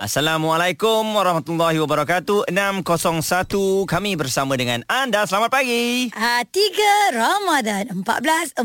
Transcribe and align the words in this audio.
Assalamualaikum 0.00 1.04
warahmatullahi 1.12 1.76
wabarakatuh 1.76 2.48
601 2.48 3.84
kami 3.84 4.16
bersama 4.16 4.56
dengan 4.56 4.80
anda 4.88 5.28
selamat 5.28 5.52
pagi 5.52 6.08
Ha, 6.16 6.40
3 6.48 7.12
Ramadan 7.12 7.84
1440 8.00 8.56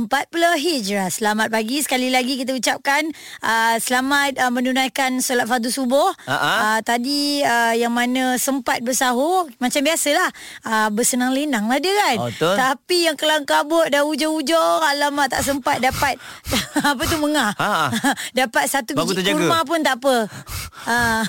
Hijrah. 0.55 1.11
Selamat 1.11 1.51
pagi 1.51 1.83
sekali 1.83 2.07
lagi 2.07 2.39
kita 2.39 2.55
ucapkan 2.55 3.11
uh, 3.43 3.75
selamat 3.83 4.39
uh, 4.39 4.47
menunaikan 4.47 5.19
solat 5.19 5.51
fardu 5.51 5.67
subuh. 5.67 6.15
Uh, 6.23 6.79
tadi 6.87 7.43
uh, 7.43 7.75
yang 7.75 7.91
mana 7.91 8.39
sempat 8.39 8.79
bersahur 8.79 9.51
macam 9.59 9.83
biasalah 9.83 10.31
uh, 10.63 10.87
bersenang 10.95 11.35
lenang 11.35 11.67
lah 11.67 11.83
dia 11.83 11.91
kan. 11.91 12.15
Oh, 12.23 12.31
betul. 12.31 12.55
Tapi 12.55 12.97
yang 13.11 13.19
kelang 13.19 13.43
kabut 13.43 13.91
dah 13.91 14.07
hujung-hujung 14.07 14.79
alamak 14.87 15.27
tak 15.27 15.43
sempat 15.43 15.83
dapat 15.83 16.15
apa 16.95 17.03
tu 17.03 17.19
mengah. 17.19 17.51
Ha. 17.59 17.91
dapat 18.47 18.71
satu 18.71 18.95
biji 18.95 19.19
terjaga. 19.19 19.35
kurma 19.35 19.59
pun 19.67 19.83
tak 19.83 19.99
apa. 19.99 20.31
Ha. 20.85 21.25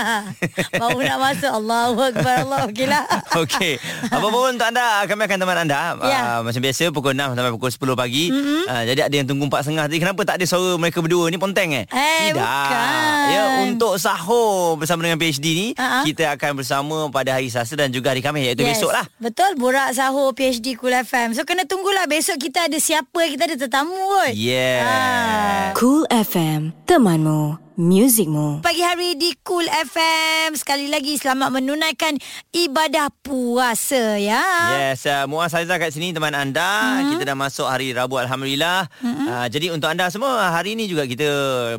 Baru 0.80 1.00
nak 1.00 1.18
masuk 1.18 1.48
Allahu 1.50 1.98
Akbar 2.02 2.34
Allah 2.44 2.60
okeylah. 2.64 3.04
Okey 3.42 3.80
Apa 4.06 4.26
pun 4.26 4.52
untuk 4.52 4.66
anda 4.66 5.04
Kami 5.04 5.22
akan 5.24 5.38
teman 5.38 5.56
anda 5.58 5.80
Ya. 6.02 6.20
uh, 6.20 6.40
Macam 6.40 6.60
biasa 6.60 6.90
Pukul 6.90 7.14
6 7.14 7.32
sampai 7.32 7.50
pukul 7.50 7.70
10 7.70 7.80
pagi 7.96 8.24
mm-hmm. 8.28 8.62
uh, 8.66 8.82
Jadi 8.84 9.00
ada 9.00 9.14
yang 9.14 9.26
tunggu 9.26 9.44
4.30 9.46 9.80
tadi 9.80 9.96
Kenapa 9.98 10.20
tak 10.22 10.34
ada 10.36 10.44
suara 10.44 10.76
mereka 10.76 11.00
berdua 11.00 11.26
ni 11.26 11.36
Ponteng 11.36 11.70
eh? 11.72 11.84
Eh, 11.86 12.28
Tidak 12.28 12.36
bukan. 12.36 13.24
Ya 13.26 13.42
Untuk 13.64 13.96
sahur 13.96 14.76
Bersama 14.76 15.00
dengan 15.00 15.16
PhD 15.16 15.46
ni 15.48 15.66
Ha-ha. 15.72 16.04
Kita 16.04 16.34
akan 16.34 16.50
bersama 16.54 16.96
Pada 17.08 17.32
hari 17.32 17.48
Selasa 17.48 17.72
Dan 17.74 17.90
juga 17.90 18.10
hari 18.10 18.20
Khamis 18.20 18.44
Iaitu 18.46 18.62
besok 18.62 18.90
lah 18.90 19.04
Betul, 19.16 19.56
Borak 19.56 19.92
Sahur 19.92 20.32
PhD 20.32 20.74
Cool 20.74 20.92
FM. 20.94 21.32
So 21.32 21.42
kena 21.42 21.64
tunggulah 21.64 22.04
besok 22.04 22.36
kita 22.36 22.66
ada 22.66 22.76
siapa, 22.76 23.20
kita 23.26 23.44
ada 23.44 23.56
tetamu 23.56 23.92
kot. 23.92 24.32
Yeah 24.32 24.82
Ah. 24.82 25.66
Cool 25.72 26.02
FM, 26.08 26.72
temanmu, 26.82 27.69
muzikmu. 27.80 28.60
Pagi 28.60 28.84
hari 28.84 29.16
di 29.16 29.32
Cool 29.40 29.64
FM 29.64 30.52
Sekali 30.52 30.92
lagi 30.92 31.16
selamat 31.16 31.48
menunaikan 31.48 32.12
ibadah 32.52 33.08
puasa 33.24 34.20
ya. 34.20 34.44
Yes, 34.76 35.08
uh, 35.08 35.24
Muaz 35.24 35.56
Haizah 35.56 35.80
kat 35.80 35.88
sini 35.88 36.12
teman 36.12 36.36
anda. 36.36 36.60
Mm-hmm. 36.60 37.10
Kita 37.16 37.22
dah 37.32 37.36
masuk 37.40 37.64
hari 37.64 37.96
Rabu 37.96 38.20
Alhamdulillah. 38.20 38.84
Mm-hmm. 39.00 39.26
Uh, 39.32 39.46
jadi 39.48 39.66
untuk 39.72 39.88
anda 39.88 40.12
semua 40.12 40.52
hari 40.52 40.76
ini 40.76 40.84
juga 40.92 41.08
kita 41.08 41.28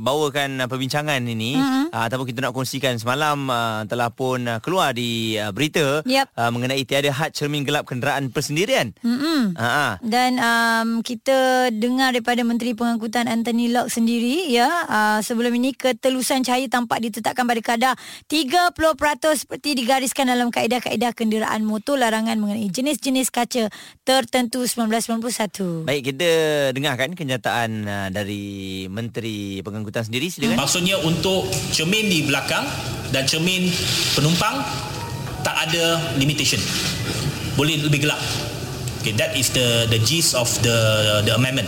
bawakan 0.02 0.66
uh, 0.66 0.67
perbincangan 0.67 1.21
ini 1.21 1.61
mm-hmm. 1.61 1.93
uh, 1.93 2.03
ataupun 2.09 2.25
kita 2.25 2.41
nak 2.41 2.58
kongsikan 2.58 2.97
semalam 2.97 3.38
uh, 3.45 3.86
telah 3.86 4.09
pun 4.09 4.41
uh, 4.49 4.58
keluar 4.58 4.97
di 4.97 5.38
uh, 5.38 5.53
berita 5.53 6.02
Yep. 6.02 6.33
uh, 6.33 6.49
mengenai 6.49 6.81
tiada 6.88 7.13
had 7.13 7.36
cermin 7.38 7.61
gelap 7.61 7.86
kenderaan 7.86 8.33
persendirian. 8.33 8.97
Mm-mm. 9.05 9.53
Ha 9.53 9.69
uh, 9.69 9.93
Dan 10.02 10.41
um, 10.41 11.05
kita 11.05 11.69
dengar 11.69 12.17
daripada 12.17 12.41
Menteri 12.41 12.73
Pengangkutan 12.73 13.30
Anthony 13.30 13.69
Locke 13.69 13.93
sendiri 13.93 14.49
ya 14.49 14.88
uh, 14.89 15.19
sebelum 15.21 15.53
ini 15.53 15.75
ketelusan 15.92 16.47
cahaya 16.47 16.72
tampak 16.72 17.03
ditetapkan 17.03 17.44
pada 17.44 17.61
kadar 17.61 17.94
30% 18.31 18.72
seperti 19.36 19.75
digariskan 19.75 20.31
dalam 20.31 20.48
kaedah-kaedah 20.48 21.11
kenderaan 21.11 21.67
motor 21.67 22.00
larangan 22.00 22.39
mengenai 22.39 22.72
jenis-jenis 22.72 23.28
kaca 23.28 23.67
tertentu 24.08 24.64
1991. 24.64 25.83
Baik 25.83 26.16
kita 26.16 26.30
dengarkan 26.72 27.11
kenyataan 27.11 27.70
uh, 27.83 28.08
dari 28.08 28.88
Menteri 28.88 29.59
Pengangkutan 29.59 30.08
sendiri 30.08 30.31
silakan. 30.31 30.56
Maksudnya 30.56 30.95
untuk 31.03 31.52
cermin 31.75 32.08
di 32.08 32.23
belakang 32.23 32.64
dan 33.11 33.28
cermin 33.28 33.67
penumpang 34.16 34.64
tak 35.44 35.67
ada 35.67 36.00
limitation. 36.16 36.61
Boleh 37.59 37.81
lebih 37.83 38.08
gelap. 38.08 38.22
Okay, 39.02 39.17
that 39.17 39.33
is 39.33 39.49
the 39.49 39.89
the 39.89 39.97
gist 40.05 40.38
of 40.38 40.45
the 40.61 40.77
the 41.25 41.33
amendment. 41.33 41.66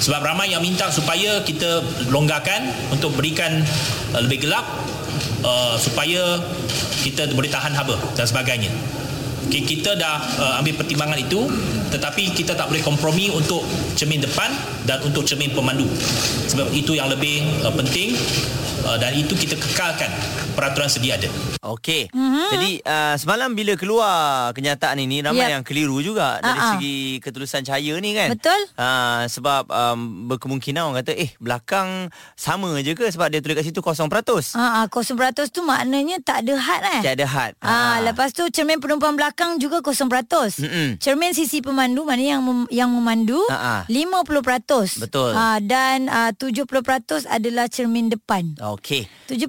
Sebab 0.00 0.22
ramai 0.22 0.54
yang 0.54 0.62
minta 0.62 0.86
supaya 0.88 1.42
kita 1.42 1.82
longgarkan 2.14 2.70
untuk 2.94 3.12
berikan 3.18 3.66
uh, 4.14 4.22
lebih 4.22 4.46
gelap 4.46 4.64
uh, 5.42 5.74
supaya 5.76 6.38
kita 7.02 7.26
boleh 7.34 7.50
tahan 7.50 7.74
haba 7.74 7.98
dan 8.14 8.22
sebagainya. 8.22 8.70
Okay, 9.48 9.64
kita 9.64 9.96
dah 9.96 10.20
uh, 10.36 10.60
ambil 10.60 10.76
pertimbangan 10.76 11.16
itu 11.16 11.48
tetapi 11.90 12.30
kita 12.36 12.54
tak 12.54 12.70
boleh 12.70 12.84
kompromi 12.84 13.32
untuk 13.32 13.66
cermin 13.98 14.22
depan 14.22 14.52
dan 14.86 15.02
untuk 15.02 15.26
cermin 15.26 15.50
pemandu. 15.50 15.88
Sebab 16.50 16.70
itu 16.70 16.94
yang 16.94 17.10
lebih 17.10 17.42
uh, 17.66 17.72
penting 17.74 18.14
uh, 18.86 18.96
dan 19.00 19.16
itu 19.16 19.34
kita 19.34 19.58
kekalkan 19.58 20.10
peraturan 20.54 20.90
sedia 20.90 21.16
ada. 21.16 21.30
Okey. 21.60 22.08
Mm-hmm. 22.12 22.48
Jadi 22.52 22.70
uh, 22.84 23.14
semalam 23.16 23.52
bila 23.52 23.76
keluar 23.76 24.50
kenyataan 24.56 24.96
ini 25.00 25.20
ramai 25.24 25.38
Yep. 25.40 25.54
yang 25.56 25.64
keliru 25.64 25.96
juga 26.04 26.36
dari 26.44 26.60
Ha-ha. 26.60 26.76
segi 26.76 27.16
ketelusan 27.24 27.64
cahaya 27.64 27.96
ni 27.96 28.12
kan. 28.12 28.28
Betul. 28.36 28.60
Uh, 28.76 29.24
sebab 29.24 29.64
um, 29.72 30.28
berkemungkinan 30.28 30.84
orang 30.84 31.00
kata 31.00 31.16
eh 31.16 31.32
belakang 31.40 32.12
sama 32.36 32.76
je 32.84 32.92
ke 32.92 33.08
sebab 33.08 33.32
dia 33.32 33.40
tulis 33.40 33.56
kat 33.56 33.64
situ 33.64 33.80
0%. 33.80 34.04
Ha, 34.60 34.84
ah, 34.84 34.86
0% 34.86 35.48
tu 35.48 35.64
maknanya 35.64 36.20
tak 36.20 36.44
ada 36.44 36.54
had 36.60 36.82
eh. 37.00 37.00
Tiada 37.08 37.26
had. 37.26 37.52
Ah, 37.64 38.04
lepas 38.04 38.36
tu 38.36 38.44
cermin 38.52 38.76
penumpang 38.80 39.16
belakang 39.16 39.29
juga 39.58 39.80
0%. 39.80 40.06
Mm-mm. 40.60 40.88
Cermin 40.98 41.32
sisi 41.32 41.60
pemandu 41.60 42.02
mana 42.02 42.20
yang 42.20 42.42
mem, 42.42 42.64
yang 42.70 42.88
memandu 42.88 43.38
ha. 43.48 43.84
50%. 43.88 45.00
Betul. 45.00 45.32
Ah, 45.32 45.58
dan 45.58 46.08
ah, 46.08 46.30
70% 46.32 46.66
adalah 47.26 47.66
cermin 47.66 48.08
depan. 48.08 48.54
Okey. 48.58 49.06
70% 49.30 49.46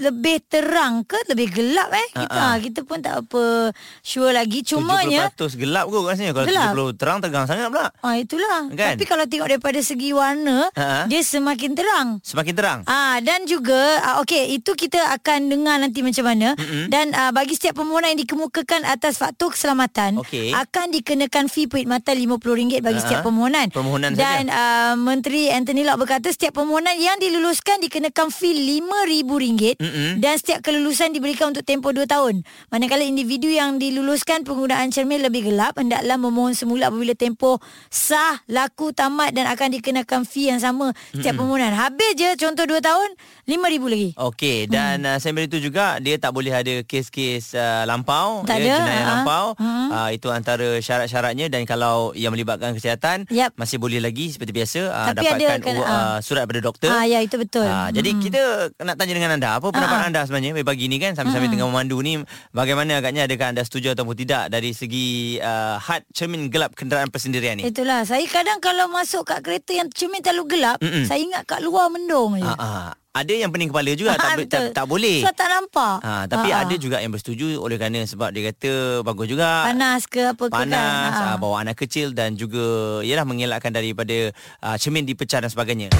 lebih 0.00 0.40
terang 0.42 1.04
ke 1.04 1.20
lebih 1.28 1.52
gelap 1.52 1.92
eh 1.92 2.08
kita 2.16 2.32
ha, 2.34 2.56
kita 2.56 2.80
pun 2.82 2.98
tak 2.98 3.20
apa 3.20 3.68
sure 4.00 4.32
lagi 4.32 4.64
cumanya 4.64 5.28
70% 5.36 5.60
gelap 5.60 5.84
kot 5.88 6.08
rasanya 6.08 6.32
kalau 6.32 6.48
Gelap. 6.48 6.72
70 6.72 6.96
terang 6.96 7.18
tegang 7.20 7.44
sangat 7.44 7.68
pula. 7.68 7.92
ah 7.92 8.14
itulah 8.16 8.72
Kan? 8.72 8.96
tapi 8.96 9.04
kalau 9.04 9.28
tengok 9.28 9.52
daripada 9.52 9.78
segi 9.84 10.16
warna 10.16 10.72
ha. 10.72 11.04
dia 11.06 11.20
semakin 11.20 11.70
terang 11.76 12.08
Semakin 12.24 12.54
terang. 12.56 12.80
Ah 12.88 13.20
dan 13.20 13.44
juga 13.44 14.00
ah, 14.00 14.24
okey 14.24 14.56
itu 14.56 14.72
kita 14.72 15.12
akan 15.12 15.52
dengar 15.52 15.76
nanti 15.76 16.00
macam 16.00 16.24
mana 16.24 16.56
mm-hmm. 16.56 16.84
dan 16.88 17.12
ah, 17.12 17.30
bagi 17.30 17.52
setiap 17.52 17.76
permohonan 17.76 18.16
yang 18.16 18.24
dikemukakan 18.24 18.88
atas 19.02 19.18
faktor 19.18 19.50
keselamatan 19.50 20.14
Okey. 20.16 20.54
akan 20.54 20.94
dikenakan 20.94 21.50
fee 21.50 21.66
perkhidmatan 21.66 22.14
RM50 22.14 22.78
bagi 22.80 22.94
Ah, 22.94 23.02
setiap 23.02 23.20
permohonan. 23.24 23.66
permohonan 23.68 24.14
dan 24.14 24.46
saja. 24.46 24.54
ah, 24.54 24.94
Menteri 24.94 25.50
Anthony 25.50 25.82
Locke 25.82 25.98
berkata 26.00 26.30
setiap 26.30 26.54
permohonan 26.54 26.94
yang 26.94 27.18
diluluskan 27.18 27.82
dikenakan 27.82 28.30
fee 28.30 28.54
RM5000 28.54 29.74
Mm-mm. 29.76 30.10
dan 30.18 30.34
setiap 30.36 30.62
kelulusan 30.62 31.10
diberikan 31.10 31.50
untuk 31.50 31.62
tempoh 31.62 31.90
2 31.90 32.06
tahun. 32.06 32.46
Manakala 32.68 33.02
individu 33.02 33.48
yang 33.48 33.76
diluluskan 33.76 34.42
penggunaan 34.42 34.88
cermin 34.88 35.18
lebih 35.20 35.50
gelap 35.50 35.74
hendaklah 35.74 36.14
memohon 36.16 36.54
semula 36.54 36.86
apabila 36.86 37.12
tempoh 37.12 37.58
sah 37.88 38.38
laku 38.46 38.92
tamat 38.92 39.32
dan 39.32 39.48
akan 39.48 39.74
dikenakan 39.74 40.22
fee 40.22 40.46
yang 40.46 40.58
sama 40.58 40.94
setiap 41.10 41.34
permohonan. 41.36 41.74
Habis 41.74 42.14
je 42.14 42.38
contoh 42.38 42.62
2 42.64 42.78
tahun 42.78 43.10
RM5,000 43.42 43.82
lagi. 43.90 44.10
Okey 44.14 44.58
dan 44.70 45.02
hmm. 45.02 45.10
uh, 45.10 45.18
sembari 45.18 45.50
itu 45.50 45.58
juga 45.58 45.98
dia 45.98 46.14
tak 46.14 46.30
boleh 46.30 46.54
ada 46.54 46.74
kes-kes 46.86 47.58
uh, 47.58 47.82
lampau 47.90 48.46
Tak 48.46 48.62
ya 48.62 48.62
ada, 48.62 48.74
jenayah 48.78 49.02
ha. 49.02 49.10
lampau 49.18 49.46
Hmm. 49.58 49.90
uh, 49.90 50.10
itu 50.14 50.30
antara 50.30 50.78
syarat-syaratnya 50.80 51.50
dan 51.50 51.66
kalau 51.66 52.14
yang 52.14 52.32
melibatkan 52.32 52.72
kesihatan 52.74 53.26
Yap. 53.28 53.54
masih 53.58 53.76
boleh 53.82 53.98
lagi 53.98 54.30
seperti 54.30 54.54
biasa 54.54 54.80
uh, 54.88 55.06
Tapi 55.12 55.26
ada 55.26 55.38
dapatkan 55.38 55.60
kan, 55.60 55.74
uh, 55.76 56.18
surat 56.22 56.46
daripada 56.46 56.62
doktor. 56.62 56.90
Ah 56.90 57.04
ya 57.06 57.18
itu 57.22 57.36
betul. 57.38 57.66
Ah, 57.66 57.90
jadi 57.90 58.10
kita 58.18 58.42
nak 58.82 58.96
tanya 58.98 59.14
dengan 59.14 59.30
anda 59.38 59.58
apa 59.58 59.68
pendapat 59.70 59.98
ah. 59.98 60.08
anda 60.08 60.20
sebenarnya 60.26 60.62
pagi 60.62 60.86
ni 60.86 60.98
kan 61.02 61.14
sambil-sambil 61.14 61.50
tengah 61.50 61.68
memandu 61.68 61.98
ni 62.02 62.22
bagaimana 62.54 62.98
agaknya 62.98 63.26
adakah 63.26 63.54
anda 63.54 63.62
setuju 63.62 63.94
ataupun 63.94 64.14
tidak 64.18 64.50
dari 64.50 64.70
segi 64.74 65.38
uh, 65.42 65.78
had 65.78 66.06
cermin 66.14 66.48
gelap 66.50 66.74
kenderaan 66.78 67.10
persendirian 67.10 67.58
ni? 67.58 67.68
Itulah 67.68 68.06
Saya 68.06 68.24
kadang 68.26 68.58
kalau 68.58 68.86
masuk 68.90 69.26
kat 69.26 69.42
kereta 69.42 69.74
Yang 69.74 69.94
cermin 69.98 70.22
terlalu 70.22 70.58
gelap 70.58 70.78
Mm-mm. 70.82 71.04
Saya 71.06 71.22
ingat 71.22 71.46
kat 71.46 71.60
luar 71.62 71.90
mendung 71.90 72.38
je 72.38 72.46
ah. 72.46 72.94
Ada 73.12 73.44
yang 73.44 73.52
pening 73.52 73.68
kepala 73.68 73.92
juga 73.92 74.16
tak, 74.16 74.24
Ah, 74.24 74.24
tak, 74.24 74.36
betul. 74.40 74.66
tak 74.72 74.86
boleh. 74.88 75.20
Sebab 75.20 75.36
tak 75.36 75.48
nampak 75.52 75.96
Ha, 76.00 76.24
tapi 76.24 76.48
ah. 76.48 76.64
ada 76.64 76.74
juga 76.80 76.96
yang 76.96 77.12
bersetuju 77.12 77.60
oleh 77.60 77.76
kerana 77.76 78.08
sebab 78.08 78.32
dia 78.32 78.48
kata 78.48 79.04
bagus 79.04 79.28
juga. 79.28 79.68
Panas 79.68 80.08
ke 80.08 80.32
apa 80.32 80.44
ke 80.48 80.52
Panas, 80.52 81.12
kan. 81.12 81.28
Ah. 81.28 81.36
bawa 81.36 81.60
anak 81.60 81.76
kecil 81.76 82.16
dan 82.16 82.40
juga 82.40 82.64
ialah 83.04 83.28
mengelakkan 83.28 83.68
daripada 83.68 84.32
uh, 84.64 84.76
cermin 84.80 85.04
dipecah 85.04 85.44
dan 85.44 85.52
sebagainya. 85.52 85.92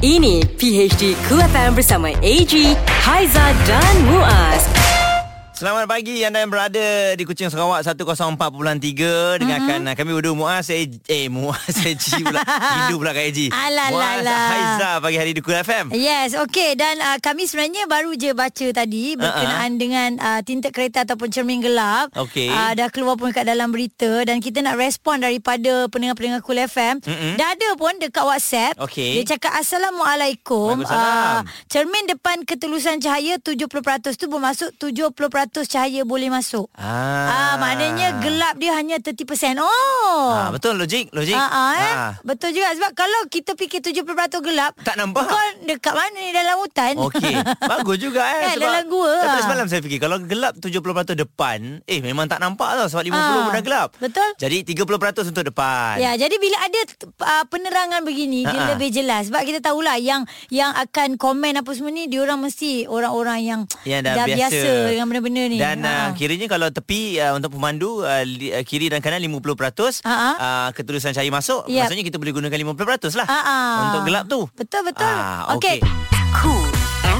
Ini 0.00 0.56
PHD 0.56 1.16
Cool 1.28 1.44
FM 1.44 1.76
bersama 1.76 2.08
AG, 2.24 2.52
Haiza 3.04 3.44
dan 3.68 3.94
Muaz. 4.08 4.43
Selamat 5.54 5.86
pagi 5.86 6.18
anda 6.26 6.42
yang 6.42 6.50
berada 6.50 7.14
di 7.14 7.22
Kuching 7.22 7.46
Sarawak 7.46 7.86
104.3 7.86 8.34
dengarkan 9.38 9.86
mm-hmm. 9.86 9.94
kami 9.94 10.10
berdua 10.10 10.34
Muaz 10.34 10.66
eh, 10.66 10.90
eh 11.06 11.30
Muaz 11.30 11.78
Eji 11.78 12.26
pula 12.26 12.42
Hindu 12.74 12.98
pula 12.98 13.14
Kak 13.14 13.54
Alah, 13.54 13.86
Muaz. 13.94 14.26
Haiza 14.26 14.90
pagi 14.98 15.14
hari 15.14 15.30
di 15.30 15.38
Kul 15.38 15.54
FM 15.54 15.94
Yes, 15.94 16.34
okey 16.34 16.74
dan 16.74 16.98
uh, 16.98 17.22
kami 17.22 17.46
sebenarnya 17.46 17.86
baru 17.86 18.18
je 18.18 18.34
baca 18.34 18.66
tadi 18.74 19.14
berkenaan 19.14 19.78
uh-uh. 19.78 19.78
dengan 19.78 20.08
uh, 20.18 20.40
tinta 20.42 20.74
kereta 20.74 21.06
ataupun 21.06 21.30
cermin 21.30 21.62
gelap. 21.62 22.10
Okey. 22.18 22.50
Uh, 22.50 22.74
dah 22.74 22.90
keluar 22.90 23.14
pun 23.14 23.30
kat 23.30 23.46
dalam 23.46 23.70
berita 23.70 24.26
dan 24.26 24.42
kita 24.42 24.58
nak 24.58 24.74
respon 24.74 25.22
daripada 25.22 25.86
pendengar-pendengar 25.86 26.42
Cool 26.42 26.66
FM. 26.66 26.98
Mm-mm. 26.98 27.38
Dah 27.38 27.54
ada 27.54 27.68
pun 27.78 27.94
dekat 28.02 28.26
WhatsApp. 28.26 28.74
Okey. 28.82 29.22
Dia 29.22 29.38
cakap 29.38 29.54
Assalamualaikum. 29.54 30.82
Waalaikumsalam. 30.82 31.46
cermin 31.70 32.10
depan 32.10 32.42
ketulusan 32.42 32.98
cahaya 32.98 33.38
70% 33.38 34.18
tu 34.18 34.26
bermaksud 34.26 34.74
70% 34.82 35.43
cahaya 35.46 36.02
boleh 36.02 36.28
masuk. 36.28 36.70
Ah, 36.74 37.26
Ah, 37.26 37.54
maknanya 37.56 38.18
gelap 38.18 38.54
dia 38.56 38.72
hanya 38.72 38.96
30%. 38.96 39.56
Oh. 39.56 40.30
Ah, 40.30 40.48
betul 40.50 40.74
logik, 40.74 41.10
logik. 41.10 41.34
Ah, 41.34 41.48
ah, 41.48 41.70
eh? 41.74 41.94
Ah. 41.94 42.12
Betul 42.20 42.52
juga 42.52 42.70
sebab 42.72 42.92
kalau 42.92 43.20
kita 43.26 43.52
fikir 43.52 43.80
70% 43.80 44.06
gelap, 44.40 44.72
Tak 44.78 44.94
nampak. 44.94 45.24
Kau 45.24 45.38
dekat 45.62 45.92
mana 45.92 46.14
ni 46.14 46.30
dalam 46.30 46.56
hutan? 46.58 46.94
Okey, 46.96 47.34
bagus 47.70 47.98
juga 47.98 48.22
eh 48.22 48.54
Kan, 48.54 48.60
dalam 48.60 48.84
gua. 48.86 49.12
Tapi 49.24 49.40
semalam 49.42 49.66
saya 49.66 49.80
fikir 49.80 49.98
kalau 49.98 50.20
gelap 50.20 50.54
70% 50.56 50.80
depan, 51.16 51.58
eh 51.82 51.98
memang 51.98 52.26
tak 52.26 52.38
nampak 52.38 52.74
tau 52.74 52.86
sebab 52.86 53.04
50 53.04 53.14
Ah, 53.14 53.32
pun 53.40 53.52
dah 53.52 53.62
gelap. 53.62 53.88
betul. 53.98 54.28
Jadi 54.36 54.56
30% 54.64 54.84
untuk 55.26 55.44
depan. 55.44 55.96
Ya, 55.96 56.14
jadi 56.14 56.34
bila 56.34 56.58
ada 56.58 56.80
uh, 57.20 57.44
penerangan 57.44 58.00
begini, 58.02 58.42
dia 58.42 58.54
Ha-ha. 58.54 58.70
lebih 58.72 58.90
jelas. 58.90 59.26
Sebab 59.26 59.42
kita 59.42 59.60
tahulah 59.60 59.96
yang 59.96 60.22
yang 60.48 60.70
akan 60.70 61.16
komen 61.16 61.54
apa 61.54 61.70
semua 61.70 61.90
ni, 61.90 62.06
diorang 62.06 62.38
mesti 62.38 62.84
orang-orang 62.86 63.40
yang, 63.40 63.60
Yang 63.82 64.00
dah, 64.02 64.14
dah 64.14 64.26
biasa. 64.26 64.36
biasa 64.36 64.68
dengan 64.88 65.04
benda-benda 65.06 65.33
ni. 65.36 65.56
Dan 65.56 65.80
uh, 65.80 65.92
Ha. 66.04 66.14
kiranya 66.14 66.46
kalau 66.46 66.68
tepi 66.68 67.18
uh, 67.18 67.32
untuk 67.32 67.50
pemandu 67.50 68.00
uh, 68.00 68.22
li, 68.22 68.50
uh, 68.50 68.60
kiri 68.60 68.86
dan 68.86 68.98
kanan 68.98 69.18
50% 69.20 70.00
Ha-ha. 70.00 70.30
uh, 70.34 70.68
ketulisan 70.70 71.10
cahaya 71.10 71.28
masuk, 71.28 71.64
Yep. 71.64 71.78
maksudnya 71.82 72.04
kita 72.04 72.16
boleh 72.16 72.32
gunakan 72.32 72.58
50% 72.74 73.14
lah 73.14 73.26
Ha-ha. 73.26 73.58
untuk 73.84 74.00
gelap 74.04 74.24
tu. 74.26 74.40
Betul, 74.52 74.82
betul. 74.84 75.06
Ah, 75.06 75.50
Okey. 75.52 75.78
okey. 75.78 75.90
Cool 76.32 76.66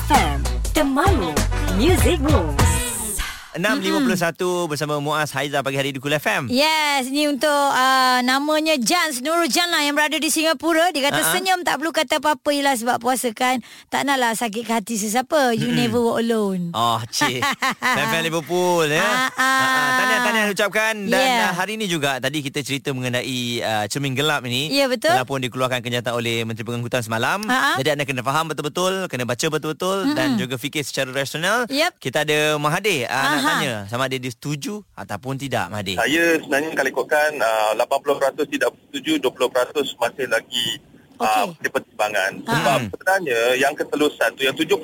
FM 0.06 0.38
Temanmu 0.70 1.30
Music 1.74 2.18
Moves 2.18 2.73
6.51 3.54 4.34
bersama 4.66 4.98
Muaz 4.98 5.30
Haiza 5.30 5.62
pagi 5.62 5.78
hari 5.78 5.94
di 5.94 6.02
Kul 6.02 6.10
FM. 6.10 6.50
Yes, 6.50 7.06
ni 7.06 7.30
untuk 7.30 7.46
uh, 7.70 8.18
namanya 8.20 8.74
Jans 8.74 9.22
Nurul 9.22 9.46
Jana 9.46 9.78
yang 9.78 9.94
berada 9.94 10.18
di 10.18 10.26
Singapura. 10.26 10.90
Dia 10.90 11.06
kata 11.06 11.22
Ha-ha. 11.22 11.30
senyum 11.30 11.62
tak 11.62 11.78
perlu 11.78 11.94
kata 11.94 12.18
apa-apa 12.18 12.50
ialah 12.50 12.74
sebab 12.74 12.98
puasa 12.98 13.30
kan. 13.30 13.62
Tak 13.94 14.02
naklah 14.02 14.34
sakit 14.34 14.66
ke 14.66 14.72
hati 14.74 14.98
sesiapa. 14.98 15.54
You 15.54 15.70
never 15.70 16.02
walk 16.02 16.18
alone. 16.18 16.74
Oh, 16.74 16.98
cik. 17.06 17.46
Fan-fan 17.94 18.26
Liverpool 18.26 18.90
ya. 18.90 18.98
Ah, 18.98 19.30
ah. 19.30 19.38
Ah, 19.38 19.54
ah. 19.62 19.90
Tahniah-tahniah 20.02 20.50
ucapkan 20.50 20.94
dan 21.06 21.22
Yeah. 21.24 21.46
uh, 21.46 21.52
hari 21.54 21.78
ini 21.78 21.86
juga 21.86 22.18
tadi 22.18 22.42
kita 22.42 22.58
cerita 22.60 22.90
mengenai 22.90 23.62
uh, 23.62 23.84
cermin 23.86 24.18
gelap 24.18 24.42
ini. 24.44 24.66
Ya, 24.74 24.90
betul. 24.90 25.14
Telah 25.14 25.22
pun 25.22 25.38
dikeluarkan 25.38 25.78
kenyataan 25.78 26.18
oleh 26.18 26.42
Menteri 26.42 26.66
Pengangkutan 26.66 27.06
semalam. 27.06 27.38
Ah. 27.46 27.78
Jadi 27.78 27.94
anda 27.94 28.02
kena 28.02 28.26
faham 28.26 28.50
betul-betul, 28.50 29.06
kena 29.06 29.22
baca 29.22 29.46
betul-betul 29.46 30.10
dan 30.12 30.34
juga 30.34 30.58
fikir 30.58 30.82
secara 30.82 31.14
rasional. 31.14 31.70
Yep. 31.70 32.02
Kita 32.02 32.26
ada 32.26 32.58
Mahathir 32.58 33.06
uh, 33.06 33.14
nak 33.14 33.43
Aha. 33.44 33.50
tanya 33.52 33.74
sama 33.86 34.04
ada 34.04 34.16
dia 34.16 34.28
setuju 34.28 34.80
ataupun 34.94 35.36
tidak 35.36 35.68
Mahathir. 35.68 35.96
Saya 35.96 36.24
sebenarnya 36.38 36.70
kalau 36.72 36.90
ikutkan 36.90 37.30
uh, 37.36 37.72
80% 37.76 38.48
tidak 38.48 38.70
setuju, 38.88 39.12
20% 39.20 39.84
masih 39.94 40.26
lagi 40.26 40.66
Okey. 41.14 41.22
uh, 41.22 41.46
di 41.54 41.68
pertimbangan. 41.68 42.32
Sebab 42.42 42.78
Hmm. 42.80 42.90
sebenarnya 42.90 43.40
yang 43.56 43.72
ketelusan 43.72 44.30
tu, 44.32 44.42
yang 44.42 44.52
70% 44.52 44.74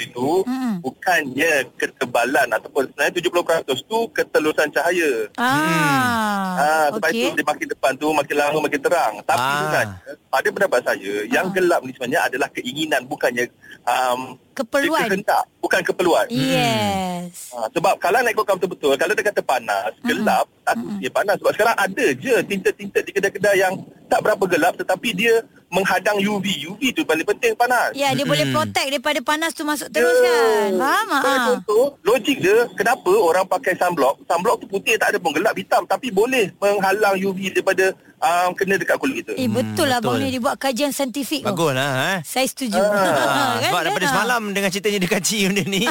itu 0.00 0.28
Mm-mm. 0.42 0.80
bukannya 0.80 1.52
ketebalan 1.76 2.48
ataupun 2.50 2.88
sebenarnya 2.88 3.14
70% 3.14 3.78
tu 3.84 3.98
ketelusan 4.10 4.68
cahaya. 4.70 5.12
Ah. 5.36 6.58
Ah, 6.58 6.86
sebab 6.90 7.06
okey. 7.06 7.22
itu 7.22 7.28
dia 7.32 7.46
makin 7.46 7.66
depan 7.68 7.92
tu 7.94 8.10
makin 8.10 8.34
lama 8.36 8.58
makin 8.58 8.80
terang. 8.80 9.14
Tapi 9.22 9.38
Ah. 9.38 9.54
sebenarnya 9.54 9.86
pada 10.26 10.48
pendapat 10.50 10.80
saya 10.82 11.14
yang 11.28 11.46
Ah. 11.46 11.52
gelap 11.52 11.80
ni 11.80 11.92
sebenarnya 11.92 12.20
adalah 12.24 12.48
keinginan 12.50 13.02
bukannya 13.04 13.44
um, 13.88 14.20
Keperluan. 14.52 15.06
kehendak, 15.06 15.44
bukan 15.58 15.80
keperluan. 15.80 16.26
Yes. 16.28 17.54
Ha, 17.54 17.70
sebab 17.70 17.94
kalau 17.96 18.18
nak 18.18 18.34
ikutkan 18.34 18.58
betul-betul, 18.58 18.98
kalau 18.98 19.14
dia 19.14 19.24
kata 19.24 19.40
panas, 19.40 19.94
gelap, 20.02 20.50
tak 20.62 20.74
mm 20.76 20.98
dia 20.98 21.10
panas. 21.10 21.38
Sebab 21.38 21.52
sekarang 21.54 21.76
ada 21.78 22.06
je 22.10 22.34
tinted-tinted 22.42 23.02
di 23.06 23.12
kedai-kedai 23.14 23.56
yang 23.56 23.74
tak 24.08 24.18
berapa 24.18 24.44
gelap 24.48 24.74
tetapi 24.74 25.14
dia 25.14 25.46
menghadang 25.68 26.18
UV. 26.18 26.66
UV 26.66 26.90
tu 26.90 27.06
paling 27.06 27.22
penting 27.24 27.54
panas. 27.54 27.94
Ya, 27.94 28.10
dia 28.10 28.24
boleh 28.24 28.50
protect 28.50 28.88
daripada 28.88 29.20
panas 29.22 29.54
tu 29.54 29.62
masuk 29.62 29.86
terus 29.88 30.10
Ya. 30.18 30.26
kan. 30.26 30.70
Faham? 30.74 31.08
Ah. 31.14 31.46
contoh, 31.54 31.94
logik 32.02 32.40
dia, 32.40 32.66
kenapa 32.74 33.12
orang 33.14 33.46
pakai 33.46 33.78
sunblock? 33.78 34.26
Sunblock 34.26 34.58
tu 34.58 34.66
putih 34.66 34.98
tak 34.98 35.14
ada 35.14 35.18
pun 35.20 35.30
gelap 35.30 35.54
hitam 35.54 35.86
tapi 35.86 36.10
boleh 36.10 36.50
menghalang 36.58 37.14
UV 37.14 37.52
daripada 37.52 37.94
um, 38.18 38.50
kena 38.52 38.74
dekat 38.74 38.96
kulit 38.96 39.20
kita. 39.20 39.32
Eh, 39.34 39.46
betul 39.46 39.84
lah 39.84 39.98
betul. 39.98 40.10
Abang 40.10 40.18
ni 40.18 40.28
dia 40.28 40.40
buat 40.40 40.54
kajian 40.54 40.90
saintifik 40.90 41.40
tu. 41.40 41.48
Bagus 41.48 41.72
lah 41.72 41.90
eh. 42.08 42.18
Saya 42.22 42.44
setuju. 42.44 42.76
Ah, 42.76 43.58
Kan? 43.58 43.68
sebab 43.68 43.80
daripada 43.82 44.04
Ah. 44.04 44.12
semalam 44.12 44.42
dengan 44.50 44.68
ceritanya 44.68 44.98
dia 44.98 45.10
kaji 45.10 45.38
benda 45.46 45.64
ni. 45.64 45.82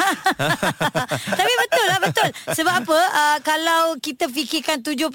Tapi 1.40 1.54
betul 1.58 1.86
lah 1.86 2.00
betul. 2.00 2.30
Sebab 2.50 2.74
apa? 2.78 2.98
Uh, 3.10 3.38
kalau 3.42 3.82
kita 3.98 4.28
fikirkan 4.28 4.80
70% 4.80 5.12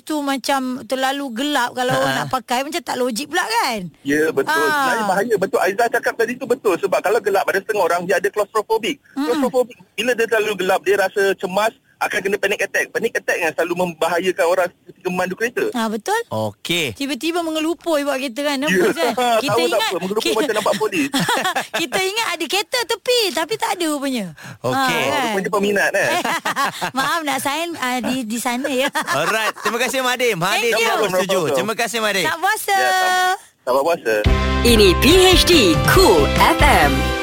tu 0.00 0.20
macam 0.20 0.60
terlalu 0.84 1.26
gelap 1.34 1.72
kalau 1.72 1.90
Ha. 1.90 1.98
orang 1.98 2.14
nak 2.16 2.28
pakai 2.30 2.60
macam 2.60 2.78
tak 2.80 2.96
logik 2.96 3.26
pula 3.26 3.42
kan? 3.42 3.90
Ya 4.02 4.28
betul. 4.28 4.52
Ah. 4.52 4.70
Sebenarnya 4.84 5.04
bahaya 5.06 5.34
betul. 5.36 5.58
Aizah 5.60 5.88
cakap 5.88 6.14
tadi 6.14 6.32
tu 6.34 6.44
betul 6.44 6.74
sebab 6.76 7.00
kalau 7.00 7.18
gelap 7.18 7.44
ada 7.44 7.58
setengah 7.58 7.84
orang 7.84 8.02
dia 8.04 8.16
ada 8.16 8.28
claustrophobic. 8.28 8.96
Claustrophobic 9.12 9.76
bila 9.92 10.12
dia 10.12 10.26
terlalu 10.26 10.52
gelap 10.56 10.80
dia 10.82 10.96
rasa 10.96 11.34
cemas 11.34 11.72
akan 11.98 12.18
kena 12.20 12.36
panic 12.36 12.62
attack. 12.62 12.86
Panic 12.88 13.10
attack 13.12 13.38
yang 13.38 13.50
selalu 13.52 13.74
membahayakan 13.76 14.46
orang 14.46 14.68
ketika 14.86 15.08
memandu 15.08 15.34
kereta. 15.34 15.66
Ha 15.72 15.86
betul? 15.86 16.20
Okey. 16.28 16.94
Tiba-tiba 16.94 17.42
mengelupui 17.42 18.02
buat 18.02 18.16
kereta 18.16 18.40
kan 18.44 18.56
Nervous 18.56 18.94
Ya, 18.94 19.10
kan 19.10 19.14
Kita 19.42 19.50
tahu 19.50 19.58
tak 19.58 19.66
ingat 19.68 19.82
apa, 19.84 19.98
mengelupui 19.98 20.32
macam 20.32 20.54
nampak 20.54 20.74
polis. 20.76 21.08
Kita 21.82 21.98
ingat 21.98 22.26
ada 22.30 22.44
kereta 22.46 22.78
tepi 22.84 23.20
Tapi 23.30 23.54
tak 23.54 23.70
ada 23.74 23.84
rupanya 23.88 24.26
Okey. 24.60 25.02
ha, 25.04 25.18
Rupanya 25.26 25.42
dia 25.42 25.52
peminat 25.52 25.88
kan. 25.90 26.08
Maaf 26.96 27.20
nak 27.22 27.38
sign 27.38 27.74
uh, 27.74 27.98
di, 28.00 28.22
di 28.22 28.38
sana 28.38 28.68
ya 28.68 28.86
Alright, 28.92 29.58
terima 29.58 29.78
kasih 29.78 29.98
Mahathir. 30.00 30.34
Mahathir 30.34 30.72
Thank 30.72 30.86
you. 31.02 31.10
setuju. 31.10 31.40
Terima 31.52 31.74
kasih 31.74 31.98
Mahathir. 31.98 32.24
Tak 32.24 32.38
puasa 32.38 32.72
Ya, 32.72 32.88
sama. 32.88 33.18
Selamat 33.58 33.82
puasa. 33.84 34.14
Ini 34.62 34.88
PHD 34.98 35.52
Cool 35.88 36.22
FM 36.38 37.17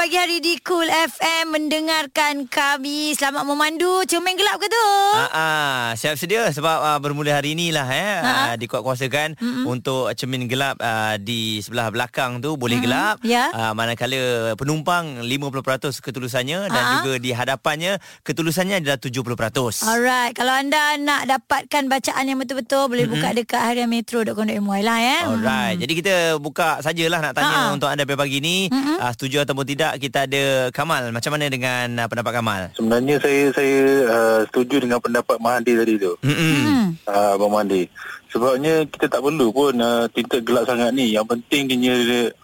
Pagi 0.00 0.16
hari 0.16 0.40
di 0.40 0.56
Cool 0.64 0.88
FM 0.88 1.52
Mendengarkan 1.52 2.48
kami 2.48 3.12
Selamat 3.12 3.44
memandu 3.44 4.00
Cermin 4.08 4.32
gelap 4.32 4.56
ke 4.56 4.64
tu? 4.64 4.86
Ah, 5.12 5.28
ah, 5.28 5.84
siap 5.92 6.16
sedia 6.16 6.48
sebab 6.48 6.72
ah, 6.72 6.96
bermula 6.96 7.36
hari 7.36 7.52
inilah 7.52 7.84
eh 7.84 8.08
Ha. 8.16 8.32
ah, 8.32 8.54
dikuatkuasakan 8.56 9.36
untuk 9.68 10.08
cermin 10.16 10.48
gelap 10.48 10.80
ah, 10.80 11.20
di 11.20 11.60
sebelah 11.60 11.92
belakang 11.92 12.40
tu 12.40 12.56
boleh 12.56 12.80
gelap 12.80 13.20
Ya. 13.20 13.52
ah, 13.52 13.76
manakala 13.76 14.16
penumpang 14.56 15.20
50% 15.20 16.00
ketulusannya 16.00 16.72
dan 16.72 16.80
Ha. 16.80 16.92
juga 16.96 17.20
di 17.20 17.36
hadapannya 17.36 18.00
ketulusannya 18.24 18.80
adalah 18.80 18.96
70%. 18.96 19.84
Alright 19.84 20.32
Kalau 20.32 20.56
anda 20.56 20.96
nak 20.96 21.28
dapatkan 21.28 21.92
bacaan 21.92 22.24
yang 22.24 22.40
betul-betul 22.40 22.88
Boleh 22.88 23.04
mm-hmm. 23.04 23.20
buka 23.20 23.36
dekat 23.36 23.60
harianmetro.com.my 23.68 24.80
lah 24.80 24.96
ya 24.98 25.18
Alright. 25.28 25.76
Jadi 25.76 25.92
kita 25.92 26.14
buka 26.40 26.80
sajalah 26.80 27.20
nak 27.20 27.36
tanya 27.36 27.68
Ha-ha. 27.68 27.74
untuk 27.76 27.92
anda 27.92 28.08
pagi 28.08 28.40
ni 28.40 28.72
Mm-mm. 28.72 28.96
ah, 28.96 29.12
setuju 29.12 29.44
ataupun 29.44 29.68
tidak 29.68 29.89
kita 29.96 30.28
ada 30.28 30.68
Kamal. 30.70 31.10
Macam 31.10 31.32
mana 31.34 31.50
dengan 31.50 31.86
ah, 31.98 32.06
pendapat 32.06 32.32
Kamal? 32.36 32.62
Sebenarnya 32.76 33.16
saya 33.18 33.42
saya 33.50 33.78
uh, 34.06 34.40
setuju 34.46 34.84
dengan 34.84 35.00
pendapat 35.00 35.40
Mahathir 35.40 35.80
tadi 35.80 35.98
tu. 35.98 36.14
Mm-mm. 36.22 36.54
Hmm. 36.62 36.88
Uh, 37.08 37.30
Abang 37.34 37.50
Mahathir. 37.50 37.88
Sebabnya 38.30 38.86
kita 38.86 39.10
tak 39.10 39.22
perlu 39.24 39.50
pun 39.50 39.74
uh, 39.80 40.06
tinted 40.12 40.46
gelap 40.46 40.68
sangat 40.68 40.94
ni. 40.94 41.16
Yang 41.16 41.26
penting 41.34 41.62
dia 41.66 41.96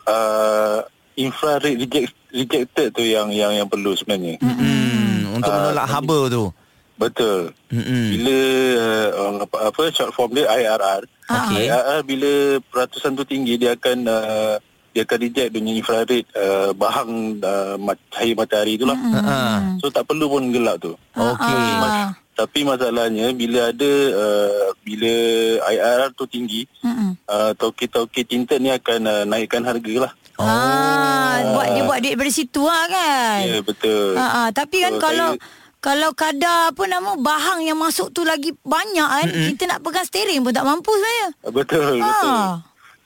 uh, 0.09 0.83
infrared 1.15 1.79
reject, 1.79 2.11
rejected 2.35 2.91
tu 2.91 3.05
yang 3.07 3.31
yang 3.31 3.55
yang 3.55 3.69
perlu 3.71 3.95
sebenarnya. 3.95 4.41
Mm-mm. 4.43 5.37
Untuk 5.39 5.51
Ah, 5.53 5.71
menolak 5.71 5.87
haba 5.87 6.19
tu. 6.33 6.45
Betul. 6.97 7.53
Mm-mm. 7.69 8.05
Bila 8.17 8.39
uh, 9.13 9.33
apa, 9.45 9.57
apa 9.69 9.81
short 9.93 10.17
form 10.17 10.33
dia 10.33 10.49
IRR. 10.49 11.05
Okey. 11.29 11.69
IRR 11.69 12.01
bila 12.03 12.31
peratusan 12.73 13.13
tu 13.13 13.25
tinggi 13.29 13.61
dia 13.61 13.77
akan 13.77 13.99
uh, 14.09 14.57
dia 14.97 15.05
akan 15.05 15.19
reject 15.21 15.53
dunia 15.53 15.77
infrared 15.77 16.25
uh, 16.33 16.73
bahang 16.73 17.37
uh, 17.39 17.77
mat- 17.77 18.01
cahaya 18.09 18.33
matahari 18.33 18.81
tu 18.81 18.89
lah. 18.89 18.97
Ha. 18.97 19.37
So 19.77 19.93
tak 19.93 20.09
perlu 20.09 20.25
pun 20.27 20.49
gelap 20.49 20.81
tu. 20.81 20.97
Okey. 21.13 21.61
Ah. 21.77 22.17
Tapi 22.33 22.65
masalahnya 22.65 23.29
bila 23.33 23.69
ada 23.69 23.93
uh, 24.13 24.73
bila 24.81 25.13
IRR 25.63 26.13
tu 26.13 26.25
tinggi, 26.25 26.65
Mm-mm. 26.81 27.13
uh, 27.25 27.53
toke-toke 27.53 28.25
tinted 28.25 28.57
ni 28.59 28.69
akan 28.69 29.01
uh, 29.05 29.23
naikkan 29.23 29.61
harga 29.63 30.09
lah. 30.09 30.13
Oh. 30.37 30.45
Ah, 30.45 31.41
buat 31.53 31.69
dia 31.71 31.83
buat 31.83 31.99
duit 31.99 32.13
dari 32.15 32.29
situ 32.31 32.61
lah 32.61 32.85
kan. 32.87 33.41
Ya, 33.43 33.61
betul. 33.61 34.17
Ha, 34.17 34.25
ha, 34.27 34.43
tapi 34.49 34.81
kan 34.81 34.93
So, 34.93 35.01
kalau 35.03 35.29
saya- 35.33 35.45
kalau 35.79 36.11
kadar 36.13 36.73
apa 36.73 36.83
nama 36.85 37.17
bahang 37.17 37.61
yang 37.61 37.77
masuk 37.77 38.11
tu 38.11 38.21
lagi 38.21 38.53
banyak 38.59 39.07
kan, 39.07 39.29
mm-hmm. 39.29 39.49
kita 39.53 39.63
nak 39.67 39.81
pegang 39.81 40.05
steering 40.05 40.41
pun 40.41 40.53
tak 40.53 40.65
mampu 40.65 40.93
saya. 40.93 41.27
Betul, 41.47 41.97
Ah. 41.97 42.05
betul. 42.05 42.41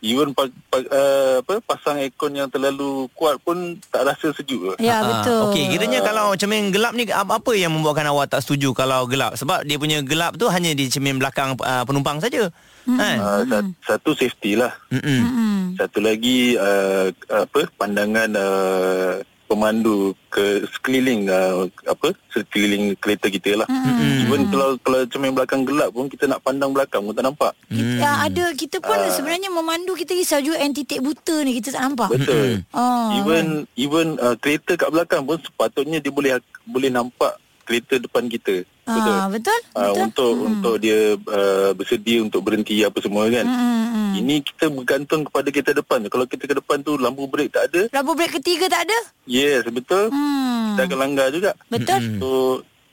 Even 0.01 0.33
pa, 0.33 0.49
pa, 0.67 0.81
uh, 0.81 1.45
apa 1.45 1.61
pasang 1.61 2.01
aircon 2.01 2.33
yang 2.33 2.49
terlalu 2.49 3.05
kuat 3.13 3.37
pun 3.39 3.57
tak 3.87 4.09
rasa 4.09 4.33
sejuk. 4.33 4.73
ke. 4.73 4.73
Ya 4.81 4.97
Ah, 4.97 5.05
betul. 5.05 5.41
Okey, 5.47 5.65
kiranya 5.69 6.01
kalau 6.01 6.33
cermin 6.35 6.69
gelap 6.69 6.93
ni 6.93 7.05
apa 7.07 7.53
yang 7.53 7.69
membuatkan 7.71 8.09
awak 8.09 8.29
tak 8.29 8.41
setuju 8.41 8.73
kalau 8.73 9.05
gelap? 9.05 9.37
Sebab 9.37 9.61
dia 9.63 9.77
punya 9.77 10.01
gelap 10.01 10.35
tu 10.35 10.49
hanya 10.49 10.73
di 10.73 10.89
cermin 10.89 11.21
belakang 11.21 11.53
uh, 11.55 11.85
penumpang 11.85 12.17
saja. 12.17 12.49
Kan? 12.89 13.17
Uh, 13.21 13.45
sa- 13.45 13.73
satu 13.87 14.17
safety 14.17 14.57
lah. 14.57 14.73
Mm-mm. 14.89 15.77
Satu 15.77 16.01
lagi 16.01 16.57
uh, 16.57 17.13
apa 17.29 17.69
pandangan 17.77 18.31
uh, 18.35 19.21
pemandu 19.51 20.15
ke 20.31 20.63
sekeliling 20.71 21.27
uh, 21.27 21.67
apa 21.91 22.15
sekeliling 22.31 22.95
kereta 23.03 23.27
kita 23.27 23.59
lah. 23.59 23.67
Mm-hmm. 23.67 24.23
Even 24.31 24.41
kalau 24.47 24.69
kalau 24.79 24.99
cermin 25.11 25.35
belakang 25.35 25.67
gelap 25.67 25.91
pun 25.91 26.07
kita 26.07 26.31
nak 26.31 26.39
pandang 26.47 26.71
belakang 26.71 27.03
pun 27.03 27.11
tak 27.11 27.27
nampak. 27.27 27.53
Kita, 27.67 27.83
Hmm. 27.91 28.07
ah, 28.07 28.19
ada 28.31 28.45
kita 28.55 28.79
pun 28.79 28.95
sebenarnya 29.11 29.51
memandu 29.51 29.99
kita 29.99 30.15
risau 30.15 30.39
juga 30.39 30.63
yang 30.63 30.71
titik 30.71 31.03
buta 31.03 31.43
ni 31.43 31.59
kita 31.59 31.75
tak 31.75 31.83
nampak. 31.83 32.15
Betul. 32.15 32.63
Oh, 32.71 33.11
Even 33.19 33.67
even 33.75 34.07
uh, 34.23 34.39
kereta 34.39 34.79
kat 34.79 34.95
belakang 34.95 35.27
pun 35.27 35.43
sepatutnya 35.43 35.99
dia 35.99 36.15
boleh 36.15 36.39
boleh 36.71 36.93
nampak 36.93 37.35
kereta 37.71 38.03
depan 38.03 38.27
kita. 38.27 38.67
Betul. 38.83 39.15
Ah, 39.15 39.29
betul? 39.31 39.59
Ah, 39.79 39.95
betul? 39.95 40.03
untuk 40.11 40.33
untuk 40.43 40.75
dia 40.83 41.15
uh, 41.15 41.71
bersedia 41.79 42.19
untuk 42.19 42.43
berhenti 42.43 42.83
apa 42.83 42.99
semua 42.99 43.31
kan. 43.31 43.47
Hmm. 43.47 44.19
Ini 44.19 44.43
kita 44.43 44.67
bergantung 44.75 45.23
kepada 45.23 45.47
kereta 45.55 45.71
depan. 45.71 46.03
Kalau 46.11 46.27
kita 46.27 46.51
ke 46.51 46.55
depan 46.59 46.83
tu 46.83 46.99
lampu 46.99 47.31
brek 47.31 47.55
tak 47.55 47.71
ada, 47.71 47.87
Lampu 47.95 48.19
brek 48.19 48.43
ketiga 48.43 48.67
tak 48.67 48.91
ada? 48.91 48.99
yes 49.31 49.63
betul. 49.71 50.11
Hmm. 50.11 50.75
Kita 50.75 50.91
akan 50.91 50.99
langgar 50.99 51.31
juga. 51.31 51.55
Betul? 51.71 52.19
So 52.19 52.29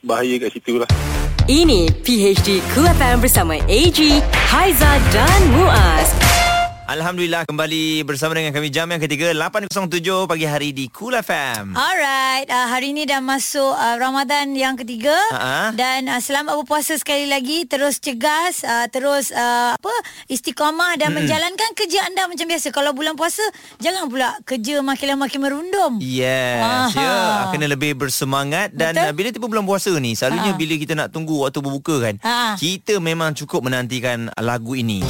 bahaya 0.06 0.38
kat 0.38 0.54
situ 0.54 0.78
lah. 0.78 0.86
Ini 1.50 1.90
PHD 2.06 2.62
Cool 2.70 2.86
FM 2.86 3.18
bersama 3.18 3.58
AG, 3.66 3.98
Haiza 4.54 4.92
dan 5.10 5.40
Muaz. 5.50 6.27
Alhamdulillah 6.88 7.44
kembali 7.44 8.00
bersama 8.00 8.32
dengan 8.32 8.48
kami 8.48 8.72
jam 8.72 8.88
yang 8.88 8.96
ketiga 8.96 9.28
8.07 9.36 9.76
pagi 10.24 10.48
hari 10.48 10.72
di 10.72 10.88
Cool 10.88 11.12
FM. 11.12 11.76
Alright, 11.76 12.48
uh, 12.48 12.64
hari 12.66 12.96
ini 12.96 13.04
dah 13.04 13.20
masuk 13.20 13.76
uh, 13.76 14.00
Ramadan 14.00 14.56
yang 14.56 14.72
ketiga 14.72 15.12
Ha-ha. 15.28 15.76
dan 15.76 16.08
uh, 16.08 16.16
selamat 16.16 16.56
berpuasa 16.56 16.96
sekali 16.96 17.28
lagi, 17.28 17.68
terus 17.68 18.00
cegas, 18.00 18.64
uh, 18.64 18.88
terus 18.88 19.28
uh, 19.28 19.76
apa 19.76 19.92
istiqamah 20.26 20.96
dan 20.96 21.12
Hmm. 21.12 21.20
menjalankan 21.20 21.76
kerja 21.76 22.04
anda 22.04 22.24
macam 22.24 22.46
biasa. 22.46 22.68
Kalau 22.70 22.96
bulan 22.96 23.16
puasa, 23.16 23.44
jangan 23.76 24.08
pula 24.08 24.32
kerja 24.44 24.80
makin 24.80 25.06
lama 25.12 25.20
makin 25.24 25.40
merundum. 25.40 25.92
Yes, 26.00 26.64
Aha. 26.88 26.96
ya. 26.96 27.16
Kena 27.52 27.68
lebih 27.68 27.96
bersemangat 27.98 28.72
dan 28.72 28.96
Betul. 28.96 29.04
uh, 29.04 29.12
bila 29.12 29.28
tiba 29.28 29.44
bulan 29.44 29.64
puasa 29.64 29.92
ni, 29.92 30.16
selalunya 30.16 30.56
bila 30.56 30.72
kita 30.74 30.96
nak 30.96 31.12
tunggu 31.12 31.36
waktu 31.44 31.60
berbuka 31.60 32.00
kan, 32.00 32.14
Ha. 32.24 32.56
kita 32.56 32.96
memang 32.96 33.36
cukup 33.36 33.60
menantikan 33.60 34.32
lagu 34.36 34.72
ini. 34.72 35.04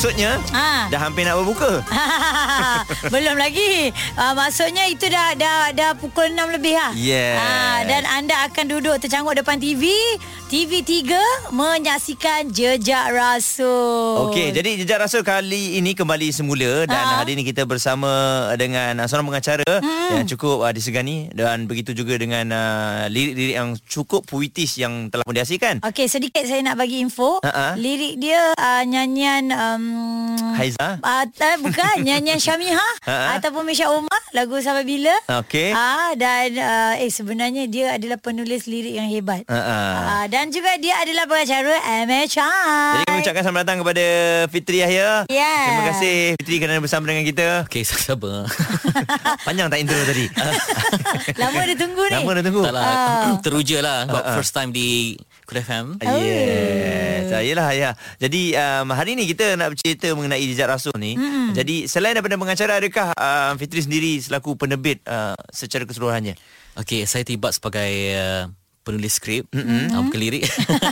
Maksudnya 0.00 0.40
Ah. 0.56 0.88
dah 0.88 0.96
hampir 0.96 1.28
nak 1.28 1.36
berbuka. 1.44 1.84
Belum 3.12 3.36
lagi. 3.36 3.92
Uh, 4.16 4.32
maksudnya 4.32 4.88
itu 4.88 5.04
dah 5.12 5.36
dah 5.36 5.76
dah 5.76 5.92
pukul 5.92 6.24
6 6.32 6.56
lebih 6.56 6.72
lah. 6.72 6.96
Yes. 6.96 7.36
Ah, 7.36 7.84
dan 7.84 8.08
anda 8.08 8.48
akan 8.48 8.64
duduk 8.64 8.96
tercanggut 8.96 9.36
depan 9.36 9.60
TV, 9.60 9.92
TV3 10.48 11.04
menyaksikan 11.52 12.48
Jejak 12.48 13.12
Rasul. 13.12 14.32
Okey, 14.32 14.56
jadi 14.56 14.80
jejak 14.80 15.04
rasul 15.04 15.20
kali 15.20 15.76
ini 15.76 15.92
kembali 15.92 16.32
semula 16.32 16.88
dan 16.88 17.04
Ha. 17.04 17.16
hari 17.20 17.36
ini 17.36 17.44
kita 17.44 17.68
bersama 17.68 18.08
dengan 18.56 19.04
uh, 19.04 19.06
seorang 19.06 19.28
pengacara 19.28 19.68
hmm. 19.68 20.16
yang 20.16 20.24
cukup 20.32 20.64
uh, 20.64 20.72
disegani 20.72 21.28
dan 21.36 21.68
begitu 21.68 21.92
juga 21.92 22.16
dengan 22.16 22.48
uh, 22.56 23.04
lirik-lirik 23.12 23.52
yang 23.52 23.76
cukup 23.84 24.24
puitis 24.24 24.80
yang 24.80 25.12
telah 25.12 25.28
pun 25.28 25.36
dihasilkan. 25.36 25.84
Okey, 25.84 26.08
sedikit 26.08 26.48
saya 26.48 26.64
nak 26.64 26.80
bagi 26.80 27.04
info. 27.04 27.44
Ha-ha. 27.44 27.76
Lirik 27.76 28.16
dia 28.16 28.56
uh, 28.56 28.82
nyanyian 28.88 29.52
um, 29.52 29.89
Haiza? 30.56 31.00
Uh, 31.00 31.24
uh, 31.24 31.56
bukan 31.64 31.94
nyanyian 32.06 32.36
Syamiha 32.36 32.88
Ha-ha. 33.06 33.40
ataupun 33.40 33.64
Misha 33.64 33.88
Omar 33.88 34.20
lagu 34.36 34.60
Sampai 34.60 34.84
Bila. 34.84 35.14
Okey. 35.40 35.72
Ah 35.72 36.12
dan 36.14 36.52
uh, 36.58 36.94
eh 37.00 37.08
sebenarnya 37.08 37.64
dia 37.66 37.96
adalah 37.96 38.20
penulis 38.20 38.68
lirik 38.68 38.92
yang 38.92 39.08
hebat. 39.08 39.42
Ha-ha. 39.48 39.80
Ah, 40.20 40.24
dan 40.28 40.52
juga 40.52 40.76
dia 40.76 41.00
adalah 41.00 41.24
pengacara 41.24 41.74
MHI. 42.04 42.36
Jadi 42.36 43.04
kami 43.08 43.18
ucapkan 43.24 43.42
selamat 43.42 43.60
datang 43.64 43.78
kepada 43.80 44.04
Fitri 44.52 44.76
Yahya. 44.84 45.24
Yeah. 45.32 45.64
Terima 45.64 45.84
kasih 45.94 46.16
Fitri 46.40 46.56
kerana 46.60 46.78
bersama 46.82 47.04
dengan 47.08 47.24
kita. 47.24 47.46
Okey, 47.64 47.82
sama. 47.86 48.44
Panjang 49.46 49.72
tak 49.72 49.78
intro 49.80 49.98
tadi? 50.04 50.26
Lama 51.40 51.60
dia 51.64 51.76
tunggu 51.78 52.04
ni. 52.08 52.16
Lama 52.20 52.30
dah 52.36 52.44
tunggu. 52.44 52.62
tak 52.68 52.74
lah. 52.74 52.84
Ah. 52.84 53.32
Teruja 53.44 53.78
lah. 53.80 53.98
Ah, 54.08 54.14
ah. 54.20 54.34
first 54.36 54.52
time 54.52 54.70
di 54.74 55.16
Kul 55.50 55.66
FM. 55.66 55.98
Yes. 55.98 57.34
Ah, 57.34 57.42
Yelah 57.42 57.74
ya. 57.74 57.90
Jadi 58.22 58.54
um, 58.54 58.94
hari 58.94 59.18
ni 59.18 59.26
kita 59.26 59.58
nak 59.58 59.74
bercerita 59.74 60.14
mengenai 60.14 60.46
jejak 60.46 60.70
rasul 60.70 60.94
ni. 60.94 61.18
Mm. 61.18 61.58
Jadi 61.58 61.90
selain 61.90 62.14
daripada 62.14 62.38
pengacara 62.38 62.78
adakah 62.78 63.10
uh, 63.18 63.58
Fitri 63.58 63.82
sendiri 63.82 64.22
selaku 64.22 64.54
penerbit 64.54 65.02
uh, 65.10 65.34
secara 65.50 65.82
keseluruhannya? 65.82 66.38
Okey, 66.78 67.02
saya 67.10 67.26
terlibat 67.26 67.58
sebagai 67.58 67.90
uh, 68.14 68.46
penulis 68.80 69.20
skrip 69.20 69.44
mm-hmm. 69.52 69.92
uh, 69.92 70.00
bukan 70.08 70.20
lirik 70.20 70.44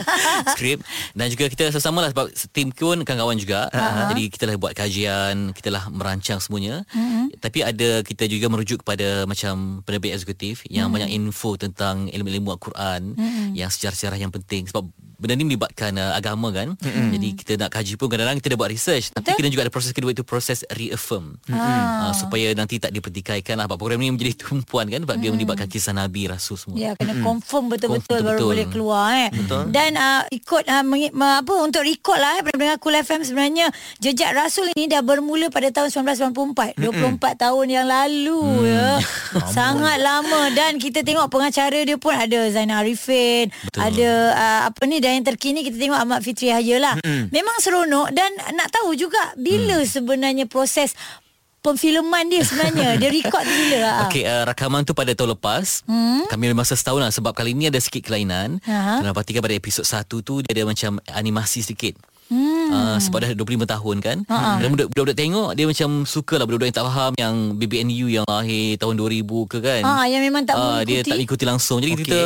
skrip 0.55 0.79
dan 1.17 1.27
juga 1.33 1.49
kita 1.49 1.73
sama-sama 1.73 2.05
lah 2.05 2.09
sebab 2.13 2.25
tim 2.53 2.69
pun 2.69 3.01
kawan-kawan 3.01 3.37
juga 3.37 3.67
uh-huh. 3.73 4.13
jadi 4.13 4.23
kita 4.29 4.43
lah 4.45 4.55
buat 4.61 4.73
kajian 4.77 5.51
kita 5.57 5.69
lah 5.73 5.89
merancang 5.89 6.37
semuanya 6.37 6.85
mm-hmm. 6.93 7.41
tapi 7.41 7.65
ada 7.65 8.05
kita 8.05 8.29
juga 8.29 8.47
merujuk 8.47 8.85
kepada 8.85 9.25
macam 9.25 9.81
penerbit 9.83 10.13
eksekutif 10.13 10.63
yang 10.69 10.89
mm-hmm. 10.89 10.95
banyak 10.95 11.09
info 11.17 11.57
tentang 11.57 12.07
ilmu-ilmu 12.13 12.53
Al-Quran 12.53 13.01
mm-hmm. 13.17 13.47
yang 13.57 13.69
sejarah-sejarah 13.73 14.19
yang 14.21 14.31
penting 14.31 14.69
sebab 14.69 14.85
benda 15.19 15.35
ni 15.35 15.45
melibatkan 15.45 15.91
uh, 15.99 16.15
agama 16.15 16.49
kan 16.55 16.73
mm-hmm. 16.79 17.09
jadi 17.19 17.27
kita 17.35 17.51
nak 17.59 17.69
kaji 17.75 17.93
pun 17.99 18.07
kadang-kadang 18.07 18.39
kita 18.39 18.49
dah 18.55 18.59
buat 18.59 18.71
research 18.71 19.05
tapi 19.11 19.35
kena 19.35 19.51
juga 19.51 19.67
ada 19.67 19.73
proses 19.73 19.91
kedua 19.91 20.15
itu 20.15 20.23
proses 20.23 20.63
reaffirm 20.71 21.35
mm-hmm. 21.45 22.09
uh, 22.09 22.13
supaya 22.15 22.55
nanti 22.55 22.79
tak 22.79 22.95
dipertikaikan 22.95 23.59
lah 23.59 23.67
sebab 23.67 23.77
program 23.77 23.99
ni 23.99 24.09
menjadi 24.09 24.33
tumpuan 24.47 24.87
kan 24.87 25.03
sebab 25.03 25.19
mm-hmm. 25.19 25.21
dia 25.21 25.29
melibatkan 25.35 25.67
kisah 25.67 25.93
Nabi 25.93 26.31
Rasul 26.31 26.55
semua 26.55 26.79
Ya 26.79 26.95
kena 26.95 27.19
confirm 27.19 27.67
betul-betul 27.67 28.07
Confirm 28.07 28.23
baru 28.23 28.39
betul. 28.39 28.49
boleh 28.55 28.65
keluar 28.71 29.07
eh. 29.11 29.29
Betul. 29.35 29.63
Dan 29.75 29.91
uh, 29.99 30.21
ikut 30.31 30.63
uh, 30.63 30.83
mengi- 30.87 31.11
ma- 31.11 31.43
apa 31.43 31.53
untuk 31.59 31.83
record 31.83 32.19
lah 32.19 32.39
eh 32.39 32.43
pendengar 32.47 32.77
Cool 32.79 32.95
FM 32.95 33.21
sebenarnya 33.27 33.67
Jejak 33.99 34.31
Rasul 34.31 34.71
ini 34.73 34.87
dah 34.87 35.03
bermula 35.03 35.51
pada 35.51 35.67
tahun 35.69 35.91
1994. 36.15 36.79
24 36.79 37.43
tahun 37.43 37.65
yang 37.67 37.87
lalu 37.87 38.69
ya. 38.71 39.03
Sangat 39.51 39.99
lama 39.99 40.49
dan 40.55 40.79
kita 40.79 41.03
tengok 41.03 41.27
pengacara 41.27 41.83
dia 41.83 41.97
pun 41.99 42.15
ada 42.15 42.39
Zainal 42.49 42.81
Arifin, 42.85 43.51
Betul. 43.51 43.79
ada 43.83 44.11
uh, 44.33 44.59
apa 44.71 44.81
ni 44.87 45.03
yang 45.13 45.25
terkini 45.25 45.65
kita 45.65 45.77
tengok 45.77 45.99
Ahmad 45.99 46.21
Fitri 46.21 46.53
Yahya 46.53 46.77
lah. 46.77 46.95
Memang 47.29 47.57
seronok 47.61 48.13
dan 48.13 48.29
nak 48.53 48.69
tahu 48.69 48.93
juga 48.93 49.33
bila 49.35 49.81
sebenarnya 49.83 50.45
proses 50.45 50.93
pemfilman 51.59 52.25
dia 52.31 52.41
sebenarnya. 52.43 52.95
dia 53.01 53.09
record 53.11 53.43
tu 53.43 53.53
bila? 53.53 53.79
ah? 53.83 53.97
Okey, 54.07 54.23
uh, 54.23 54.43
rakaman 54.47 54.81
tu 54.87 54.95
pada 54.95 55.11
tahun 55.11 55.35
lepas. 55.35 55.83
Hmm? 55.85 56.25
Kami 56.27 56.43
ada 56.51 56.55
masa 56.55 56.73
setahun 56.75 56.99
lah 57.03 57.11
sebab 57.11 57.31
kali 57.35 57.53
ni 57.55 57.67
ada 57.67 57.79
sikit 57.79 58.07
kelainan. 58.07 58.63
Aha. 58.65 59.03
Kena 59.03 59.11
perhatikan 59.11 59.43
pada 59.43 59.55
episod 59.55 59.83
1 59.83 60.07
tu 60.23 60.41
dia 60.43 60.51
ada 60.51 60.63
macam 60.67 60.97
animasi 61.11 61.63
sikit. 61.63 61.95
Hmm. 62.29 62.58
Uh, 62.69 62.97
sebab 63.01 63.17
dah 63.25 63.31
25 63.33 63.65
tahun 63.65 63.95
kan 63.97 64.17
uh-huh. 64.29 64.57
Dan 64.61 64.67
budak- 64.77 64.89
budak-budak 64.93 65.17
tengok 65.17 65.49
Dia 65.57 65.65
macam 65.65 65.89
suka 66.05 66.37
lah 66.37 66.45
Budak-budak 66.45 66.67
yang 66.69 66.77
tak 66.77 66.85
faham 66.85 67.11
Yang 67.17 67.35
BBNU 67.57 68.07
yang 68.13 68.25
lahir 68.29 68.77
Tahun 68.77 68.93
2000 68.93 69.25
ke 69.49 69.57
kan 69.57 69.81
Ah, 69.81 70.05
yang 70.05 70.21
memang 70.21 70.45
tak 70.45 70.53
Ah, 70.53 70.85
Dia 70.85 71.01
mengikuti. 71.01 71.09
tak 71.09 71.17
ikuti 71.17 71.43
langsung 71.49 71.77
Jadi 71.81 71.93
okay. 71.97 72.01
kita 72.05 72.19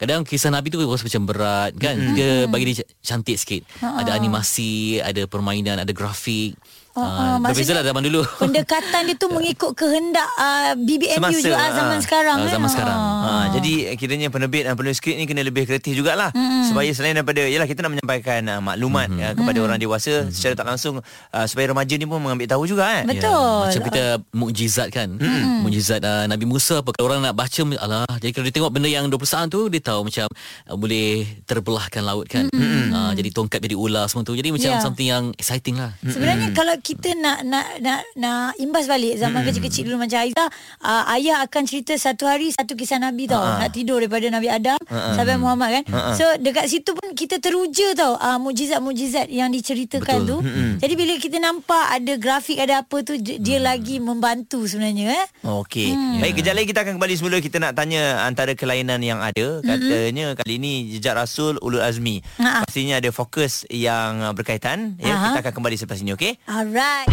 Kadang 0.00 0.24
kisah 0.24 0.48
Nabi 0.48 0.72
tu 0.72 0.80
Rasa 0.80 1.04
macam 1.04 1.22
berat 1.28 1.72
kan 1.76 1.94
mm-hmm. 2.00 2.16
Dia 2.16 2.30
bagi 2.48 2.64
dia 2.72 2.84
cantik 3.04 3.36
sikit 3.36 3.62
uh-huh. 3.84 4.00
Ada 4.00 4.16
animasi 4.16 5.04
Ada 5.04 5.28
permainan 5.28 5.84
Ada 5.84 5.92
grafik 5.92 6.56
Ah, 6.90 7.38
uh, 7.38 7.38
ah, 7.38 7.54
Berbeza 7.54 7.70
lah 7.70 7.86
zaman 7.86 8.02
dulu 8.02 8.26
Pendekatan 8.42 9.06
dia 9.06 9.14
tu 9.14 9.30
mengikut 9.36 9.78
kehendak 9.78 10.26
uh, 10.34 10.74
BBNU 10.74 11.22
Semasa, 11.22 11.38
juga 11.38 11.54
ah. 11.54 11.70
zaman 11.70 11.98
sekarang 12.02 12.36
Ah, 12.40 12.46
eh. 12.46 12.52
zaman 12.52 12.68
sekarang. 12.70 12.98
Ha, 12.98 13.32
jadi 13.54 13.72
kiranya 13.94 14.28
penerbit 14.30 14.62
dan 14.66 14.74
penulis 14.74 14.98
skrip 14.98 15.14
ni 15.14 15.24
kena 15.26 15.46
lebih 15.46 15.70
kreatif 15.70 15.94
jugalah 15.94 16.34
mm. 16.34 16.66
supaya 16.70 16.90
selain 16.90 17.14
daripada 17.14 17.46
yalah 17.46 17.66
kita 17.66 17.86
nak 17.86 17.94
menyampaikan 17.94 18.42
uh, 18.50 18.60
maklumat 18.62 19.06
mm. 19.06 19.22
uh, 19.22 19.32
kepada 19.38 19.58
mm. 19.62 19.66
orang 19.66 19.78
dewasa 19.78 19.89
mm. 19.98 20.30
secara 20.30 20.54
tak 20.54 20.66
langsung 20.70 20.94
uh, 21.02 21.46
supaya 21.50 21.74
remaja 21.74 21.94
ni 21.98 22.06
pun 22.06 22.22
mengambil 22.22 22.46
tahu 22.46 22.68
juga 22.70 22.86
kan. 22.86 23.04
Betul. 23.10 23.26
Ya, 23.26 23.66
macam 23.66 23.82
kita 23.90 24.02
mukjizat 24.30 24.88
kan. 24.94 25.08
Mm-hmm. 25.18 25.66
Mukjizat 25.66 26.00
uh, 26.04 26.24
Nabi 26.30 26.46
Musa 26.46 26.84
apa 26.84 26.94
kalau 26.94 27.10
orang 27.10 27.24
nak 27.24 27.34
baca 27.34 27.62
alah 27.80 28.06
jadi 28.20 28.30
kalau 28.34 28.44
dia 28.46 28.54
tengok 28.54 28.72
benda 28.72 28.88
yang 28.90 29.06
20 29.08 29.24
saat 29.26 29.46
tu 29.50 29.66
dia 29.72 29.80
tahu 29.80 30.06
macam 30.06 30.26
uh, 30.68 30.76
boleh 30.76 31.24
terbelahkan 31.48 32.02
laut 32.04 32.26
kan. 32.28 32.46
Mm-hmm. 32.52 32.84
Uh, 32.92 33.12
jadi 33.16 33.28
tongkat 33.32 33.60
jadi 33.64 33.76
ular 33.78 34.06
semua 34.06 34.22
tu. 34.22 34.36
Jadi 34.36 34.52
macam 34.52 34.70
Ya. 34.70 34.78
something 34.78 35.08
yang 35.10 35.24
exciting 35.34 35.74
lah. 35.74 35.90
Sebenarnya 36.04 36.54
kalau 36.54 36.78
kita 36.78 37.16
nak 37.18 37.42
nak 37.42 37.66
nak 37.82 38.06
nak 38.14 38.54
imbas 38.60 38.86
balik 38.86 39.18
zaman 39.18 39.42
kecil-kecil 39.42 39.88
dulu 39.88 40.06
macam 40.06 40.22
Aizah, 40.22 40.46
uh, 40.84 41.02
ayah 41.18 41.42
akan 41.42 41.62
cerita 41.66 41.96
satu 41.98 42.28
hari 42.28 42.54
satu 42.54 42.78
kisah 42.78 43.02
Nabi 43.02 43.26
tau. 43.26 43.42
Ha-ha. 43.42 43.66
Nak 43.66 43.70
tidur 43.74 43.98
daripada 43.98 44.30
Nabi 44.30 44.46
Adam 44.46 44.78
sampai 44.86 45.40
Muhammad 45.40 45.80
kan. 45.80 45.84
So 46.14 46.24
dekat 46.38 46.70
situ 46.70 46.94
pun 46.94 47.16
kita 47.16 47.42
teruja 47.42 47.96
tau 47.98 48.14
uh, 48.14 48.38
mukjizat-mukjizat 48.38 49.26
yang 49.32 49.50
diceritakan 49.50 49.79
Betul. 49.86 50.26
tu. 50.26 50.36
Jadi 50.82 50.94
bila 50.98 51.14
kita 51.16 51.38
nampak 51.40 51.84
ada 51.88 52.12
grafik 52.20 52.58
ada 52.60 52.84
apa 52.84 52.96
tu 53.00 53.16
dia 53.16 53.40
dia 53.40 53.58
lagi 53.62 54.02
membantu 54.02 54.66
sebenarnya 54.68 55.24
eh. 55.24 55.26
Okey. 55.46 55.94
Hmm. 55.94 56.20
Baik, 56.20 56.42
kejap 56.42 56.54
lagi 56.58 56.66
kita 56.68 56.80
akan 56.84 56.92
kembali 57.00 57.14
semula 57.16 57.36
kita 57.40 57.56
nak 57.56 57.72
tanya 57.72 58.26
antara 58.26 58.52
kelainan 58.52 59.00
yang 59.00 59.22
ada. 59.22 59.62
Katanya 59.62 60.34
kali 60.36 60.60
ini 60.60 60.72
jejak 60.98 61.16
Rasul 61.16 61.56
Ulul 61.62 61.80
Azmi. 61.80 62.20
Ha-ha. 62.42 62.66
Pastinya 62.66 62.98
ada 62.98 63.10
fokus 63.14 63.64
yang 63.70 64.34
berkaitan. 64.34 64.98
Ya, 64.98 65.14
Aha. 65.14 65.26
kita 65.32 65.38
akan 65.48 65.52
kembali 65.62 65.74
selepas 65.78 65.98
ini, 66.02 66.12
okey? 66.18 66.36
Alright. 66.44 67.08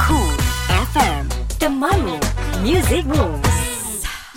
Cool 0.00 0.32
FM 0.90 1.28
Temanmu 1.60 2.16
Music 2.64 3.04
Moves 3.04 3.69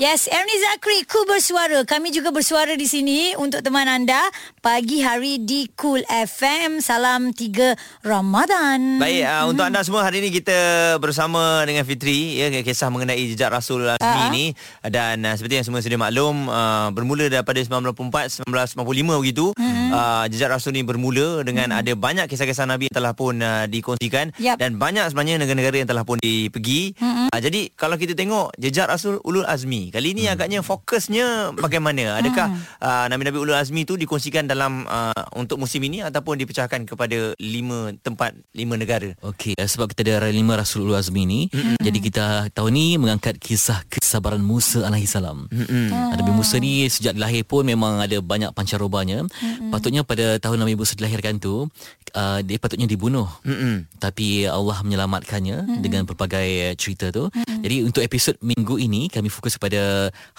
Yes, 0.04 0.28
Ernie 0.28 0.60
Zakri, 0.60 1.08
Cool 1.08 1.24
Bersuara. 1.24 1.80
Kami 1.88 2.12
juga 2.12 2.28
bersuara 2.28 2.76
di 2.76 2.84
sini 2.84 3.40
untuk 3.40 3.64
teman 3.64 3.88
anda 3.88 4.20
pagi 4.60 5.00
hari 5.00 5.40
di 5.40 5.72
Cool 5.80 6.04
FM. 6.04 6.84
Salam 6.84 7.32
3 7.32 8.04
Ramadan. 8.04 9.00
Baik, 9.00 9.24
uh, 9.24 9.48
untuk 9.48 9.64
anda 9.64 9.80
semua 9.80 10.04
hari 10.04 10.20
ini 10.20 10.28
kita 10.28 10.60
bersama 11.00 11.64
dengan 11.64 11.88
Fitri 11.88 12.36
ya 12.36 12.52
kisah 12.52 12.92
mengenai 12.92 13.32
jejak 13.32 13.48
Rasul 13.48 13.96
Azmi 13.96 14.04
Ah. 14.04 14.28
ini 14.28 14.52
dan 14.92 15.24
uh, 15.24 15.40
seperti 15.40 15.64
yang 15.64 15.66
semua 15.72 15.80
sedia 15.80 15.96
maklum 15.96 16.52
uh, 16.52 16.92
bermula 16.92 17.32
daripada 17.32 17.64
1984 17.64 18.44
1995 18.44 19.24
begitu 19.24 19.56
Hmm. 19.56 19.96
uh, 19.96 20.26
jejak 20.28 20.52
Rasul 20.52 20.76
ini 20.76 20.84
bermula 20.84 21.48
dengan 21.48 21.72
ada 21.80 21.94
banyak 21.96 22.28
kisah-kisah 22.28 22.68
Nabi 22.68 22.92
yang 22.92 22.98
telah 23.00 23.16
pun 23.16 23.40
uh, 23.40 23.70
dikongsikan 23.72 24.36
Yap. 24.36 24.60
dan 24.60 24.76
banyak 24.76 25.08
sebenarnya 25.08 25.40
negara-negara 25.40 25.80
yang 25.80 25.88
telah 25.88 26.04
pun 26.04 26.20
dipergi. 26.20 27.00
Hmm. 27.00 27.32
Uh, 27.32 27.40
jadi 27.40 27.72
kalau 27.80 27.96
kita 27.96 28.18
tengok 28.20 28.52
jejak 28.60 28.92
Rasul 28.92 29.24
Ulul 29.24 29.48
Azmi 29.48 29.93
kali 29.94 30.18
ini 30.18 30.26
agaknya 30.26 30.66
fokusnya 30.66 31.54
bagaimana? 31.54 32.18
Adakah 32.18 32.50
uh, 32.82 33.06
Nabi-Nabi 33.14 33.38
Ulul 33.38 33.54
Azmi 33.54 33.86
itu 33.86 33.94
dikongsikan 33.94 34.50
dalam 34.50 34.90
uh, 34.90 35.14
untuk 35.38 35.62
musim 35.62 35.86
ini 35.86 36.02
ataupun 36.02 36.42
dipecahkan 36.42 36.90
kepada 36.90 37.38
lima 37.38 37.94
tempat 38.02 38.34
lima 38.58 38.74
negara? 38.74 39.14
Okey, 39.22 39.54
eh, 39.54 39.70
sebab 39.70 39.94
kita 39.94 40.18
ada 40.18 40.34
lima 40.34 40.58
Rasulullah 40.58 40.98
Azmi 40.98 41.30
ni, 41.30 41.42
mm-hmm. 41.46 41.78
jadi 41.78 42.00
kita 42.02 42.26
tahun 42.58 42.72
ni 42.74 42.98
mengangkat 42.98 43.38
kisah 43.38 43.86
kesabaran 43.86 44.42
Musa 44.42 44.82
alaihi 44.82 45.06
salam. 45.06 45.46
Mm-hmm. 45.54 46.18
Nabi 46.18 46.32
Musa 46.34 46.58
ni 46.58 46.90
sejak 46.90 47.14
dilahir 47.14 47.46
pun 47.46 47.62
memang 47.62 48.02
ada 48.02 48.18
banyak 48.18 48.50
pancarobanya. 48.58 49.30
Mm-hmm. 49.30 49.70
Patutnya 49.70 50.02
pada 50.02 50.42
tahun 50.42 50.66
Nabi 50.66 50.74
Musa 50.74 50.98
dilahirkan 50.98 51.38
tu, 51.38 51.70
uh, 52.18 52.40
dia 52.42 52.58
patutnya 52.58 52.90
dibunuh. 52.90 53.30
Mm-hmm. 53.46 54.02
Tapi 54.02 54.50
Allah 54.50 54.78
menyelamatkannya 54.82 55.58
mm-hmm. 55.70 55.82
dengan 55.86 56.02
pelbagai 56.10 56.78
cerita 56.82 57.14
tu. 57.14 57.30
Mm-hmm. 57.30 57.62
Jadi 57.62 57.76
untuk 57.86 58.02
episod 58.02 58.36
minggu 58.42 58.76
ini 58.82 59.10
kami 59.10 59.30
fokus 59.30 59.58
pada 59.62 59.73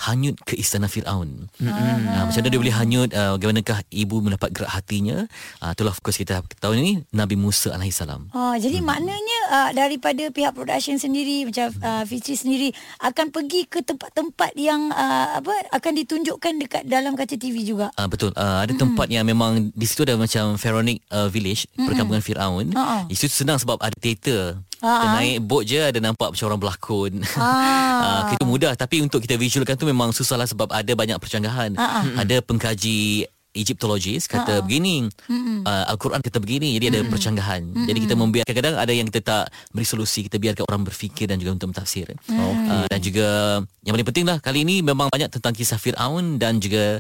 hanyut 0.09 0.37
ke 0.45 0.59
istana 0.59 0.87
Firaun. 0.91 1.51
Mm-hmm. 1.59 1.99
Uh, 2.09 2.25
macam 2.29 2.41
mana 2.41 2.53
dia 2.53 2.61
boleh 2.61 2.77
hanyut, 2.77 3.09
uh, 3.15 3.37
bagaimanakah 3.37 3.79
ibu 3.91 4.17
mendapat 4.21 4.51
gerak 4.55 4.73
hatinya. 4.73 5.27
Uh, 5.63 5.73
itulah 5.73 5.95
fokus 5.95 6.19
kita 6.21 6.43
tahun 6.61 6.77
ini 6.81 6.93
Nabi 7.15 7.37
Musa 7.39 7.73
alaihi 7.75 7.95
salam. 7.95 8.29
Oh, 8.35 8.55
jadi 8.57 8.81
hmm. 8.81 8.87
maknanya 8.87 9.39
uh, 9.51 9.71
daripada 9.73 10.29
pihak 10.31 10.53
production 10.55 10.97
sendiri 10.99 11.47
macam 11.49 11.71
uh, 11.81 12.03
Fitri 12.05 12.35
sendiri 12.35 12.69
akan 13.03 13.31
pergi 13.31 13.67
ke 13.69 13.83
tempat-tempat 13.85 14.53
yang 14.59 14.91
uh, 14.93 15.41
apa 15.41 15.53
akan 15.75 15.93
ditunjukkan 16.05 16.53
dekat 16.67 16.83
dalam 16.87 17.15
kaca 17.15 17.35
TV 17.37 17.65
juga. 17.65 17.91
Uh, 17.99 18.09
betul. 18.09 18.31
Uh, 18.35 18.65
ada 18.65 18.73
tempat 18.75 19.07
yang 19.11 19.25
memang 19.27 19.71
di 19.73 19.87
situ 19.87 20.05
ada 20.07 20.19
macam 20.19 20.57
Pharaonic 20.61 21.05
uh, 21.11 21.29
village, 21.29 21.67
perkampungan 21.75 22.23
Firaun. 22.25 22.67
Ha-ha. 22.75 23.07
Di 23.09 23.17
situ 23.17 23.45
senang 23.45 23.59
sebab 23.61 23.81
ada 23.81 23.95
teater. 23.97 24.59
Kita 24.85 25.07
naik 25.17 25.39
boat 25.49 25.65
je 25.65 25.81
ada 25.81 25.99
nampak 25.99 26.37
macam 26.37 26.45
orang 26.53 26.61
berlakon. 26.61 27.13
Ah. 27.41 28.29
uh, 28.29 28.37
itu 28.37 28.45
mudah 28.45 28.77
tapi 28.77 29.01
untuk 29.01 29.25
kita 29.25 29.41
visualkan 29.41 29.81
tu 29.81 29.89
memang 29.89 30.13
susah 30.13 30.37
lah 30.37 30.45
sebab 30.45 30.69
ada 30.69 30.93
banyak 30.93 31.17
percanggahan. 31.17 31.73
Ha-ha. 31.75 32.21
Ada 32.21 32.45
pengkaji 32.45 33.25
Egyptologis 33.55 34.27
kata 34.27 34.59
Ha-ha. 34.59 34.67
begini 34.67 35.07
uh, 35.31 35.85
Al-Quran 35.95 36.19
kata 36.19 36.43
begini 36.43 36.75
jadi 36.75 36.91
ada 36.91 37.01
percanggahan 37.07 37.63
jadi 37.87 37.99
kita 38.03 38.15
membiarkan 38.19 38.51
kadang 38.51 38.75
ada 38.75 38.91
yang 38.91 39.07
kita 39.07 39.23
tak 39.23 39.45
beri 39.71 39.87
solusi 39.87 40.27
kita 40.27 40.43
biarkan 40.43 40.67
orang 40.67 40.83
berfikir 40.83 41.31
dan 41.31 41.39
juga 41.39 41.55
untuk 41.55 41.71
mentafsir 41.71 42.11
uh, 42.35 42.87
dan 42.91 42.99
juga 42.99 43.63
yang 43.87 43.95
paling 43.95 44.09
penting 44.11 44.27
lah 44.27 44.43
kali 44.43 44.67
ini 44.67 44.83
memang 44.83 45.07
banyak 45.07 45.31
tentang 45.31 45.55
kisah 45.55 45.79
Fir'aun 45.79 46.43
dan 46.43 46.59
juga 46.59 46.99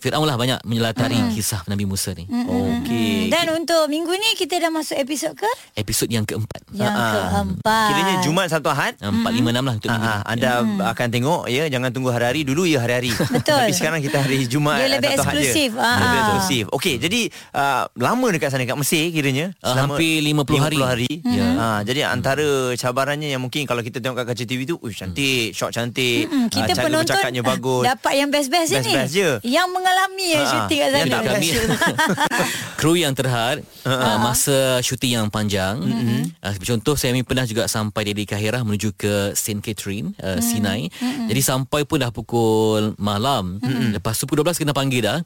Fir'aun 0.00 0.24
lah 0.24 0.34
banyak 0.34 0.64
menyelatari 0.64 1.14
kisah 1.30 1.62
Nabi 1.64 1.84
Musa 1.84 2.10
ni 2.12 2.24
Okey. 2.26 3.28
Dan 3.28 3.52
untuk 3.54 3.86
minggu 3.86 4.10
ni 4.10 4.34
kita 4.34 4.58
dah 4.58 4.68
masuk 4.68 4.96
episod 4.96 5.32
ke? 5.32 5.46
episod 5.74 6.06
yang 6.06 6.24
keempat 6.24 6.60
Yang 6.70 6.92
Ah, 6.92 7.12
keempat. 7.30 7.88
Kiranya 7.88 8.14
Jumaat 8.20 8.48
Sabtu 8.48 8.68
Ahad. 8.68 8.94
uh, 8.98 9.12
4, 9.12 9.26
5, 9.32 9.52
6 9.52 9.60
lah 9.60 9.74
untuk 9.74 9.88
minggu 9.88 10.08
Ah, 10.08 10.18
ni 10.18 10.30
anda 10.30 10.50
akan 10.88 11.06
tengok 11.08 11.40
ya 11.46 11.64
jangan 11.66 11.90
tunggu 11.90 12.10
hari-hari 12.10 12.40
dulu 12.42 12.62
ya 12.64 12.80
hari-hari. 12.80 13.10
Betul. 13.36 13.58
Tapi 13.60 13.72
sekarang 13.72 14.00
kita 14.00 14.18
hari 14.18 14.46
Jumaat 14.46 14.80
Dia 14.80 14.88
lebih 14.90 15.08
Sabtu 15.10 15.20
Ahad 15.20 15.34
je. 15.34 15.40
eksklusif. 15.42 15.70
Lebih 15.76 16.18
eksklusif. 16.18 16.64
Okey, 16.70 16.94
jadi 16.98 17.20
uh, 17.52 17.82
lama 17.94 18.26
dekat 18.30 18.48
sana 18.48 18.62
dekat 18.62 18.78
Mesir 18.78 19.04
kiranya 19.10 19.46
Ah, 19.60 19.84
hampir 19.84 20.18
50 20.20 20.56
hari. 20.58 20.76
50 20.76 20.86
hari. 20.86 21.10
Ya. 21.22 21.46
Ah, 21.54 21.80
jadi 21.82 22.00
antara 22.06 22.46
cabarannya 22.74 23.28
yang 23.28 23.40
mungkin 23.40 23.62
kalau 23.64 23.80
kita 23.80 23.98
tengok 23.98 24.16
kat 24.16 24.26
kaca 24.30 24.44
TV 24.44 24.60
tu, 24.64 24.78
uish 24.78 24.96
cantik, 24.96 25.52
shot 25.52 25.70
cantik, 25.70 26.26
Hmm, 26.26 26.46
kita 26.48 26.72
cara 26.72 26.86
penonton 26.86 27.06
bercakapnya 27.10 27.42
bagus. 27.44 27.84
dapat 27.84 28.12
yang 28.14 28.28
best-best 28.28 28.68
je 28.68 28.78
ni. 28.78 28.82
Best-best 28.86 29.12
je. 29.12 29.28
Yang 29.44 29.66
mengalami 29.90 30.26
yang 30.30 30.44
Ah, 30.46 30.50
syuting 30.54 30.78
kat 30.78 30.90
sana. 30.90 31.10
yang 31.10 31.24
kami 31.26 31.48
kru 32.80 32.92
yang 32.96 33.12
terhad 33.12 33.56
uh, 33.84 34.18
masa 34.22 34.78
syuting 34.80 35.18
yang 35.18 35.26
panjang. 35.28 35.76
Uh-huh. 35.82 36.22
Uh, 36.40 36.54
contoh 36.62 36.94
saya 36.94 37.12
pernah 37.26 37.44
juga 37.44 37.66
sampai 37.66 38.06
dari 38.06 38.24
Kahirah 38.24 38.62
menuju 38.62 38.94
ke 38.94 39.34
Saint 39.34 39.58
Catherine, 39.60 40.14
uh, 40.22 40.38
Sinai. 40.38 40.88
Jadi 41.00 41.40
sampai 41.42 41.84
pun 41.84 42.00
dah 42.00 42.14
pukul 42.14 42.94
malam. 42.96 43.58
Lepas 43.90 44.22
tu 44.22 44.24
pukul 44.30 44.46
12 44.46 44.62
kena 44.62 44.72
panggil 44.72 45.02
dah. 45.04 45.18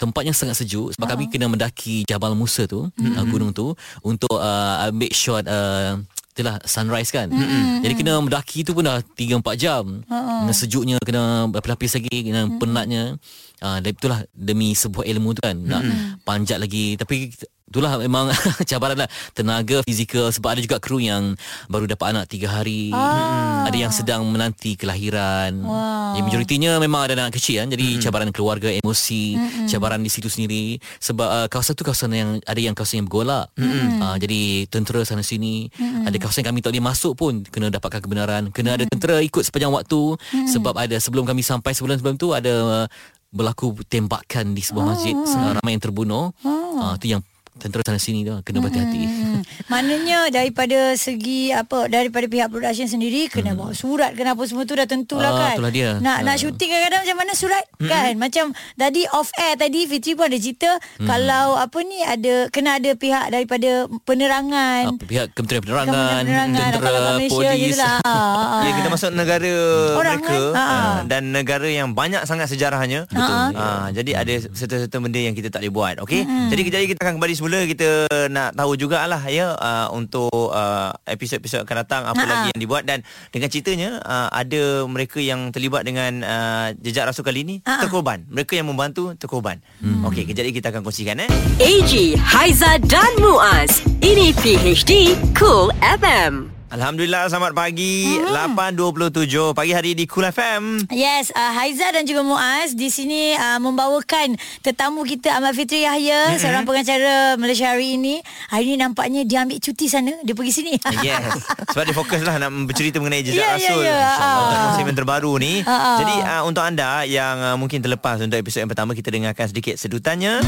Tempatnya 0.00 0.32
sangat 0.32 0.64
sejuk 0.64 0.96
sebab 0.96 1.06
kami 1.14 1.28
kena 1.28 1.46
mendaki 1.46 2.02
Jabal 2.08 2.32
Musa 2.32 2.64
tu, 2.64 2.88
uh, 2.88 3.24
gunung 3.28 3.52
tu 3.52 3.76
untuk 4.00 4.34
uh, 4.34 4.88
ambil 4.88 5.12
shot 5.12 5.44
uh, 5.46 6.00
Itulah 6.30 6.62
sunrise 6.62 7.10
kan 7.10 7.26
mm-hmm. 7.26 7.82
Jadi 7.82 7.94
kena 7.98 8.22
mendaki 8.22 8.62
tu 8.62 8.70
pun 8.70 8.86
dah 8.86 9.02
3-4 9.02 9.42
jam. 9.58 9.84
Kena 10.06 10.54
sejuknya 10.54 10.96
Kena 11.02 11.50
berlapis 11.50 11.98
lagi 11.98 12.22
Kena 12.22 12.46
mm-hmm. 12.46 12.60
penatnya 12.62 13.18
uh, 13.62 13.78
itulah 13.84 14.24
Demi 14.32 14.72
sebuah 14.74 15.04
ilmu 15.06 15.36
tu 15.36 15.40
kan 15.44 15.56
Nak 15.56 15.82
panjat 16.24 16.58
lagi. 16.60 16.96
Tapi 16.96 17.32
Itulah 17.70 18.02
memang 18.02 18.34
cabaran 18.70 18.98
lah. 18.98 19.08
Tenaga 19.30 19.86
fizikal 19.86 20.34
Sebab 20.34 20.58
ada 20.58 20.60
juga 20.60 20.82
kru 20.82 20.98
yang 20.98 21.38
Baru 21.70 21.86
dapat 21.86 22.10
anak 22.10 22.26
3 22.26 22.50
hari. 22.50 22.90
Ah. 22.90 23.62
Ada 23.70 23.78
yang 23.78 23.92
sedang 23.94 24.26
menanti 24.26 24.74
kelahiran. 24.74 25.54
Wow. 25.62 26.18
Yang 26.18 26.24
majoritinya 26.26 26.82
memang 26.82 27.06
ada 27.06 27.14
anak 27.14 27.38
kecil 27.38 27.62
kan 27.62 27.70
Jadi 27.70 28.02
cabaran 28.02 28.34
keluarga 28.34 28.74
Emosi 28.74 29.38
Cabaran 29.70 30.02
di 30.02 30.10
situ 30.10 30.26
sendiri. 30.26 30.82
Sebab 30.98 31.28
uh, 31.30 31.46
kawasan 31.46 31.78
tu 31.78 31.86
kawasan 31.86 32.10
yang 32.10 32.30
Ada 32.42 32.58
yang 32.58 32.74
kawasan 32.74 33.06
yang 33.06 33.06
bergolak. 33.06 33.54
Uh, 33.54 34.18
Jadi 34.18 34.66
tentera 34.66 35.06
sana 35.06 35.22
sini. 35.22 35.70
Ada 35.78 36.18
kawasan 36.18 36.42
yang 36.42 36.50
kami 36.50 36.60
tak 36.66 36.74
boleh 36.74 36.84
masuk 36.90 37.14
pun 37.14 37.46
Kena 37.46 37.70
dapatkan 37.70 38.02
kebenaran. 38.02 38.42
Kena 38.50 38.74
ada 38.74 38.82
tentera 38.90 39.22
ikut 39.22 39.46
sepanjang 39.46 39.70
waktu. 39.70 40.18
Sebab 40.50 40.74
ada 40.74 40.98
sebelum 40.98 41.22
kami 41.22 41.46
sampai 41.46 41.70
Sebulan 41.70 42.02
sebelum 42.02 42.18
tu 42.18 42.34
ada 42.34 42.50
uh, 42.50 42.86
Berlaku 43.30 43.78
tembakan 43.86 44.58
di 44.58 44.62
sebuah 44.62 44.84
masjid 44.94 45.14
uh, 45.14 45.54
Ramai 45.58 45.78
yang 45.78 45.82
terbunuh. 45.82 46.34
Uh, 46.42 46.98
Itu 46.98 47.14
yang 47.14 47.22
tentera 47.60 47.84
sana 47.84 47.96
sini 47.96 48.24
tu 48.24 48.32
Kena 48.40 48.58
berhati-hati 48.58 49.02
Hmm. 49.30 49.42
Maknanya 49.68 50.28
daripada 50.30 50.94
segi 50.94 51.50
apa 51.50 51.86
daripada 51.86 52.24
pihak 52.24 52.48
production 52.48 52.86
sendiri 52.86 53.26
kena 53.26 53.52
bawa 53.52 53.70
surat 53.72 54.12
kena 54.12 54.32
apa 54.32 54.42
semua 54.42 54.64
tu 54.64 54.72
dah 54.72 54.84
tentulah 54.84 55.28
Ah, 55.28 55.38
kan. 55.46 55.54
itulah 55.54 55.70
dia. 55.70 55.90
Nak 55.96 56.18
nak 56.22 56.34
Ah. 56.34 56.38
syuting 56.38 56.68
kadang-kadang 56.68 57.02
macam 57.02 57.16
mana 57.18 57.32
surat 57.34 57.64
kan. 57.78 58.12
Macam 58.16 58.44
tadi 58.74 59.02
off 59.10 59.28
air 59.36 59.54
tadi 59.54 59.84
Fitri 59.84 60.12
pun 60.12 60.26
ada 60.26 60.36
cerita 60.36 60.70
kalau 61.00 61.54
apa 61.54 61.78
ni 61.80 61.98
ada 62.00 62.48
kena 62.48 62.76
ada 62.76 62.90
pihak 62.92 63.28
daripada 63.28 63.70
penerangan. 64.04 64.82
uh, 64.90 65.00
Pihak 65.00 65.26
Kementerian 65.30 65.62
Penerangan 65.62 66.22
Penerangan 66.22 66.70
Tentera 66.70 66.98
Malaysia 67.10 67.32
Polis. 67.32 67.76
Ah, 68.02 68.62
Ya 68.62 68.66
ah. 68.66 68.74
kita 68.74 68.88
masuk 68.88 69.10
negara 69.12 69.54
Orang 69.94 70.20
mereka 70.20 70.38
kan? 70.50 70.68
Uh, 70.70 70.98
dan 71.06 71.22
negara 71.30 71.66
yang 71.66 71.90
banyak 71.90 72.22
sangat 72.24 72.46
sejarahnya. 72.46 73.06
Betul. 73.06 73.54
Uh, 73.54 73.86
jadi 73.92 74.10
ada 74.16 74.32
serta-serta 74.50 74.96
benda 74.98 75.18
yang 75.18 75.32
kita 75.32 75.48
tak 75.48 75.60
boleh 75.60 75.72
buat. 75.72 75.94
Okey. 76.00 76.22
Jadi 76.48 76.60
kejap 76.62 76.80
kita 76.86 77.00
akan 77.00 77.14
kembali 77.16 77.34
semula 77.50 77.66
kita 77.66 77.90
nak 78.30 78.54
tahu 78.54 78.78
jugalah 78.78 79.18
ya 79.26 79.58
uh, 79.58 79.90
untuk 79.90 80.30
uh, 80.30 80.94
episod-episod 81.02 81.66
akan 81.66 81.76
datang 81.82 82.02
apa 82.06 82.22
Ha. 82.22 82.30
lagi 82.30 82.48
yang 82.54 82.62
dibuat 82.62 82.86
dan 82.86 83.02
dengan 83.34 83.50
ceritanya 83.50 83.98
uh, 84.06 84.30
ada 84.30 84.86
mereka 84.86 85.18
yang 85.18 85.50
terlibat 85.50 85.82
dengan 85.82 86.22
uh, 86.22 86.70
jejak 86.78 87.10
rasul 87.10 87.26
kali 87.26 87.42
ini 87.42 87.56
Ha. 87.66 87.82
terkorban. 87.82 88.22
Mereka 88.30 88.54
yang 88.54 88.70
membantu 88.70 89.18
terkorban. 89.18 89.58
Okey, 89.82 90.30
kejap 90.30 90.46
lagi 90.46 90.62
kita 90.62 90.70
akan 90.70 90.86
kongsikan 90.86 91.26
eh. 91.26 91.28
AG, 91.58 92.14
Haiza 92.22 92.78
dan 92.86 93.10
Muaz. 93.18 93.82
Ini 93.98 94.30
PHD 94.38 95.18
Cool 95.34 95.74
FM. 95.82 96.59
Alhamdulillah 96.70 97.26
selamat 97.26 97.50
pagi. 97.50 98.14
Hmm. 98.14 98.54
8.27 98.54 99.10
pagi 99.52 99.74
hari 99.74 99.98
di 99.98 100.06
Cool 100.06 100.22
FM. 100.24 100.86
Yes, 100.88 101.34
uh, 101.34 101.50
Haiza 101.50 101.90
dan 101.90 102.06
juga 102.06 102.22
Muaz 102.22 102.78
di 102.78 102.86
sini 102.86 103.34
uh, 103.34 103.58
membawakan 103.58 104.38
tetamu 104.62 105.02
kita 105.02 105.34
Ahmad 105.34 105.58
Fitri 105.58 105.82
Yahya, 105.82 106.30
mm-hmm. 106.30 106.38
seorang 106.38 106.62
pengacara 106.62 107.34
Malaysia 107.34 107.66
hari 107.66 107.98
ini. 107.98 108.22
Hari 108.46 108.62
ini 108.64 108.76
nampaknya 108.78 109.26
dia 109.26 109.42
ambil 109.42 109.58
cuti 109.58 109.90
sana, 109.90 110.14
dia 110.22 110.30
pergi 110.30 110.52
sini. 110.54 110.74
Yes 111.02 111.42
Sebab 111.74 111.82
dia 111.82 111.94
fokus 111.94 112.22
lah 112.22 112.38
Nak 112.38 112.50
bercerita 112.66 112.98
mengenai 112.98 113.22
jejak 113.22 113.40
Ya, 113.40 113.46
ya, 113.46 113.54
Rasul 113.56 113.80
ya. 113.80 113.90
InsyaAllah 113.90 114.38
Untuk 114.38 114.54
Ah. 114.54 114.66
musim 114.70 114.84
yang 114.86 114.98
terbaru 114.98 115.32
ni 115.38 115.52
Ah, 115.62 115.70
ah. 115.70 115.96
Jadi 115.98 116.14
uh, 116.20 116.42
untuk 116.44 116.62
anda 116.62 116.90
Yang 117.02 117.36
uh, 117.40 117.56
mungkin 117.56 117.78
terlepas 117.78 118.16
Untuk 118.18 118.36
episod 118.36 118.58
yang 118.58 118.70
pertama 118.70 118.90
Kita 118.92 119.08
dengarkan 119.08 119.46
sedikit 119.46 119.74
sedutannya 119.74 120.42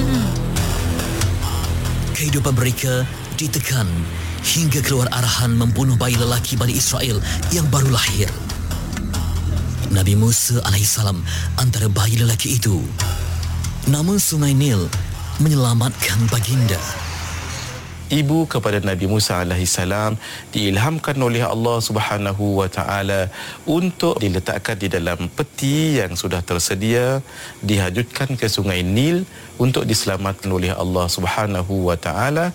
Kehidupan 2.12 2.54
mereka 2.54 3.06
ditekan 3.34 3.86
hingga 4.42 4.82
keluar 4.82 5.06
arahan 5.14 5.54
membunuh 5.54 5.94
bayi 5.94 6.18
lelaki 6.18 6.58
Bani 6.58 6.74
Israel 6.74 7.22
yang 7.54 7.66
baru 7.70 7.88
lahir. 7.94 8.26
Nabi 9.92 10.16
Musa 10.16 10.58
alaihissalam 10.66 11.20
antara 11.60 11.86
bayi 11.86 12.18
lelaki 12.18 12.56
itu. 12.58 12.82
Namun 13.88 14.16
sungai 14.18 14.54
Nil 14.54 14.88
menyelamatkan 15.42 16.30
baginda. 16.30 17.01
Ibu 18.12 18.44
kepada 18.44 18.76
Nabi 18.84 19.08
Musa 19.08 19.40
alaihissalam 19.40 20.20
diilhamkan 20.52 21.16
oleh 21.16 21.40
Allah 21.40 21.80
Subhanahu 21.80 22.60
wa 22.60 22.68
taala 22.68 23.32
untuk 23.64 24.20
diletakkan 24.20 24.76
di 24.76 24.92
dalam 24.92 25.32
peti 25.32 25.96
yang 25.96 26.12
sudah 26.12 26.44
tersedia 26.44 27.24
dihajutkan 27.64 28.36
ke 28.36 28.52
sungai 28.52 28.84
Nil 28.84 29.24
untuk 29.56 29.88
diselamatkan 29.88 30.52
oleh 30.52 30.76
Allah 30.76 31.08
Subhanahu 31.08 31.88
wa 31.88 31.96
taala. 31.96 32.52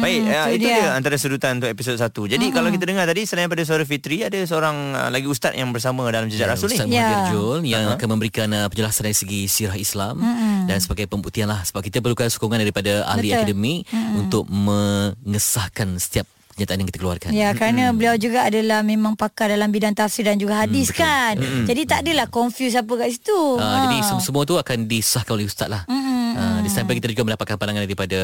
Baik, 0.00 0.20
uh, 0.32 0.48
itu 0.48 0.64
itu 0.64 0.66
dia. 0.66 0.76
dia. 0.80 0.88
antara 0.96 1.14
sedutan 1.20 1.60
untuk 1.60 1.68
episod 1.68 1.92
1. 1.92 2.24
Jadi 2.24 2.46
Hmm. 2.48 2.54
kalau 2.56 2.68
kita 2.72 2.84
dengar 2.88 3.04
tadi 3.04 3.28
selain 3.28 3.44
daripada 3.46 3.62
suara 3.68 3.84
Fitri 3.84 4.24
ada 4.24 4.38
seorang 4.48 4.96
uh, 4.96 5.12
lagi 5.12 5.28
ustaz 5.28 5.52
yang 5.52 5.68
bersama 5.76 6.08
dalam 6.08 6.26
jejak 6.26 6.48
Ya, 6.48 6.56
Rasul 6.56 6.72
Ustaz 6.72 6.88
ni. 6.88 6.96
Ya. 6.96 7.04
Muhammad 7.04 7.22
Jul 7.36 7.58
yang 7.68 7.84
akan 7.92 8.08
memberikan 8.16 8.48
uh, 8.48 8.66
penjelasan 8.72 9.04
dari 9.04 9.16
segi 9.16 9.44
sirah 9.44 9.76
Islam 9.76 10.24
dan 10.64 10.80
sebagai 10.80 11.04
pembuktian 11.04 11.52
lah 11.52 11.60
sebab 11.68 11.84
kita 11.84 12.00
perlukan 12.00 12.32
sokongan 12.32 12.64
daripada 12.64 13.04
ahli 13.04 13.28
Betul. 13.28 13.36
akademik 13.44 13.80
untuk 14.16 14.39
mengesahkan 14.48 15.96
setiap 16.00 16.24
kenyataan 16.60 16.84
yang 16.84 16.88
kita 16.92 17.00
keluarkan. 17.00 17.30
Ya 17.32 17.48
kerana 17.56 17.96
beliau 17.96 18.20
juga 18.20 18.44
adalah 18.44 18.84
memang 18.84 19.16
pakar 19.16 19.48
dalam 19.48 19.72
bidang 19.72 19.96
tafsir 19.96 20.28
dan 20.28 20.36
juga 20.36 20.60
hadis 20.60 20.92
betul. 20.92 21.00
kan. 21.00 21.34
Jadi 21.40 21.82
tak 21.88 21.98
adalah 22.04 22.28
confuse 22.28 22.76
apa 22.76 22.92
kat 23.00 23.16
situ. 23.16 23.40
Uh, 23.56 23.88
Jadi 23.88 23.96
sem- 24.04 24.20
semua 24.20 24.44
tu 24.44 24.60
akan 24.60 24.84
disahkan 24.84 25.32
oleh 25.40 25.48
ustaz 25.48 25.72
lah. 25.72 25.88
Uh, 26.36 26.58
di 26.62 26.70
samping 26.70 26.98
kita 27.00 27.10
juga 27.10 27.32
mendapatkan 27.32 27.56
pandangan 27.58 27.82
daripada 27.86 28.20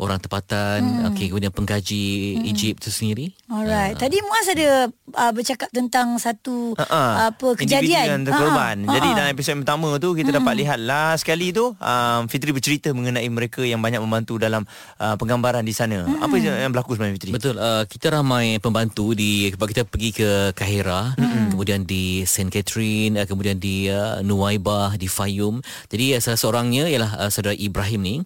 orang 0.00 0.18
tempatan, 0.22 0.78
okey 1.12 1.32
kemudian 1.32 1.52
pengkaji 1.52 2.04
Egypt 2.48 2.86
tu 2.86 2.90
sendiri. 2.90 3.32
Alright. 3.50 3.98
Tadi 3.98 4.16
Muaz 4.24 4.48
ada 4.48 4.88
uh, 4.92 5.32
bercakap 5.32 5.68
tentang 5.72 6.16
satu 6.16 6.76
Ha, 6.78 6.84
ha. 6.86 7.02
apa 7.32 7.54
Individu 7.58 7.62
kejadian. 7.64 8.04
yang 8.06 8.22
terkorban. 8.24 8.76
Ha, 8.84 8.88
ha. 8.88 8.94
Jadi 8.98 9.08
dalam 9.14 9.30
episod 9.34 9.54
pertama 9.58 9.88
tu 9.98 10.14
kita 10.14 10.30
dapat 10.30 10.54
lihat 10.58 10.78
last 10.78 11.26
sekali 11.26 11.50
tu 11.50 11.74
um, 11.74 12.20
Fitri 12.30 12.54
bercerita 12.54 12.94
mengenai 12.94 13.26
mereka 13.26 13.66
yang 13.66 13.82
banyak 13.82 13.98
membantu 13.98 14.38
dalam 14.38 14.62
uh, 15.00 15.14
penggambaran 15.18 15.66
di 15.66 15.74
sana. 15.74 16.06
Apa 16.22 16.38
yang 16.38 16.70
berlaku 16.70 16.94
sebenarnya 16.94 17.16
Fitri? 17.18 17.30
Betul. 17.34 17.58
Uh, 17.58 17.84
kita 17.84 18.14
ramai 18.14 18.62
pembantu 18.62 19.12
di 19.12 19.50
sebab 19.50 19.66
kita 19.68 19.82
pergi 19.84 20.10
ke 20.14 20.30
Kahira, 20.54 21.14
mm-hmm. 21.18 21.56
kemudian 21.56 21.80
di 21.82 22.22
Saint 22.24 22.48
Catherine, 22.52 23.18
uh, 23.18 23.26
kemudian 23.26 23.58
di 23.58 23.90
uh, 23.90 24.22
Nuwaibah, 24.22 24.94
di 24.94 25.10
Fayum. 25.10 25.58
Jadi 25.90 26.14
uh, 26.14 26.20
salah 26.22 26.38
seorangnya 26.38 26.86
ialah 26.86 27.10
uh, 27.18 27.28
saudara 27.28 27.58
Ibrahim 27.58 28.00
ni. 28.00 28.16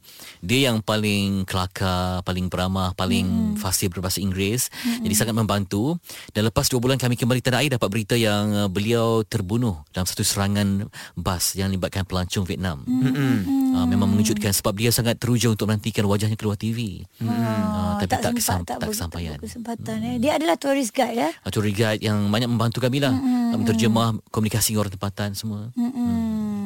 Dia 0.44 0.70
yang 0.70 0.85
paling 0.85 1.48
kelakar, 1.48 2.20
paling 2.22 2.52
beramah, 2.52 2.92
paling 2.92 3.57
mm. 3.57 3.59
fasih 3.59 3.88
berbahasa 3.88 4.20
Inggeris. 4.20 4.68
Mm-hmm. 4.68 5.02
Jadi 5.09 5.14
sangat 5.16 5.35
membantu. 5.35 5.96
Dan 6.37 6.52
lepas 6.52 6.68
dua 6.68 6.78
bulan 6.78 7.00
kami 7.00 7.16
kembali 7.16 7.40
tanah 7.40 7.64
air 7.64 7.72
dapat 7.72 7.88
berita 7.88 8.14
yang 8.14 8.52
uh, 8.52 8.68
beliau 8.68 9.24
terbunuh 9.24 9.81
dalam 9.90 10.05
satu 10.05 10.20
serangan 10.20 10.92
bas 11.16 11.57
yang 11.57 11.72
melibatkan 11.72 12.05
pelancong 12.05 12.44
Vietnam. 12.44 12.85
Mm-hmm. 12.85 13.35
Uh, 13.72 13.87
memang 13.88 14.12
mengejutkan 14.12 14.52
sebab 14.52 14.76
dia 14.76 14.92
sangat 14.92 15.16
teruja 15.16 15.48
untuk 15.48 15.64
menantikan 15.72 16.05
wajahnya 16.05 16.37
keluar 16.37 16.61
TV. 16.61 17.09
Ah, 17.24 17.40
Uh, 17.72 18.05
tapi 18.05 18.14
tak, 18.18 18.33
kesam, 18.37 18.61
sempat, 18.62 18.68
tak 18.68 18.78
begitu 18.83 18.92
kesampaian. 18.94 19.38
Kesempatan 19.38 19.96
eh. 20.05 20.16
Dia 20.20 20.37
adalah 20.37 20.57
tourist 20.61 20.92
guide 20.92 21.16
ya. 21.16 21.31
uh, 21.33 21.50
tour 21.50 21.64
guide 21.68 22.02
yang 22.05 22.28
banyak 22.28 22.48
membantu 22.50 22.78
kami 22.85 23.00
lah 23.00 23.14
mm-hmm. 23.14 23.59
menterjemah 23.62 24.09
komunikasi 24.28 24.76
orang 24.76 24.92
tempatan 24.92 25.33
semua. 25.33 25.70
Hmm. 25.76 26.21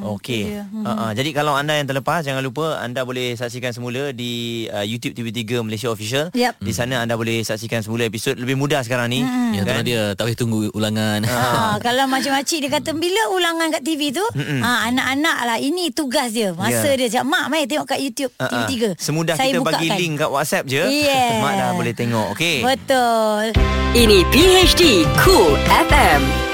Okey. 0.09 0.43
itu 0.43 0.53
dia. 0.53 0.63
Uh, 0.71 0.89
uh, 0.89 1.11
jadi 1.11 1.31
kalau 1.33 1.53
anda 1.53 1.73
yang 1.73 1.85
terlepas 1.85 2.23
jangan 2.23 2.41
lupa 2.41 2.79
anda 2.79 3.03
boleh 3.03 3.35
saksikan 3.35 3.71
semula 3.71 4.11
di 4.11 4.33
uh, 4.69 4.81
YouTube 4.81 5.13
TV3 5.13 5.61
Malaysia 5.61 5.89
Official. 5.89 6.31
Yep. 6.31 6.59
Di 6.59 6.73
sana 6.73 7.03
anda 7.03 7.15
boleh 7.15 7.43
saksikan 7.43 7.81
semula 7.81 8.05
episod 8.05 8.35
lebih 8.35 8.55
mudah 8.55 8.81
sekarang 8.81 9.09
ni. 9.09 9.21
Ya 9.53 9.63
tu 9.63 9.73
Kan? 9.73 9.83
dia 9.83 10.03
tak 10.13 10.27
payah 10.27 10.39
tunggu 10.39 10.59
ulangan. 10.71 11.21
Ha, 11.23 11.77
kalau 11.79 12.07
macam-macam 12.07 12.57
dia 12.57 12.71
kata 12.71 12.91
bila 12.93 13.23
ulangan 13.31 13.67
kat 13.71 13.83
TV 13.83 14.13
tu, 14.13 14.25
ha, 14.63 14.87
anak-anak 14.87 15.37
lah 15.45 15.59
ini 15.59 15.91
tugas 15.91 16.31
dia. 16.31 16.53
Masa 16.53 16.87
Ya. 16.87 16.97
dia 16.97 17.09
cakap, 17.11 17.27
"Mak, 17.27 17.45
mai 17.49 17.65
tengok 17.65 17.87
kat 17.87 17.99
YouTube 17.99 18.33
ah. 18.37 18.47
TV3." 18.47 18.95
Semudah 18.97 19.35
Saya 19.35 19.51
kita 19.51 19.61
bagi 19.63 19.89
bukakan." 19.89 19.99
link 19.99 20.15
kat 20.17 20.31
WhatsApp 20.31 20.65
je. 20.67 20.83
Yeah. 20.83 21.41
Mak 21.45 21.53
dah 21.57 21.71
boleh 21.73 21.93
tengok. 21.93 22.27
Okey. 22.33 22.63
Betul. 22.63 23.45
Ini 23.93 24.19
PHD 24.29 24.83
Cool 25.19 25.57
FM. 25.89 26.46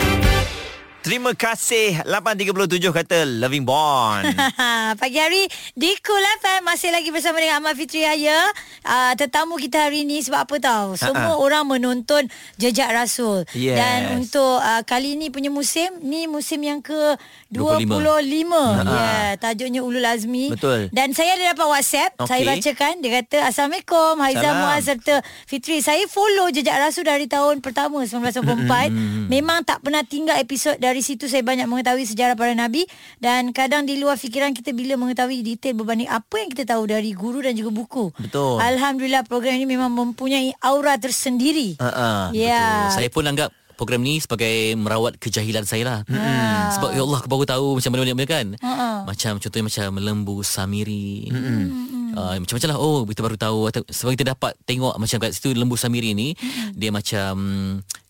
Terima 1.02 1.34
kasih 1.34 1.98
837 2.06 2.78
kata 2.94 3.26
Loving 3.26 3.66
Bond. 3.66 4.22
Pagi 5.02 5.18
hari 5.18 5.50
di 5.74 5.98
Cool 5.98 6.22
FM 6.38 6.62
masih 6.62 6.94
lagi 6.94 7.10
bersama 7.10 7.42
dengan 7.42 7.58
Ahmad 7.58 7.74
Fitri 7.74 8.06
Haya. 8.06 8.38
Uh, 8.86 9.10
tetamu 9.18 9.58
kita 9.58 9.90
hari 9.90 10.06
ni 10.06 10.22
sebab 10.22 10.46
apa 10.46 10.62
tahu? 10.62 10.94
Semua 10.94 11.34
Ha-ha. 11.34 11.42
orang 11.42 11.66
menonton 11.66 12.30
Jejak 12.54 12.94
Rasul. 12.94 13.42
Yes. 13.50 13.82
Dan 13.82 13.98
untuk 14.22 14.62
uh, 14.62 14.86
kali 14.86 15.18
ni 15.18 15.34
punya 15.34 15.50
musim, 15.50 15.90
ni 16.06 16.30
musim 16.30 16.62
yang 16.62 16.78
ke 16.78 17.18
25. 17.50 17.82
25. 17.82 17.98
Ya, 17.98 18.86
yeah, 18.86 19.26
tajuknya 19.42 19.82
Ulul 19.82 20.06
Azmi. 20.06 20.54
Betul. 20.54 20.86
Dan 20.94 21.18
saya 21.18 21.34
ada 21.34 21.50
dapat 21.50 21.66
WhatsApp, 21.66 22.14
Okey. 22.22 22.30
saya 22.30 22.42
bacakan 22.46 22.92
dia 23.02 23.10
kata 23.18 23.38
Assalamualaikum 23.50 24.22
Haizah. 24.22 24.52
Muaz 24.54 24.86
serta 24.86 25.18
Fitri. 25.50 25.82
Saya 25.82 26.06
follow 26.06 26.46
Jejak 26.54 26.78
Rasul 26.78 27.10
dari 27.10 27.26
tahun 27.26 27.58
pertama 27.58 28.06
1994. 28.06 29.26
Memang 29.26 29.66
tak 29.66 29.82
pernah 29.82 30.06
tinggal 30.06 30.38
episod 30.38 30.78
dari 30.78 30.91
situ 31.00 31.30
saya 31.30 31.40
banyak 31.40 31.64
mengetahui 31.64 32.04
sejarah 32.04 32.36
para 32.36 32.52
nabi 32.52 32.84
dan 33.22 33.54
kadang 33.56 33.88
di 33.88 33.96
luar 33.96 34.20
fikiran 34.20 34.52
kita 34.52 34.76
bila 34.76 35.00
mengetahui 35.00 35.40
detail 35.40 35.72
berbanding 35.78 36.10
apa 36.12 36.34
yang 36.42 36.52
kita 36.52 36.68
tahu 36.68 36.84
dari 36.90 37.16
guru 37.16 37.40
dan 37.40 37.56
juga 37.56 37.72
buku. 37.72 38.12
Betul. 38.20 38.60
Alhamdulillah 38.60 39.24
program 39.24 39.56
ini 39.56 39.64
memang 39.64 39.88
mempunyai 39.88 40.52
aura 40.60 41.00
tersendiri. 41.00 41.80
Ha 41.80 41.88
ah. 41.88 42.24
Ya. 42.36 42.92
Saya 42.92 43.08
pun 43.08 43.24
anggap 43.24 43.54
program 43.82 44.04
ni 44.04 44.22
sebagai 44.22 44.78
merawat 44.78 45.18
kejahilan 45.18 45.64
saya 45.66 45.82
lah. 45.82 45.98
Hmm. 46.06 46.70
Sebab 46.78 46.90
ya 46.94 47.02
Allah 47.02 47.18
aku 47.18 47.28
baru 47.28 47.44
tahu 47.48 47.66
macam 47.80 47.90
mana 47.90 48.14
benda 48.14 48.26
kan. 48.28 48.46
Ha-ha. 48.62 48.90
Macam 49.08 49.32
contohnya 49.42 49.66
macam 49.66 49.88
lembu 49.98 50.36
samiri. 50.46 51.32
Hmm. 51.32 52.01
Uh, 52.12 52.36
macam-macam 52.44 52.68
lah. 52.68 52.78
Oh 52.78 53.02
kita 53.08 53.20
baru 53.24 53.36
tahu. 53.40 53.58
Sebab 53.88 54.10
kita 54.14 54.36
dapat 54.36 54.52
tengok 54.68 55.00
Macam 55.00 55.16
kat 55.16 55.32
situ 55.32 55.56
Lembu 55.56 55.80
Samiri 55.80 56.12
ni 56.12 56.36
Dia 56.76 56.92
macam 56.92 57.32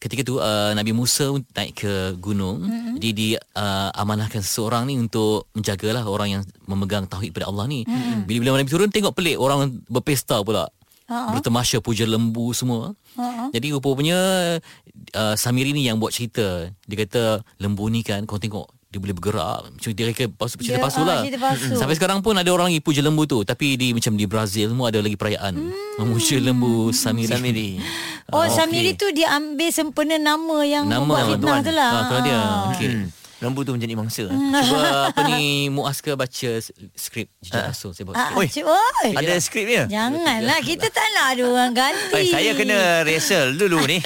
Ketika 0.02 0.26
tu 0.26 0.42
uh, 0.42 0.74
Nabi 0.74 0.90
Musa 0.90 1.30
naik 1.54 1.86
ke 1.86 2.18
gunung. 2.18 2.66
Jadi 2.98 3.10
dia 3.14 3.38
uh, 3.54 3.94
amanahkan 3.94 4.42
seseorang 4.42 4.90
ni 4.90 4.98
Untuk 4.98 5.46
menjagalah 5.54 6.02
Orang 6.02 6.28
yang 6.34 6.42
memegang 6.66 7.06
Tauhid 7.06 7.30
pada 7.30 7.46
Allah 7.46 7.70
ni. 7.70 7.86
Bila-bila 8.26 8.58
Nabi 8.58 8.70
turun 8.70 8.90
Tengok 8.90 9.14
pelik 9.14 9.38
Orang 9.38 9.82
berpesta 9.86 10.42
pula. 10.42 10.66
Ha-ha. 11.10 11.34
Bertemasya 11.34 11.82
puja 11.82 12.08
lembu 12.08 12.54
semua. 12.56 12.94
Ha-ha. 13.18 13.52
jadi 13.52 13.76
rupanya 13.76 14.18
uh, 15.12 15.34
Samiri 15.36 15.76
ni 15.76 15.84
yang 15.84 16.00
buat 16.00 16.14
cerita. 16.14 16.72
Dia 16.88 16.96
kata 17.04 17.44
lembu 17.60 17.84
ni 17.92 18.00
kan 18.00 18.24
kau 18.24 18.40
tengok 18.40 18.81
dia 18.92 19.00
boleh 19.00 19.16
bergerak. 19.16 19.72
Macam 19.72 19.88
dia 19.90 20.04
reka 20.04 20.28
palsu 20.28 20.60
cerita 20.60 20.76
Dia- 20.76 20.84
palsu 20.84 21.00
ah, 21.00 21.06
lah. 21.08 21.20
cerita 21.24 21.40
palsu. 21.40 21.72
Sampai 21.74 21.96
sekarang 21.96 22.20
pun 22.20 22.36
ada 22.36 22.46
orang 22.46 22.68
lagi 22.68 22.78
puja 22.78 23.00
lembu 23.00 23.24
tu. 23.24 23.40
Tapi 23.40 23.74
di 23.74 23.88
macam 23.90 24.12
di 24.12 24.28
Brazil 24.28 24.68
semua 24.68 24.92
ada 24.92 25.00
lagi 25.00 25.16
perayaan. 25.16 25.56
Memuja 25.96 26.36
lembu 26.38 26.92
Samiri. 26.92 27.32
Samiri. 27.32 27.70
Oh, 28.28 28.44
Ah, 28.44 28.48
Samiri 28.48 28.92
okey. 28.92 29.00
tu 29.00 29.06
dia 29.10 29.32
ambil 29.32 29.68
sempena 29.68 30.16
nama 30.16 30.56
yang 30.60 30.84
Nama 30.84 31.00
nama 31.00 31.24
fitnah 31.26 31.58
tu 31.58 31.72
lah. 31.72 31.90
Ah, 31.90 32.02
kalau 32.06 32.20
dia. 32.20 32.36
Ah. 32.36 32.68
Okey. 32.70 32.88
Hmm. 32.92 33.06
Lembu 33.42 33.66
tu 33.66 33.74
menjadi 33.74 33.98
mangsa. 33.98 34.24
Cuba 34.30 35.10
apa 35.10 35.20
ni 35.26 35.66
Muaz 35.66 35.98
ke 35.98 36.14
baca 36.14 36.50
skrip 36.94 37.26
Jejak 37.42 37.74
Rasul 37.74 37.90
saya 37.90 38.06
bawa 38.06 38.14
Ah, 38.14 38.30
skrip. 38.30 38.62
Oi. 38.62 38.70
oi. 38.70 39.10
Ada 39.18 39.34
skripnya? 39.36 39.82
Janganlah 39.90 40.62
kita 40.62 40.86
tak 40.86 41.02
nak 41.10 41.26
ada 41.34 41.42
orang 41.42 41.72
ganti. 41.74 42.22
Eh, 42.22 42.30
saya 42.30 42.50
kena 42.54 43.02
rehearsal 43.02 43.58
dulu 43.58 43.82
ni. 43.82 43.98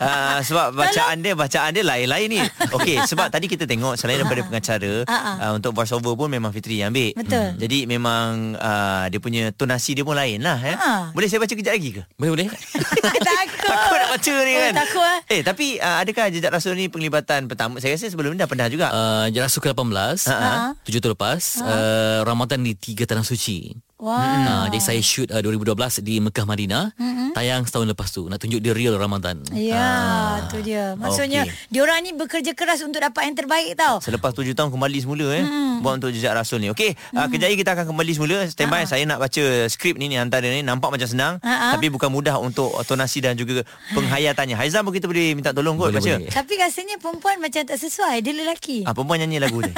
uh, 0.00 0.40
sebab 0.48 0.72
bacaan 0.72 1.20
dia 1.20 1.36
bacaan 1.36 1.76
dia 1.76 1.84
lain-lain 1.84 2.26
ni. 2.26 2.40
Okey, 2.72 3.04
sebab 3.10 3.28
tadi 3.28 3.46
kita 3.46 3.68
tengok 3.68 4.00
selain 4.00 4.16
daripada 4.16 4.48
pengacara, 4.48 5.04
ah. 5.04 5.20
uh, 5.36 5.52
untuk 5.60 5.76
voice 5.76 5.92
over 5.92 6.16
pun 6.16 6.32
memang 6.32 6.48
Fitri 6.48 6.80
yang 6.80 6.88
ambil. 6.88 7.12
Betul. 7.20 7.60
Jadi 7.60 7.84
memang 7.84 8.56
uh, 8.56 9.04
dia 9.12 9.20
punya 9.20 9.52
tonasi 9.52 9.92
dia 9.92 10.08
pun 10.08 10.16
lain 10.16 10.40
lah. 10.40 10.56
Eh. 10.64 10.76
Ah. 10.80 11.02
Boleh 11.12 11.28
saya 11.28 11.44
baca 11.44 11.52
kejap 11.52 11.76
lagi 11.76 12.00
ke? 12.00 12.02
Boleh 12.16 12.30
boleh. 12.32 12.46
takut. 13.28 13.68
Takut 13.68 13.98
nak 13.98 14.10
baca 14.16 14.34
ni 14.40 14.52
Oh, 14.52 14.60
kan 14.60 14.72
takut, 14.72 15.04
eh? 15.04 15.20
Eh 15.30 15.40
tapi 15.42 15.66
uh, 15.76 15.96
adakah 16.00 16.26
Jejak 16.30 16.50
Rasul 16.50 16.74
ni 16.74 16.86
penglibatan 16.86 17.46
pertama 17.46 17.78
Saya 17.78 17.94
rasa 17.94 18.08
sebelum 18.08 18.34
ni 18.34 18.38
dah 18.38 18.48
pernah 18.48 18.69
juga? 18.70 18.86
Uh, 18.94 19.26
Jejak 19.34 19.50
Rasul 19.50 19.60
ke-18 19.66 20.18
Ha-ha. 20.30 20.72
Tujuh 20.86 20.98
tahun 21.02 21.12
lepas 21.18 21.42
uh, 21.60 22.18
Ramadan 22.24 22.62
di 22.62 22.72
tiga 22.78 23.04
tanah 23.04 23.26
suci 23.26 23.74
Wah. 24.00 24.64
Uh, 24.64 24.64
jadi 24.72 24.80
saya 24.80 25.00
shoot 25.00 25.28
uh, 25.28 25.44
2012 25.44 26.00
di 26.00 26.18
Mekah 26.18 26.48
Madinah. 26.48 26.84
Mm-hmm. 26.96 27.28
Tayang 27.30 27.62
setahun 27.62 27.86
lepas 27.86 28.08
tu 28.08 28.26
nak 28.26 28.40
tunjuk 28.40 28.58
dia 28.58 28.72
real 28.72 28.96
Ramadan. 28.96 29.44
Ya, 29.52 30.40
tu 30.48 30.58
dia. 30.64 30.96
Maksudnya 30.96 31.46
okey. 31.46 31.68
diorang 31.68 32.00
ni 32.00 32.10
bekerja 32.10 32.56
keras 32.56 32.80
untuk 32.80 32.98
dapat 32.98 33.28
yang 33.28 33.36
terbaik 33.36 33.76
tau. 33.76 34.00
Selepas 34.00 34.32
tujuh 34.32 34.56
tahun 34.56 34.72
kembali 34.72 34.98
semula 34.98 35.26
eh 35.32 35.44
Hmm. 35.50 35.80
Buat 35.80 35.98
untuk 35.98 36.12
Jejak 36.12 36.36
Rasul 36.36 36.60
ni 36.60 36.68
Okey 36.68 36.92
uh, 37.16 37.24
Kejap 37.26 37.48
kita 37.56 37.70
akan 37.72 37.88
kembali 37.88 38.12
semula 38.12 38.44
Stand 38.44 38.68
by 38.68 38.84
Saya 38.84 39.08
nak 39.08 39.16
baca 39.16 39.42
skrip 39.64 39.96
ni 39.96 40.12
ni 40.12 40.20
Antara 40.20 40.44
ni 40.44 40.60
Nampak 40.60 40.92
macam 40.92 41.08
senang 41.08 41.40
Ha-ha. 41.40 41.72
Tapi 41.72 41.88
bukan 41.88 42.12
mudah 42.12 42.36
Untuk 42.36 42.76
tonasi 42.84 43.24
dan 43.24 43.32
juga 43.32 43.64
Penghayatannya 43.96 44.60
Haizam 44.60 44.84
pun 44.84 44.92
kita 44.92 45.08
boleh 45.08 45.32
Minta 45.32 45.56
tolong 45.56 45.80
kot 45.80 45.88
Boleh, 45.88 46.04
baca 46.04 46.12
boleh. 46.20 46.28
Tapi 46.28 46.52
rasanya 46.60 47.00
perempuan 47.00 47.40
macam 47.40 47.64
tak 47.64 47.80
sesuai. 47.80 48.20
Dia 48.20 48.34
lelaki. 48.36 48.84
Ah, 48.84 48.92
perempuan 48.92 49.24
nyanyi 49.24 49.40
lagu 49.40 49.64
dia 49.64 49.72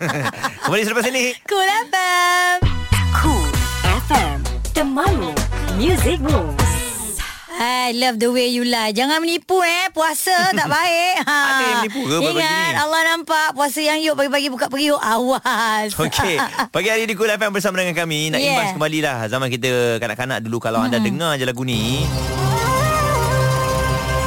Kembali 0.64 0.82
selepas 0.82 1.04
ini 1.12 1.36
Cool 1.44 1.68
FM. 1.92 2.56
Cool 3.20 3.43
FM. 4.04 4.38
Temanmu. 4.70 5.32
Music 5.74 6.20
Moves. 6.20 6.62
I 7.54 7.94
love 7.94 8.18
the 8.18 8.28
way 8.28 8.50
you 8.50 8.60
lie. 8.62 8.90
Jangan 8.90 9.16
menipu 9.18 9.56
eh. 9.56 9.88
Puasa 9.88 10.34
tak 10.58 10.66
baik. 10.66 11.14
Ha. 11.22 11.36
Ada 11.38 11.62
yang 11.62 11.78
menipu 11.80 12.00
ke 12.02 12.16
pagi 12.18 12.28
Ingat 12.34 12.68
ni? 12.68 12.76
Allah 12.76 13.00
nampak 13.06 13.46
puasa 13.54 13.80
yang 13.80 13.98
yuk 13.98 14.12
pagi-pagi 14.14 14.48
buka 14.50 14.66
periuk. 14.66 14.98
Awas. 14.98 15.94
Okey, 15.94 16.36
pagi 16.74 16.88
hari 16.90 17.06
di 17.06 17.14
Cool 17.14 17.30
FM 17.30 17.50
bersama 17.50 17.78
dengan 17.78 17.94
kami 17.94 18.28
nak 18.28 18.40
Yeah. 18.40 18.52
imbas 18.52 18.74
kembali 18.74 18.98
lah 19.00 19.16
zaman 19.26 19.48
kita 19.48 19.70
kanak-kanak 19.96 20.42
dulu 20.42 20.58
kalau 20.58 20.82
anda 20.82 20.98
dengar 20.98 21.38
je 21.38 21.46
lagu 21.46 21.62
ni. 21.62 22.04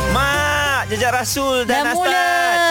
Mak, 0.10 0.90
jejak 0.90 1.12
Rasul 1.14 1.68
dan 1.68 1.84
Astad. 1.86 1.94
mula. 1.94 2.26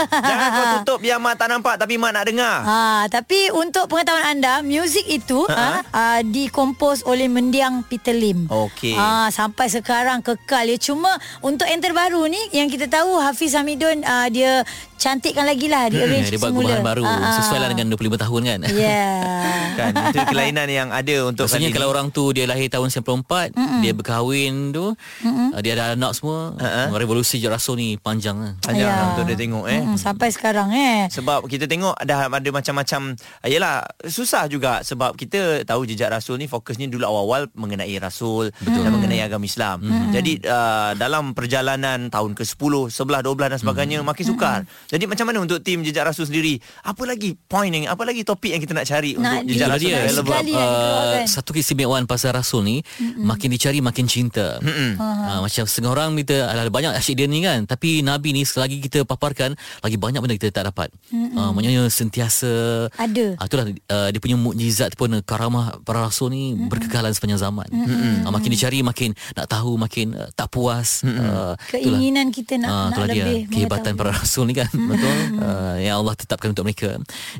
Jangan 0.08 0.48
kau 0.50 0.64
tutup 0.76 0.98
biar 0.98 1.16
mak 1.16 1.34
tak 1.34 1.48
nampak 1.48 1.74
tapi 1.76 1.94
mak 1.94 2.10
nak 2.10 2.24
dengar. 2.24 2.56
Ha, 2.60 2.78
tapi 3.06 3.50
untuk 3.50 3.86
pengetahuan 3.86 4.24
anda, 4.32 4.60
muzik 4.60 5.04
itu 5.04 5.44
ha, 5.46 5.82
ha, 5.84 6.02
dikompos 6.20 7.02
oleh 7.02 7.26
mendiang 7.26 7.82
Peter 7.82 8.12
Lim. 8.12 8.46
Okey. 8.46 8.92
Ha, 8.92 9.28
sampai 9.28 9.66
sekarang 9.66 10.20
kekal 10.20 10.66
ya. 10.66 10.76
Cuma 10.76 11.14
untuk 11.40 11.64
yang 11.64 11.78
terbaru 11.78 12.24
ni 12.24 12.40
yang 12.50 12.66
kita 12.66 12.86
tahu 12.86 13.16
Hafiz 13.16 13.52
Hamidun 13.52 14.00
uh, 14.00 14.28
dia 14.28 14.62
cantikkan 14.96 15.44
lagi 15.44 15.66
lah 15.66 15.86
dia 15.86 16.02
arrange 16.02 16.24
Hmm, 16.24 16.32
dia 16.32 16.40
buat 16.40 16.50
semula. 16.50 16.64
gubahan 16.64 16.82
baru 16.82 17.04
Ha, 17.04 17.14
ha. 17.14 17.30
Sesuai 17.36 17.58
lah 17.58 17.68
dengan 17.68 17.86
25 17.92 18.16
tahun 18.18 18.40
kan 18.42 18.60
Yeah. 18.66 19.60
Kan 19.78 19.92
itu 20.08 20.18
kelainan 20.24 20.68
yang 20.68 20.88
ada 20.90 21.16
untuk 21.26 21.44
Maksudnya 21.44 21.68
kalau 21.70 21.88
ni. 21.88 21.92
orang 21.92 22.06
tu 22.08 22.24
Dia 22.30 22.44
lahir 22.44 22.66
tahun 22.66 22.88
94 22.88 23.52
Mm-mm. 23.52 23.80
Dia 23.84 23.92
berkahwin 23.92 24.72
tu 24.72 24.96
uh, 24.96 25.60
Dia 25.60 25.76
ada 25.76 25.92
anak 25.92 26.12
semua 26.12 26.56
Ha-ha. 26.56 26.88
Revolusi 26.90 27.36
je 27.36 27.46
rasul 27.46 27.76
ni 27.76 27.88
Panjang 27.94 28.36
lah 28.36 28.52
Panjang 28.58 28.82
Ya. 28.82 28.94
lah 28.94 29.06
untuk 29.12 29.24
dia 29.26 29.36
tengok 29.36 29.64
eh. 29.66 29.82
Mm, 29.82 29.95
sampai 29.96 30.28
sekarang 30.30 30.72
eh. 30.72 31.08
Sebab 31.10 31.44
kita 31.48 31.66
tengok 31.66 31.96
dah 32.04 32.28
ada 32.28 32.50
macam-macam 32.52 33.16
Yelah 33.44 33.84
susah 34.04 34.46
juga. 34.46 34.80
Sebab 34.80 35.16
kita 35.16 35.64
tahu 35.64 35.84
jejak 35.84 36.12
Rasul 36.12 36.38
ni 36.38 36.46
Fokusnya 36.46 36.86
dulu 36.86 37.04
awal-awal 37.04 37.48
Mengenai 37.56 37.96
Rasul 37.98 38.52
Betul. 38.60 38.84
Dan 38.84 38.92
mengenai 38.92 39.20
agama 39.24 39.44
Islam. 39.44 39.82
Hmm. 39.82 40.12
Jadi 40.12 40.40
uh, 40.44 40.92
dalam 40.94 41.32
perjalanan 41.32 42.08
Tahun 42.08 42.32
ke-10 42.32 42.92
11, 42.92 43.26
12 43.26 43.52
dan 43.52 43.58
sebagainya 43.60 43.98
Hmm. 44.00 44.08
Makin 44.12 44.24
sukar. 44.28 44.60
Jadi 44.92 45.08
macam 45.08 45.24
mana 45.30 45.38
untuk 45.40 45.58
tim 45.64 45.80
jejak 45.80 46.04
Rasul 46.04 46.28
sendiri? 46.28 46.60
Apa 46.84 47.08
lagi 47.08 47.32
point 47.48 47.72
yang 47.72 47.88
Apa 47.88 48.04
lagi 48.04 48.22
topik 48.22 48.52
yang 48.52 48.60
kita 48.60 48.76
nak 48.76 48.84
cari 48.84 49.16
Nak 49.16 49.46
Untuk 49.46 49.56
jejak 49.56 49.68
Rasul 49.72 49.88
dia. 49.88 50.00
sekali 50.10 50.52
dikeluarkan. 50.52 51.22
uh, 51.22 51.26
satu 51.26 51.50
keistimewaan 51.54 52.04
pasal 52.04 52.36
Rasul 52.36 52.62
ni 52.62 52.76
mm 52.80 53.24
makin 53.26 53.48
dicari 53.50 53.78
makin 53.82 54.06
cinta. 54.06 54.60
Uh, 54.62 55.40
macam 55.42 55.64
setengah 55.66 55.92
orang 55.92 56.14
kita 56.14 56.46
ada 56.46 56.70
banyak 56.70 56.94
asyik 56.94 57.18
dia 57.18 57.26
ni 57.26 57.42
kan, 57.42 57.66
tapi 57.66 58.00
Nabi 58.00 58.30
ni 58.30 58.46
selagi 58.46 58.78
kita 58.78 59.02
paparkan 59.02 59.58
lagi 59.86 59.98
banyak 59.98 60.20
benda 60.20 60.34
kita 60.34 60.50
tak 60.50 60.66
dapat. 60.68 60.90
Uh, 61.14 61.50
maknanya 61.54 61.86
sentiasa 61.86 62.86
Ada. 62.98 63.38
Uh, 63.38 63.46
itulah 63.46 63.66
uh, 63.70 64.08
dia 64.10 64.20
punya 64.20 64.34
mukjizat 64.34 64.98
pun 64.98 65.14
uh, 65.14 65.22
karamah 65.22 65.78
para 65.86 66.02
rasul 66.02 66.30
ni 66.34 66.52
mm 66.54 66.68
berkekalan 66.68 67.14
sepanjang 67.14 67.40
zaman. 67.40 67.68
Uh, 67.70 68.30
makin 68.34 68.50
dicari 68.50 68.82
makin 68.82 69.14
nak 69.38 69.46
tahu 69.46 69.78
makin 69.78 70.12
uh, 70.18 70.28
tak 70.34 70.50
puas. 70.50 71.06
Uh, 71.06 71.54
itulah. 71.70 71.96
Keinginan 71.96 72.34
kita 72.34 72.58
nak, 72.58 72.68
Ah, 72.68 72.88
nak 72.90 73.06
dia 73.08 73.24
lebih 73.24 73.40
kehebatan 73.48 73.94
mengetahui. 73.94 74.12
para 74.12 74.20
rasul 74.20 74.44
ni 74.44 74.54
kan 74.54 74.68
betul 74.68 75.14
uh, 75.40 75.76
yang 75.78 75.96
Allah 76.02 76.14
tetapkan 76.18 76.48
untuk 76.52 76.64
mereka 76.66 76.90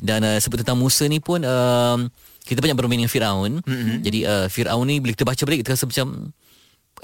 dan 0.00 0.20
uh, 0.22 0.38
sebut 0.38 0.62
tentang 0.62 0.78
Musa 0.78 1.04
ni 1.10 1.18
pun 1.18 1.42
uh, 1.42 1.98
kita 2.46 2.62
banyak 2.62 2.76
bermain 2.78 3.02
dengan 3.02 3.12
Firaun 3.12 3.60
mm-hmm. 3.60 3.98
jadi 4.06 4.18
uh, 4.24 4.46
Firaun 4.46 4.86
ni 4.86 5.02
bila 5.02 5.12
kita 5.12 5.26
baca 5.26 5.42
balik 5.42 5.66
kita 5.66 5.74
rasa 5.74 5.84
macam 5.88 6.30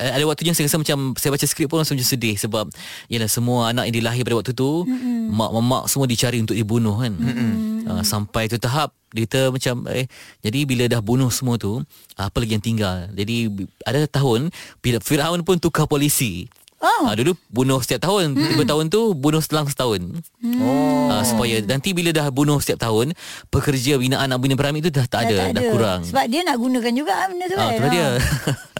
ada 0.01 0.25
waktunya 0.25 0.57
saya 0.57 0.69
rasa 0.71 0.81
macam 0.81 1.13
saya 1.21 1.31
baca 1.33 1.47
skrip 1.47 1.69
pun 1.69 1.85
rasa 1.85 1.93
macam 1.93 2.09
sedih 2.09 2.37
sebab 2.41 2.71
yalah 3.13 3.29
semua 3.29 3.69
anak 3.69 3.91
yang 3.91 3.97
dilahir 4.01 4.23
pada 4.25 4.41
waktu 4.41 4.53
tu 4.57 4.89
mm-hmm. 4.89 5.29
mak-mak 5.33 5.85
semua 5.91 6.07
dicari 6.09 6.39
untuk 6.41 6.57
dibunuh 6.57 6.97
kan 6.97 7.13
mm-hmm. 7.13 7.53
uh, 7.89 8.03
sampai 8.03 8.49
tu 8.49 8.57
tahap 8.57 8.97
kita 9.13 9.53
macam 9.53 9.85
eh 9.93 10.09
jadi 10.41 10.65
bila 10.65 10.89
dah 10.89 11.05
bunuh 11.05 11.29
semua 11.29 11.61
tu 11.61 11.85
apa 12.17 12.37
lagi 12.41 12.57
yang 12.57 12.65
tinggal 12.65 13.13
jadi 13.13 13.53
ada 13.85 14.09
tahun 14.09 14.49
bila 14.81 14.97
Firaun 15.05 15.45
pun 15.45 15.61
tukar 15.61 15.85
polisi 15.85 16.49
Oh. 16.83 17.07
Ah, 17.07 17.15
dulu 17.15 17.39
bunuh 17.47 17.79
setiap 17.79 18.11
tahun. 18.11 18.35
Tiga 18.35 18.75
tahun 18.75 18.91
tu 18.91 19.15
bunuh 19.15 19.39
selang 19.39 19.71
setahun. 19.71 20.19
Oh. 20.59 21.15
Ah, 21.15 21.23
supaya 21.23 21.63
nanti 21.63 21.95
bila 21.95 22.11
dah 22.11 22.27
bunuh 22.35 22.59
setiap 22.59 22.83
tahun, 22.83 23.15
pekerja 23.55 24.03
binaan 24.03 24.27
nak 24.27 24.43
bina 24.43 24.59
piramid 24.59 24.83
tu 24.83 24.91
dah 24.91 25.07
tak 25.07 25.31
ada, 25.31 25.55
dah, 25.55 25.63
kurang. 25.71 26.03
Sebab 26.03 26.27
dia 26.27 26.43
nak 26.43 26.59
gunakan 26.59 26.91
juga 26.91 27.31
benda 27.31 27.47
tu 27.47 27.55
Ah, 27.55 27.71
kan. 27.71 27.75
itulah 27.79 27.91
dia. 27.95 28.09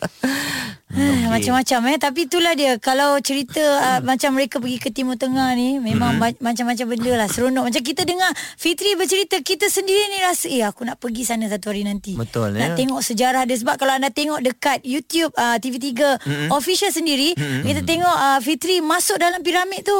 Okay. 0.93 1.25
Macam-macam 1.33 1.81
eh 1.89 1.97
Tapi 1.97 2.21
itulah 2.29 2.53
dia 2.53 2.77
Kalau 2.77 3.17
cerita 3.25 3.65
uh, 3.65 4.01
Macam 4.05 4.37
mereka 4.37 4.61
pergi 4.61 4.77
ke 4.77 4.93
Timur 4.93 5.17
Tengah 5.17 5.57
ni 5.57 5.81
Memang 5.81 6.05
Mm-hmm. 6.13 6.19
mm-hmm. 6.19 6.45
macam-macam 6.45 6.87
benda 6.93 7.13
lah 7.17 7.29
Seronok 7.31 7.65
Macam 7.73 7.81
kita 7.81 8.05
dengar 8.05 8.29
Fitri 8.61 8.93
bercerita 8.99 9.41
Kita 9.41 9.71
sendiri 9.73 10.13
ni 10.13 10.19
rasa 10.21 10.51
Eh 10.53 10.61
aku 10.61 10.85
nak 10.85 11.01
pergi 11.01 11.25
sana 11.25 11.49
satu 11.49 11.73
hari 11.73 11.89
nanti 11.89 12.13
Betul, 12.19 12.59
Nak 12.59 12.75
ya. 12.75 12.77
tengok 12.77 13.01
sejarah 13.01 13.49
dia 13.49 13.57
Sebab 13.57 13.81
kalau 13.81 13.97
anda 13.97 14.13
tengok 14.13 14.45
dekat 14.45 14.85
YouTube 14.85 15.33
uh, 15.39 15.57
TV3 15.57 15.89
mm-hmm. 15.89 16.49
Official 16.53 16.93
sendiri 16.93 17.33
mm-hmm. 17.33 17.65
Kita 17.65 17.81
tengok 17.87 18.17
uh, 18.19 18.39
Fitri 18.45 18.85
Masuk 18.85 19.17
dalam 19.17 19.41
piramid 19.41 19.87
tu 19.87 19.97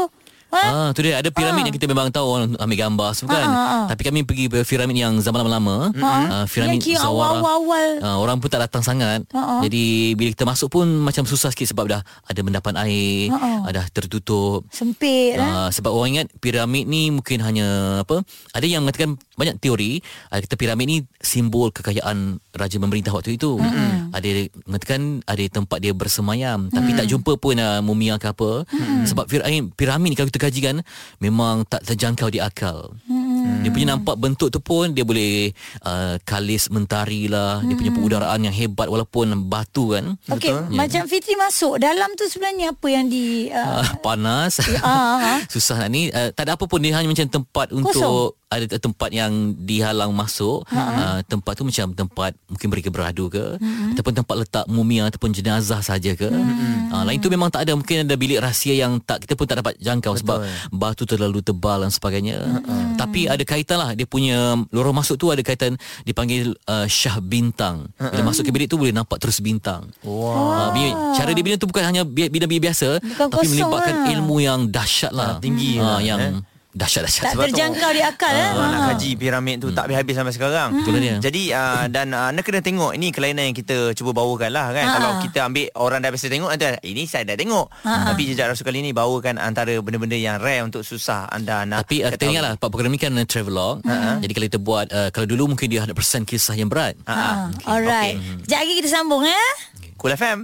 Ha? 0.53 0.63
Ah, 0.63 0.89
tu 0.93 1.01
dia 1.01 1.17
ada 1.17 1.33
piramid 1.33 1.65
Ah. 1.65 1.67
yang 1.73 1.77
kita 1.81 1.89
memang 1.89 2.13
tahu 2.13 2.27
orang 2.29 2.53
ambil 2.61 2.77
gambar 2.77 3.09
semua 3.17 3.33
kan. 3.33 3.49
Ah, 3.49 3.57
ah, 3.57 3.69
ah. 3.73 3.85
Tapi 3.89 4.03
kami 4.05 4.21
pergi 4.21 4.53
piramid 4.53 4.97
yang 5.01 5.17
zaman 5.19 5.41
lama-lama, 5.41 5.89
ah, 5.97 6.45
piramid 6.45 6.85
Yang 6.85 7.01
Zawara. 7.01 7.41
awal-awal. 7.41 7.89
Ah, 8.05 8.17
orang 8.21 8.37
pun 8.37 8.53
tak 8.53 8.61
datang 8.61 8.85
sangat. 8.85 9.25
Ah, 9.33 9.59
ah. 9.59 9.61
Jadi 9.65 10.13
bila 10.13 10.29
kita 10.29 10.45
masuk 10.45 10.69
pun 10.69 10.85
macam 10.85 11.25
susah 11.25 11.49
sikit 11.49 11.73
sebab 11.73 11.89
dah 11.89 12.01
ada 12.05 12.41
mendapan 12.45 12.77
air, 12.85 13.33
Ah, 13.33 13.65
ah. 13.65 13.73
dah 13.73 13.87
tertutup. 13.89 14.69
Sempit 14.69 15.35
eh? 15.35 15.41
Uh, 15.41 15.69
sebab 15.73 15.89
orang 15.89 16.21
ingat 16.21 16.29
piramid 16.37 16.85
ni 16.85 17.09
mungkin 17.09 17.41
hanya 17.41 17.67
apa 18.03 18.21
ada 18.53 18.67
yang 18.69 18.85
mengatakan 18.85 19.17
banyak 19.35 19.57
teori 19.57 20.03
uh, 20.29 20.39
kata 20.39 20.55
piramid 20.55 20.85
ni 20.85 20.99
simbol 21.19 21.73
kekayaan 21.73 22.37
raja 22.53 22.77
pemerintah 22.77 23.15
waktu 23.15 23.41
itu 23.41 23.57
mm-hmm. 23.57 24.13
ada 24.13 24.27
yang 24.27 24.39
mengatakan 24.69 25.01
ada 25.25 25.43
tempat 25.49 25.79
dia 25.81 25.93
bersemayam 25.97 26.69
tapi 26.69 26.93
tak 26.93 27.09
jumpa 27.09 27.39
pun 27.39 27.57
uh, 27.57 27.81
mumia 27.81 28.21
ke 28.21 28.29
apa 28.29 28.67
mm-hmm. 28.69 29.09
sebab 29.09 29.25
piramid, 29.25 29.65
piramid 29.73 30.09
ni 30.13 30.17
kalau 30.19 30.29
kita 30.29 30.41
kaji 30.43 30.61
kan 30.61 30.77
memang 31.23 31.63
tak 31.71 31.87
terjangkau 31.87 32.29
di 32.33 32.43
akal. 32.43 32.91
Mm-hmm. 33.07 33.63
dia 33.63 33.71
punya 33.75 33.87
nampak 33.95 34.17
bentuk 34.19 34.49
tu 34.55 34.59
pun 34.63 34.91
dia 34.91 35.07
boleh 35.07 35.55
uh, 35.87 36.19
kalis 36.27 36.67
mentari 36.71 37.31
lah. 37.31 37.59
Mm-hmm. 37.59 37.69
dia 37.71 37.75
punya 37.79 37.93
pengudaraan 37.95 38.41
yang 38.43 38.55
hebat 38.55 38.91
walaupun 38.91 39.47
batu 39.47 39.95
kan. 39.95 40.19
Okey, 40.27 40.51
macam 40.75 41.07
Fitri 41.07 41.39
masuk 41.39 41.79
dalam 41.79 42.11
tu 42.19 42.27
sebenarnya 42.27 42.75
apa 42.75 42.87
yang 42.91 43.07
di 43.07 43.51
uh, 43.55 43.83
uh, 43.83 43.87
panas. 44.03 44.59
Ah, 44.83 45.39
ah. 45.39 45.39
susah 45.53 45.87
nak 45.87 45.91
ni. 45.95 46.11
Uh, 46.11 46.35
tak 46.35 46.51
ada 46.51 46.59
apa 46.59 46.65
pun 46.67 46.83
dia 46.83 46.99
hanya 46.99 47.07
macam 47.07 47.29
tempat 47.31 47.71
untuk 47.71 48.42
ada 48.53 48.77
tempat 48.77 49.11
yang 49.11 49.33
dihalang 49.59 50.13
masuk 50.13 50.65
uh, 50.69 51.21
tempat 51.25 51.53
tu 51.55 51.63
macam 51.63 51.93
tempat 51.93 52.31
mungkin 52.47 52.69
mereka 52.69 52.89
beradu 52.89 53.29
ke 53.29 53.45
Mm-hmm. 53.53 53.95
ataupun 53.95 54.15
tempat 54.15 54.37
letak 54.39 54.65
mumia 54.67 55.07
ataupun 55.07 55.31
jenazah 55.31 55.79
saja 55.79 56.13
ke. 56.13 56.27
Uh, 56.27 57.03
lain 57.05 57.19
tu 57.19 57.29
memang 57.29 57.47
tak 57.47 57.63
ada. 57.63 57.73
Mungkin 57.73 58.05
ada 58.05 58.15
bilik 58.15 58.39
rahsia 58.39 58.75
yang 58.75 58.99
tak 58.99 59.23
kita 59.23 59.33
pun 59.33 59.45
tak 59.45 59.61
dapat 59.61 59.77
jangkau 59.77 60.15
sebab 60.15 60.43
batu 60.71 61.05
terlalu 61.05 61.41
tebal 61.41 61.81
dan 61.81 61.91
sebagainya. 61.91 62.39
Uh, 62.63 62.95
tapi 62.95 63.27
ada 63.27 63.43
kaitan 63.43 63.79
lah. 63.79 63.91
Dia 63.93 64.05
punya 64.05 64.39
lorong 64.69 64.95
masuk 64.95 65.17
tu 65.17 65.29
ada 65.29 65.41
kaitan 65.41 65.75
dipanggil 66.03 66.53
uh, 66.67 66.87
Syah 66.87 67.19
Bintang. 67.19 67.91
Bila 67.95 68.23
masuk 68.25 68.43
ke 68.43 68.51
bilik 68.51 68.67
tu 68.67 68.77
boleh 68.77 68.91
nampak 68.91 69.19
terus 69.19 69.39
bintang. 69.39 69.89
Wow. 70.03 70.73
uh, 70.73 71.15
cara 71.15 71.31
dia 71.31 71.43
bina 71.43 71.57
tu 71.57 71.67
bukan 71.67 71.85
hanya 71.85 72.03
bi- 72.03 72.29
bina 72.29 72.45
bilik 72.45 72.63
biasa 72.65 72.99
Bukan 72.99 73.27
tapi 73.29 73.47
melibatkan 73.49 73.95
lah. 73.97 74.13
ilmu 74.13 74.37
yang 74.39 74.61
dahsyat 74.67 75.13
lah. 75.13 75.37
Ah, 75.37 75.39
tinggi 75.39 75.79
Ah, 75.79 75.97
lah, 75.97 76.01
yang 76.01 76.21
eh. 76.21 76.33
Dahsyat-dahsyat 76.73 77.23
tak 77.23 77.33
Sebab 77.33 77.45
tu- 77.45 77.49
terjangkau 77.53 77.91
di 77.93 78.03
akal 78.03 78.33
eh. 78.33 78.49
Ah, 78.49 78.53
nak 78.65 78.73
Ha. 78.73 78.87
kaji 78.91 79.11
piramid 79.15 79.57
tu 79.61 79.69
tak 79.71 79.85
habis-habis 79.85 80.15
sampai 80.17 80.33
sekarang. 80.33 80.69
Itulah 80.81 81.01
dia. 81.01 81.15
Jadi 81.21 81.43
uh, 81.51 81.85
dan 81.87 82.07
uh, 82.11 82.33
anda 82.33 82.41
kena 82.41 82.61
tengok 82.61 82.93
ini 82.93 83.13
kelainan 83.13 83.53
yang 83.53 83.57
kita 83.57 83.93
cuba 83.93 84.11
bawakan 84.13 84.51
lah 84.51 84.73
kan. 84.73 84.85
Ha. 84.85 84.93
Kalau 84.93 85.11
kita 85.21 85.39
ambil 85.45 85.67
orang 85.77 86.01
dah 86.01 86.09
biasa 86.09 86.27
tengok 86.27 86.49
nanti 86.49 86.67
ini 86.83 87.03
saya 87.05 87.23
dah 87.25 87.37
tengok. 87.37 87.67
Tapi 87.83 88.23
jejak 88.25 88.49
Rasul 88.49 88.65
kali 88.65 88.81
ni 88.81 88.91
bawakan 88.91 89.37
antara 89.37 89.77
benda-benda 89.79 90.17
yang 90.17 90.37
rare 90.39 90.63
untuk 90.63 90.81
susah 90.83 91.29
anda 91.29 91.63
nak 91.63 91.85
Tapi 91.85 92.03
uh, 92.03 92.11
kita 92.11 92.25
ingatlah 92.27 92.53
Pak 92.57 92.69
program 92.69 92.89
ni 92.89 92.99
kan 92.99 93.13
uh, 93.13 93.25
travelog 93.25 93.81
uh-huh. 93.81 94.17
Jadi 94.19 94.33
kalau 94.33 94.47
kita 94.47 94.61
buat 94.61 94.87
uh, 94.89 95.09
Kalau 95.09 95.27
dulu 95.27 95.49
mungkin 95.49 95.69
dia 95.69 95.83
100% 95.83 95.93
kisah 96.25 96.55
yang 96.55 96.67
berat 96.67 96.97
Ha. 97.05 97.13
Ha. 97.13 97.31
Alright. 97.67 98.17
Sekejap 98.43 98.59
lagi 98.59 98.73
kita 98.79 98.89
sambung 98.91 99.23
eh. 99.23 99.49
Cool 99.97 100.13
FM. 100.13 100.39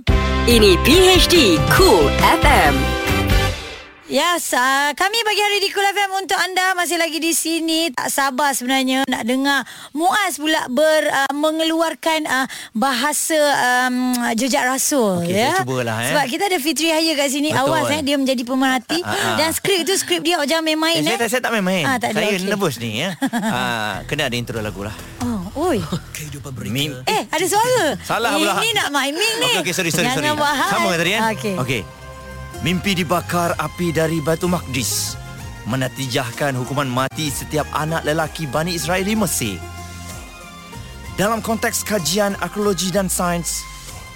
Ini 0.45 0.71
PHD 0.83 1.35
Cool 1.69 2.07
FM. 2.43 2.98
Yes, 4.09 4.57
uh, 4.57 4.89
kami 4.97 5.21
bagi 5.21 5.37
hari 5.37 5.61
di 5.61 5.69
Kul 5.69 5.85
FM 5.85 6.25
untuk 6.25 6.41
anda 6.41 6.73
masih 6.73 6.97
lagi 6.97 7.21
di 7.21 7.37
sini. 7.37 7.93
Tak 7.93 8.09
sabar 8.09 8.57
sebenarnya 8.57 9.05
nak 9.05 9.21
dengar 9.29 9.69
Muaz 9.93 10.41
pula 10.41 10.65
ber, 10.73 11.13
uh, 11.13 11.29
mengeluarkan 11.37 12.25
uh, 12.25 12.49
bahasa 12.73 13.37
um, 13.85 14.17
jejak 14.33 14.65
rasul. 14.65 15.21
Okey, 15.21 15.37
ya? 15.37 15.53
saya 15.53 15.61
cubalah, 15.61 15.97
eh. 16.01 16.09
Sebab 16.09 16.25
kita 16.25 16.49
ada 16.49 16.57
Fitri 16.57 16.89
Haya 16.89 17.21
kat 17.21 17.29
sini. 17.29 17.53
Betul. 17.53 17.69
Awas 17.69 17.93
eh, 17.93 18.01
dia 18.01 18.17
menjadi 18.17 18.43
pemerhati. 18.49 18.99
Ah, 19.05 19.13
ah. 19.13 19.37
Dan 19.45 19.53
skrip 19.53 19.85
tu 19.85 19.93
skrip 20.01 20.25
dia 20.25 20.41
jangan 20.49 20.65
main-main. 20.65 21.05
Eh, 21.05 21.05
saya, 21.05 21.13
eh. 21.13 21.21
tak, 21.21 21.29
saya 21.29 21.41
tak 21.45 21.53
main-main. 21.61 21.85
Ah, 21.85 21.97
tak 22.01 22.17
ada, 22.17 22.25
saya 22.25 22.29
okey. 22.33 22.49
nervous 22.49 22.75
ni 22.81 23.05
ya. 23.05 23.13
ah, 23.61 24.01
kena 24.09 24.33
ada 24.33 24.37
intro 24.41 24.57
lagu 24.65 24.89
lah. 24.89 24.97
Oh, 25.21 25.69
oi. 25.69 25.85
Kehidupan 26.17 26.57
Mim- 26.73 27.05
Eh, 27.05 27.29
ada 27.29 27.45
suara. 27.45 27.93
Salah 28.09 28.41
pula. 28.41 28.57
Ini 28.57 28.73
nak 28.73 28.89
main 28.89 29.13
mic 29.13 29.33
ni. 29.37 29.53
Okey, 29.53 29.69
okey, 29.69 29.75
sorry, 29.77 29.93
sorry, 29.93 30.09
Jangan 30.09 30.33
sorry. 30.33 30.41
buat 30.41 30.55
hal. 30.57 30.71
Sama 30.73 30.89
tadi 30.97 31.11
kan? 31.13 31.21
Okey. 31.37 31.57
Okey. 31.61 31.98
Mimpi 32.59 32.91
dibakar 32.91 33.55
api 33.55 33.95
dari 33.95 34.19
Batu 34.19 34.51
Maqdis 34.51 35.15
menatijahkan 35.71 36.59
hukuman 36.59 36.91
mati 36.91 37.31
setiap 37.31 37.71
anak 37.71 38.03
lelaki 38.03 38.51
Bani 38.51 38.75
Israel 38.75 39.07
di 39.07 39.15
Mesir. 39.15 39.63
Dalam 41.15 41.39
konteks 41.39 41.87
kajian 41.87 42.35
arkeologi 42.43 42.91
dan 42.91 43.07
sains, 43.07 43.63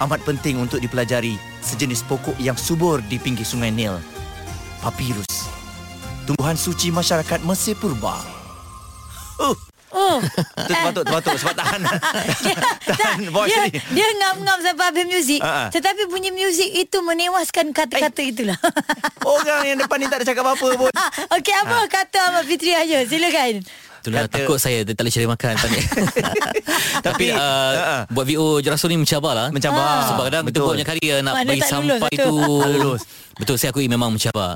amat 0.03 0.19
penting 0.27 0.59
untuk 0.59 0.83
dipelajari 0.83 1.39
sejenis 1.63 2.03
pokok 2.03 2.35
yang 2.35 2.59
subur 2.59 2.99
di 3.07 3.15
pinggir 3.15 3.47
sungai 3.47 3.71
Nil. 3.71 3.95
Papirus. 4.83 5.47
Tumbuhan 6.27 6.59
suci 6.59 6.91
masyarakat 6.91 7.47
Mesir 7.47 7.79
Purba. 7.79 8.19
Uh, 9.39 9.55
Oh. 9.93 10.17
tu 10.67 10.73
terbatuk, 10.73 11.03
terbatuk 11.05 11.35
sebab 11.37 11.55
tahan. 11.55 11.81
tahan 12.99 13.21
voice 13.29 13.53
dia, 13.53 13.69
ni. 13.69 13.79
dia 13.93 14.07
ngam-ngam 14.17 14.57
sampai 14.65 14.85
habis 14.89 15.05
muzik 15.05 15.41
Ha, 15.43 15.49
ha. 15.49 15.63
Tetapi 15.69 16.09
bunyi 16.09 16.33
muzik 16.33 16.65
itu 16.65 16.97
menewaskan 17.03 17.69
kata-kata 17.75 18.21
itulah 18.23 18.57
Orang 19.21 19.61
yang 19.65 19.77
depan 19.77 19.97
ni 20.01 20.07
tak 20.07 20.23
ada 20.23 20.25
cakap 20.25 20.45
apa 20.49 20.67
pun. 20.73 20.89
Okey 21.35 21.53
apa 21.53 21.77
kata 21.87 22.19
Ahmad 22.31 22.45
Fitri 22.49 22.73
aja 22.73 23.05
Silakan 23.05 23.61
Itulah 24.03 24.19
Kata- 24.21 24.35
takut 24.37 24.59
saya 24.59 24.83
dia 24.83 24.91
tak 24.91 25.01
boleh 25.01 25.13
cari 25.13 25.27
makan 25.29 25.53
Tapi, 25.55 25.77
Tapi, 26.27 26.55
Tapi 26.99 27.25
uh, 27.31 27.71
ha-ha. 27.73 27.97
Buat 28.05 28.25
VO 28.27 28.59
Jerasul 28.59 28.91
ni 28.91 28.99
mencabar 28.99 29.31
lah 29.33 29.47
Mencabar. 29.47 30.11
Sebab 30.11 30.23
kadang 30.25 30.43
kita 30.43 30.51
Betul. 30.51 30.61
buat 30.61 30.73
banyak 30.75 30.87
kali 30.89 31.05
uh, 31.07 31.19
Nak 31.21 31.33
Mana 31.33 31.47
bagi 31.47 31.61
tak 31.61 31.69
lulus 31.73 31.87
sampai 31.95 32.11
betul. 32.11 32.27
tu 32.27 32.35
lulus. 32.69 33.01
Betul 33.33 33.55
saya 33.55 33.69
akui 33.71 33.87
memang 33.87 34.11
mencabar 34.11 34.51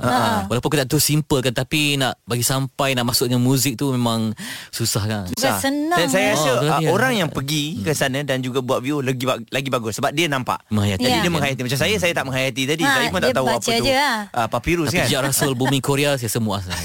Walaupun 0.45 0.69
kita 0.69 0.83
tu 0.83 0.99
simple 0.99 1.39
kan 1.39 1.49
Tapi 1.49 1.95
nak 1.95 2.19
bagi 2.21 2.43
sampai 2.43 2.91
Nak 2.91 3.07
masuknya 3.07 3.35
muzik 3.35 3.73
tu 3.73 3.89
Memang 3.89 4.35
susah 4.69 5.01
kan 5.01 5.23
Bukan 5.25 5.53
senang, 5.57 5.95
Dan 5.95 6.07
saya 6.07 6.25
rasa 6.29 6.49
Oh, 6.49 6.55
tu 6.59 6.67
uh, 6.67 6.91
orang 6.91 7.13
yang 7.15 7.29
pergi 7.29 7.79
ke 7.79 7.91
sana 7.91 8.19
dan 8.19 8.39
juga 8.39 8.59
buat 8.59 8.79
view 8.79 8.99
lagi 8.99 9.23
lagi 9.47 9.69
bagus 9.69 9.95
sebab 9.95 10.11
dia 10.11 10.27
nampak. 10.27 10.59
Menghayati 10.67 10.99
Jadi 10.99 11.09
Ya. 11.09 11.21
dia 11.21 11.31
menghayati 11.31 11.61
macam 11.61 11.79
saya 11.79 11.95
saya 11.95 12.11
tak 12.11 12.25
menghayati 12.25 12.63
tadi. 12.65 12.81
Ha, 12.81 12.91
saya 12.91 13.07
pun 13.07 13.19
tak 13.19 13.29
dia 13.29 13.35
tahu 13.35 13.47
apa 13.47 13.61
tu. 13.63 13.71
je 13.79 13.93
lah. 13.93 14.17
Uh, 14.29 14.47
papirus 14.47 14.87
Tapi 14.87 14.97
kan. 14.97 15.05
jejak 15.05 15.21
Rasul 15.23 15.53
Bumi 15.53 15.79
Korea 15.79 16.11
Saya 16.13 16.27
semua 16.29 16.59
asal 16.59 16.73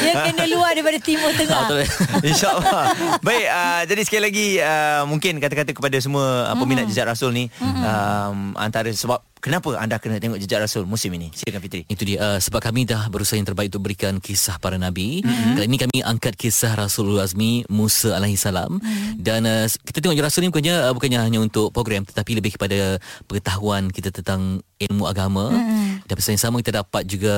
Dia 0.00 0.12
kena 0.24 0.44
luar 0.46 0.72
daripada 0.78 0.98
timur 1.02 1.30
tengah 1.34 1.60
Betul 1.66 1.82
InsyaAllah 2.30 2.84
Baik 3.20 3.46
uh, 3.50 3.82
Jadi 3.86 4.02
sekali 4.06 4.22
lagi 4.30 4.46
uh, 4.62 5.02
Mungkin 5.10 5.42
kata-kata 5.42 5.70
kepada 5.74 5.96
semua 5.98 6.48
uh, 6.48 6.56
Peminat 6.56 6.86
Hmm. 6.88 6.94
jejak 6.94 7.10
Rasul 7.10 7.34
ni 7.34 7.44
um, 7.60 8.54
Antara 8.54 8.88
sebab 8.88 9.20
Kenapa 9.38 9.78
anda 9.78 10.02
kena 10.02 10.18
tengok 10.18 10.38
jejak 10.42 10.66
Rasul 10.66 10.82
musim 10.82 11.14
ini 11.14 11.30
Silakan 11.30 11.62
Fitri 11.62 11.82
Itu 11.86 12.02
dia 12.02 12.18
uh, 12.18 12.38
sebab 12.42 12.58
kami 12.58 12.88
dah 12.88 13.06
berusaha 13.06 13.38
yang 13.38 13.46
terbaik 13.46 13.70
untuk 13.70 13.84
berikan 13.84 14.18
kisah 14.18 14.56
para 14.58 14.80
nabi. 14.80 15.20
Mm-hmm. 15.22 15.54
Kali 15.54 15.66
ini 15.68 15.78
kami 15.78 15.98
angkat 16.02 16.34
kisah 16.34 16.74
Rasulullah 16.74 17.28
Azmi 17.28 17.62
Musa 17.68 18.16
alaihi 18.16 18.34
salam 18.40 18.80
mm-hmm. 18.80 19.20
dan 19.20 19.44
uh, 19.46 19.66
kita 19.68 20.02
tengok 20.02 20.16
je 20.18 20.24
Rasul 20.24 20.40
ni 20.46 20.50
bukannya 20.50 20.74
uh, 20.88 20.92
bukannya 20.96 21.20
hanya 21.22 21.38
untuk 21.38 21.70
program 21.70 22.02
tetapi 22.08 22.38
lebih 22.40 22.58
kepada 22.58 22.98
pengetahuan 23.30 23.92
kita 23.92 24.10
tentang 24.10 24.64
ilmu 24.78 25.04
agama 25.06 25.54
mm-hmm. 25.54 25.97
Dan 26.08 26.14
pesan 26.16 26.40
yang 26.40 26.44
sama 26.48 26.64
kita 26.64 26.80
dapat 26.80 27.04
juga 27.04 27.36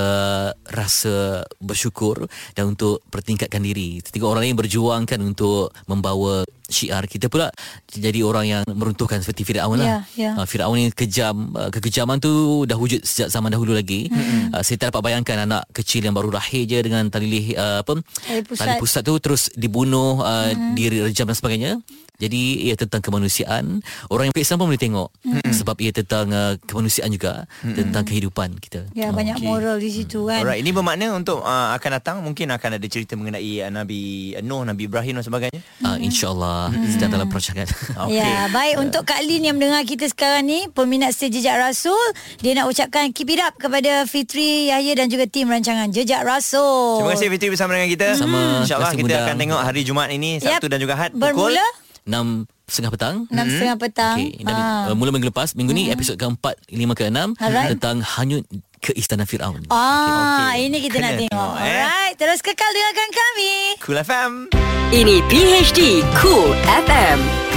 rasa 0.70 1.42
bersyukur 1.58 2.30
dan 2.54 2.70
untuk 2.70 3.02
pertingkatkan 3.10 3.58
diri. 3.58 3.98
Ketika 3.98 4.30
orang 4.30 4.46
lain 4.46 4.56
berjuang 4.56 5.02
kan 5.10 5.18
untuk 5.18 5.74
membawa 5.90 6.46
syiar 6.70 7.10
kita 7.10 7.26
pula 7.26 7.50
jadi 7.90 8.22
orang 8.22 8.46
yang 8.46 8.62
meruntuhkan 8.70 9.18
seperti 9.18 9.42
Firaun 9.42 9.82
lah. 9.82 10.06
Ya, 10.14 10.30
ya. 10.30 10.30
Uh, 10.38 10.46
Firaun 10.46 10.78
ni 10.78 10.94
kejam 10.94 11.50
uh, 11.58 11.68
kekejaman 11.74 12.22
tu 12.22 12.62
dah 12.64 12.78
wujud 12.78 13.02
sejak 13.02 13.26
zaman 13.26 13.50
dahulu 13.50 13.74
lagi. 13.74 14.06
Mm-hmm. 14.06 14.54
Uh, 14.54 14.62
saya 14.62 14.78
tak 14.78 14.94
dapat 14.94 15.10
bayangkan 15.10 15.50
anak 15.50 15.66
kecil 15.74 16.06
yang 16.06 16.14
baru 16.14 16.30
lahir 16.30 16.62
je 16.70 16.78
dengan 16.78 17.10
tali 17.10 17.58
uh, 17.58 17.82
apa 17.82 17.98
Tali 18.22 18.42
pusat. 18.46 18.62
tali 18.62 18.72
pusat 18.78 19.02
tu 19.02 19.14
terus 19.18 19.42
dibunuh 19.58 20.22
uh, 20.22 20.54
mm-hmm. 20.54 20.72
direjam 20.78 21.26
dan 21.26 21.36
sebagainya. 21.36 21.72
Jadi 22.20 22.68
ia 22.68 22.76
tentang 22.76 23.00
kemanusiaan. 23.00 23.80
Orang 24.12 24.28
yang 24.28 24.36
Islam 24.36 24.60
pun 24.60 24.66
boleh 24.68 24.82
tengok 24.82 25.08
mm-hmm. 25.24 25.52
sebab 25.56 25.76
ia 25.80 25.92
tentang 25.96 26.28
uh, 26.28 26.54
kemanusiaan 26.68 27.08
juga, 27.08 27.48
mm-hmm. 27.48 27.76
tentang 27.80 28.04
kehidupan 28.04 28.48
kita. 28.60 28.84
Ya 28.92 29.08
banyak 29.08 29.40
moral 29.40 29.80
di 29.80 29.88
situ 29.88 30.28
kan 30.28 30.44
Alright, 30.44 30.60
ini 30.60 30.70
bermakna 30.70 31.16
untuk 31.16 31.40
uh, 31.40 31.72
akan 31.72 31.90
datang 31.96 32.16
mungkin 32.20 32.52
akan 32.52 32.76
ada 32.76 32.86
cerita 32.86 33.16
mengenai 33.16 33.64
uh, 33.64 33.72
Nabi 33.72 34.36
Nuh, 34.44 34.68
Nabi 34.68 34.84
Ibrahim 34.84 35.16
dan 35.18 35.24
sebagainya. 35.24 35.60
Uh, 35.80 35.96
InsyaAllah 35.96 36.76
mm-hmm. 36.76 36.90
sedang 36.92 37.10
dalam 37.16 37.26
perancangan. 37.32 37.66
Okey. 38.04 38.20
Ya, 38.20 38.52
baik 38.52 38.74
untuk 38.84 39.02
Kak 39.08 39.24
Lin 39.24 39.42
yang 39.48 39.56
mendengar 39.56 39.82
kita 39.88 40.04
sekarang 40.12 40.44
ni, 40.44 40.68
peminat 40.68 41.16
setia 41.16 41.40
Jejak 41.40 41.56
Rasul, 41.56 42.00
dia 42.44 42.52
nak 42.52 42.68
ucapkan 42.68 43.08
keep 43.16 43.32
it 43.32 43.40
up 43.40 43.56
kepada 43.56 44.04
Fitri, 44.04 44.68
Yahya 44.68 44.92
dan 44.92 45.08
juga 45.08 45.24
tim 45.24 45.48
rancangan 45.48 45.88
Jejak 45.88 46.20
Rasul. 46.20 47.00
Terima 47.00 47.16
kasih 47.16 47.28
Fitri 47.32 47.48
bersama 47.48 47.80
dengan 47.80 47.88
kita. 47.88 48.08
Sama. 48.18 48.66
InsyaAllah 48.66 48.92
kita 48.92 49.08
Bunda. 49.08 49.24
akan 49.24 49.34
tengok 49.40 49.60
hari 49.64 49.80
Jumaat 49.86 50.10
ini 50.12 50.36
Sabtu 50.36 50.68
Yap. 50.68 50.72
dan 50.74 50.78
juga 50.82 50.92
Ahad 50.98 51.12
Bermula 51.16 51.64
pukul 51.64 51.88
6 52.02 52.48
setengah 52.64 52.92
petang. 52.92 53.16
enam 53.26 53.46
setengah 53.46 53.76
petang. 53.76 54.16
Okey, 54.16 54.30
dan 54.40 54.54
Ah. 54.54 54.86
uh, 54.86 54.94
mula 54.94 55.10
minggu 55.10 55.26
lepas, 55.26 55.52
minggu 55.52 55.70
ni 55.70 55.90
episod 55.90 56.14
keempat, 56.14 56.54
lima 56.70 56.94
ke 56.94 57.04
enam 57.04 57.34
Alright. 57.34 57.74
tentang 57.74 57.98
hanyut 57.98 58.46
ke 58.78 58.94
istana 58.94 59.24
Firaun. 59.24 59.66
Ah, 59.68 60.54
Okey. 60.54 60.64
ini 60.64 60.76
kita 60.80 60.96
Kena 60.96 61.04
nak 61.04 61.18
tengok. 61.18 61.30
tengok, 61.30 61.54
eh. 61.58 61.82
Alright, 61.82 62.14
terus 62.14 62.38
kekal 62.38 62.70
dengarkan 62.70 63.10
kami. 63.10 63.52
Cool 63.80 63.98
FM. 63.98 64.32
Ini 64.90 65.16
PHD 65.26 65.80
Cool 66.16 66.54
FM. 66.86 67.49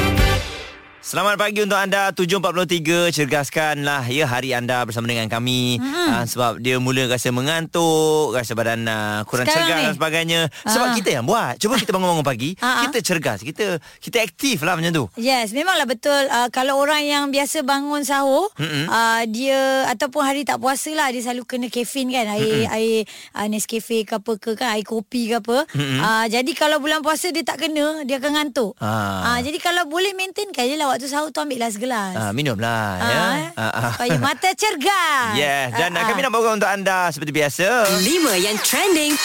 Selamat 1.04 1.36
pagi 1.36 1.60
untuk 1.60 1.76
anda 1.76 2.16
7.43 2.16 3.12
Cergaskanlah 3.12 4.08
ya 4.08 4.24
hari 4.24 4.56
anda 4.56 4.88
bersama 4.88 5.04
dengan 5.04 5.28
kami 5.28 5.76
hmm. 5.76 5.92
uh, 6.08 6.24
Sebab 6.24 6.64
dia 6.64 6.80
mula 6.80 7.12
rasa 7.12 7.28
mengantuk 7.28 8.32
Rasa 8.32 8.56
badan 8.56 8.88
uh, 8.88 9.20
kurang 9.28 9.44
Sekarang 9.44 9.68
cergas 9.68 9.78
ni. 9.78 9.84
dan 9.84 9.96
sebagainya 10.00 10.42
Sebab 10.64 10.88
Ah. 10.88 10.96
kita 10.96 11.10
yang 11.12 11.28
buat 11.28 11.60
Cuba 11.60 11.76
kita 11.76 11.92
bangun-bangun 11.92 12.24
pagi 12.24 12.56
ah. 12.64 12.88
Kita 12.88 13.04
cergas 13.04 13.44
Kita 13.44 13.84
kita 14.00 14.24
aktif 14.24 14.64
lah 14.64 14.80
macam 14.80 14.96
tu 14.96 15.06
Yes, 15.20 15.52
memanglah 15.52 15.84
betul. 15.84 16.24
Uh, 16.32 16.48
kalau 16.48 16.80
orang 16.80 17.04
yang 17.04 17.24
biasa 17.30 17.64
bangun 17.64 18.04
sahur, 18.04 18.48
uh, 18.56 19.22
dia 19.28 19.84
ataupun 19.90 20.24
hari 20.24 20.44
tak 20.44 20.60
puasa 20.60 20.92
lah, 20.92 21.12
dia 21.12 21.20
selalu 21.20 21.44
kena 21.44 21.68
kafein 21.68 22.08
kan, 22.10 22.28
air 22.30 22.68
Mm-mm. 22.68 22.76
air 22.76 23.04
uh, 23.36 23.48
Nescafe 23.48 24.04
ke 24.04 24.16
apa 24.16 24.32
ke 24.36 24.56
kan, 24.56 24.76
air 24.76 24.84
kopi 24.84 25.30
ke 25.30 25.40
apa. 25.40 25.64
Uh, 25.70 26.26
jadi 26.28 26.52
kalau 26.54 26.80
bulan 26.80 27.00
puasa 27.00 27.30
dia 27.30 27.44
tak 27.44 27.60
kena, 27.60 28.04
dia 28.04 28.20
akan 28.20 28.32
ngantuk. 28.34 28.74
Ah. 28.80 29.36
Uh, 29.36 29.40
jadi 29.42 29.58
kalau 29.60 29.84
boleh 29.86 30.12
maintainkan 30.14 30.66
je 30.66 30.76
lah 30.76 30.93
waktu 30.94 31.06
sahur 31.06 31.30
tu 31.30 31.40
ambil 31.40 31.58
lah 31.60 31.70
segelas. 31.70 32.14
uh, 32.14 32.32
Minumlah 32.32 32.86
Ah, 32.96 33.04
ya. 33.04 33.24
eh. 33.36 33.48
Ah, 33.56 33.64
ah. 33.66 33.92
Supaya 33.92 34.18
mata 34.18 34.50
cergas. 34.62 35.34
Yes 35.34 35.74
Dan 35.74 35.90
Ah, 35.92 36.00
uh, 36.00 36.06
kami 36.08 36.20
ah. 36.20 36.24
nak 36.24 36.32
bawa 36.32 36.50
untuk 36.54 36.70
anda 36.70 37.10
Seperti 37.10 37.32
biasa 37.32 37.66
5 37.98 38.06
yang 38.38 38.58
trending. 38.60 39.12
5 39.12 39.18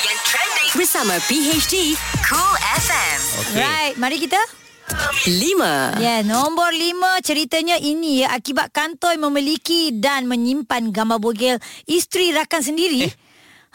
yang 0.00 0.18
trending. 0.22 0.70
Bersama 0.72 1.14
PHD 1.20 1.98
Cool 2.24 2.54
FM. 2.78 3.18
Okey. 3.40 3.58
Right, 3.58 3.94
mari 3.96 4.16
kita 4.18 4.38
5. 5.24 5.98
Ya, 5.98 6.22
nombor 6.22 6.70
lima 6.70 7.18
ceritanya 7.18 7.74
ini 7.74 8.22
ya, 8.22 8.30
akibat 8.30 8.70
kantoi 8.70 9.16
memiliki 9.16 9.90
dan 9.90 10.24
menyimpan 10.24 10.88
gambar 10.88 11.18
bogel 11.18 11.58
isteri 11.84 12.30
rakan 12.30 12.62
sendiri. 12.62 13.02
Eh. 13.02 13.12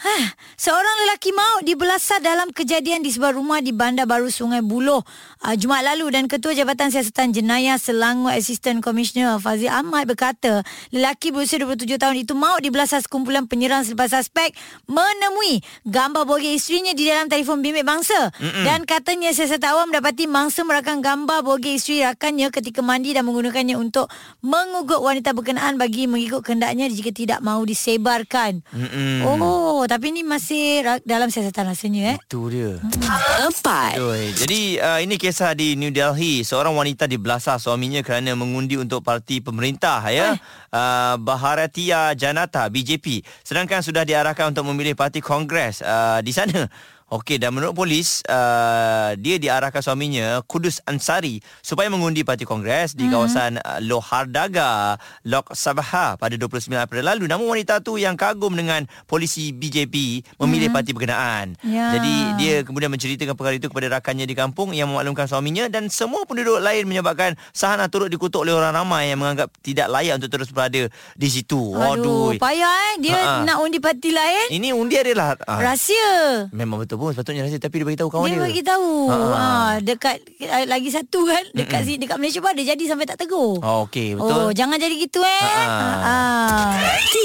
Hah, 0.02 0.34
seorang 0.58 1.06
lelaki 1.06 1.30
maut 1.30 1.62
dibelasah 1.62 2.26
dalam 2.26 2.50
kejadian 2.50 3.06
di 3.06 3.14
sebuah 3.14 3.38
rumah 3.38 3.62
di 3.62 3.70
Bandar 3.70 4.10
Baru 4.10 4.34
Sungai 4.34 4.66
Buloh 4.66 5.06
uh, 5.46 5.54
Jumaat 5.54 5.94
lalu 5.94 6.10
dan 6.18 6.26
Ketua 6.26 6.58
Jabatan 6.58 6.90
Siasatan 6.90 7.30
Jenayah 7.30 7.78
Selangor 7.78 8.34
Assistant 8.34 8.82
Commissioner 8.82 9.38
Fazil 9.38 9.70
Ahmad 9.70 10.10
berkata 10.10 10.66
lelaki 10.90 11.30
berusia 11.30 11.62
27 11.62 12.02
tahun 12.02 12.18
itu 12.18 12.34
maut 12.34 12.66
dibelasah 12.66 12.98
sekumpulan 13.06 13.46
penyerang 13.46 13.86
selepas 13.86 14.10
suspek 14.10 14.58
menemui 14.90 15.62
gambar 15.86 16.26
bogel 16.26 16.58
isterinya 16.58 16.98
di 16.98 17.06
dalam 17.06 17.30
telefon 17.30 17.62
bimbit 17.62 17.86
bangsa 17.86 18.34
Mm-mm. 18.42 18.66
dan 18.66 18.90
katanya 18.90 19.30
siasatan 19.30 19.70
awam 19.70 19.94
mendapati 19.94 20.26
mangsa 20.26 20.66
merakam 20.66 21.06
gambar 21.06 21.46
bogel 21.46 21.78
isteri 21.78 22.02
rakannya 22.02 22.50
ketika 22.50 22.82
mandi 22.82 23.14
dan 23.14 23.22
menggunakannya 23.30 23.78
untuk 23.78 24.10
mengugut 24.42 24.98
wanita 24.98 25.38
berkenaan 25.38 25.78
bagi 25.78 26.10
mengikut 26.10 26.42
kehendaknya 26.42 26.90
jika 26.90 27.14
tidak 27.14 27.40
mahu 27.46 27.70
disebarkan. 27.70 28.66
Mm-mm. 28.74 29.30
Oh, 29.30 29.86
tapi 29.92 30.16
ni 30.16 30.24
masih 30.24 30.88
dalam 31.04 31.28
siasatan 31.28 31.76
rasanya 31.76 32.16
eh. 32.16 32.18
Itu 32.24 32.48
dia 32.48 32.80
4. 32.80 33.52
Betul. 33.52 34.32
Jadi 34.40 34.80
uh, 34.80 35.04
ini 35.04 35.20
kisah 35.20 35.52
di 35.52 35.76
New 35.76 35.92
Delhi. 35.92 36.48
Seorang 36.48 36.72
wanita 36.80 37.12
dibelasah 37.12 37.60
suaminya 37.60 38.00
kerana 38.00 38.32
mengundi 38.32 38.80
untuk 38.80 39.04
parti 39.04 39.44
pemerintah 39.44 40.00
ya. 40.08 40.40
Uh, 40.72 41.20
Bharatiya 41.20 42.16
Janata 42.16 42.72
BJP. 42.72 43.20
Sedangkan 43.44 43.84
sudah 43.84 44.08
diarahkan 44.08 44.56
untuk 44.56 44.64
memilih 44.72 44.96
parti 44.96 45.20
Kongres 45.20 45.84
uh, 45.84 46.24
di 46.24 46.32
sana. 46.32 46.72
Okey 47.12 47.44
dan 47.44 47.52
menurut 47.52 47.76
polis 47.76 48.24
uh, 48.32 49.12
dia 49.20 49.36
diarahkan 49.36 49.84
suaminya 49.84 50.40
Kudus 50.48 50.80
Ansari 50.88 51.44
supaya 51.60 51.92
mengundi 51.92 52.24
parti 52.24 52.48
Kongres 52.48 52.96
di 52.96 53.12
kawasan 53.12 53.60
uh, 53.60 53.84
Lohardaga 53.84 54.96
Lok 55.28 55.52
Sabha 55.52 56.16
pada 56.16 56.32
29 56.40 56.72
April 56.72 57.04
lalu 57.04 57.28
namun 57.28 57.52
wanita 57.52 57.84
tu 57.84 58.00
yang 58.00 58.16
kagum 58.16 58.56
dengan 58.56 58.88
polisi 59.12 59.52
BJP 59.52 60.24
memilih 60.40 60.72
parti 60.72 60.96
berkenaan. 60.96 61.60
Ya. 61.68 62.00
Jadi 62.00 62.16
dia 62.40 62.56
kemudian 62.64 62.88
menceritakan 62.88 63.36
perkara 63.36 63.60
itu 63.60 63.68
kepada 63.68 64.00
rakannya 64.00 64.24
di 64.24 64.32
kampung 64.32 64.72
yang 64.72 64.88
memaklumkan 64.88 65.28
suaminya 65.28 65.68
dan 65.68 65.92
semua 65.92 66.24
penduduk 66.24 66.64
lain 66.64 66.88
menyebabkan 66.88 67.36
Sahana 67.52 67.92
turut 67.92 68.08
dikutuk 68.08 68.48
oleh 68.48 68.56
orang 68.56 68.72
ramai 68.72 69.12
yang 69.12 69.20
menganggap 69.20 69.52
tidak 69.60 69.92
layak 69.92 70.16
untuk 70.16 70.32
terus 70.32 70.48
berada 70.56 70.88
di 71.20 71.28
situ. 71.28 71.76
Aduh, 71.76 72.40
Aduh. 72.40 72.40
payah 72.40 72.72
eh 72.88 72.96
dia 73.04 73.20
Ha-ha. 73.20 73.44
nak 73.44 73.60
undi 73.60 73.84
parti 73.84 74.16
lain. 74.16 74.48
Ini 74.48 74.72
undi 74.72 74.96
adalah 74.96 75.36
ah, 75.44 75.60
Rahsia. 75.60 76.48
Memang 76.56 76.80
betul 76.80 77.01
pun 77.02 77.12
sepatutnya 77.12 77.42
rahsia 77.44 77.58
tapi 77.58 77.82
dia 77.82 77.86
bagi 77.90 78.00
tahu 78.00 78.10
kawan 78.10 78.28
Dia 78.30 78.38
dia. 78.38 78.46
bagi 78.46 78.62
tahu. 78.62 78.92
Ha. 79.10 79.18
Ha, 79.18 79.46
dekat 79.82 80.16
eh, 80.38 80.66
lagi 80.70 80.90
satu 80.94 81.26
kan 81.26 81.44
dekat 81.52 81.82
sini 81.82 81.98
dekat 81.98 82.18
Malaysia 82.22 82.40
pun 82.40 82.54
ada 82.54 82.62
jadi 82.62 82.84
sampai 82.86 83.06
tak 83.10 83.18
tegur. 83.18 83.58
Oh, 83.58 83.90
okey 83.90 84.14
betul. 84.14 84.38
Oh, 84.38 84.50
jangan 84.54 84.78
jadi 84.78 84.94
gitu 84.94 85.20
eh. 85.20 85.42
Ha. 85.42 85.66
Ha. 85.66 85.90
ha. 86.06 86.16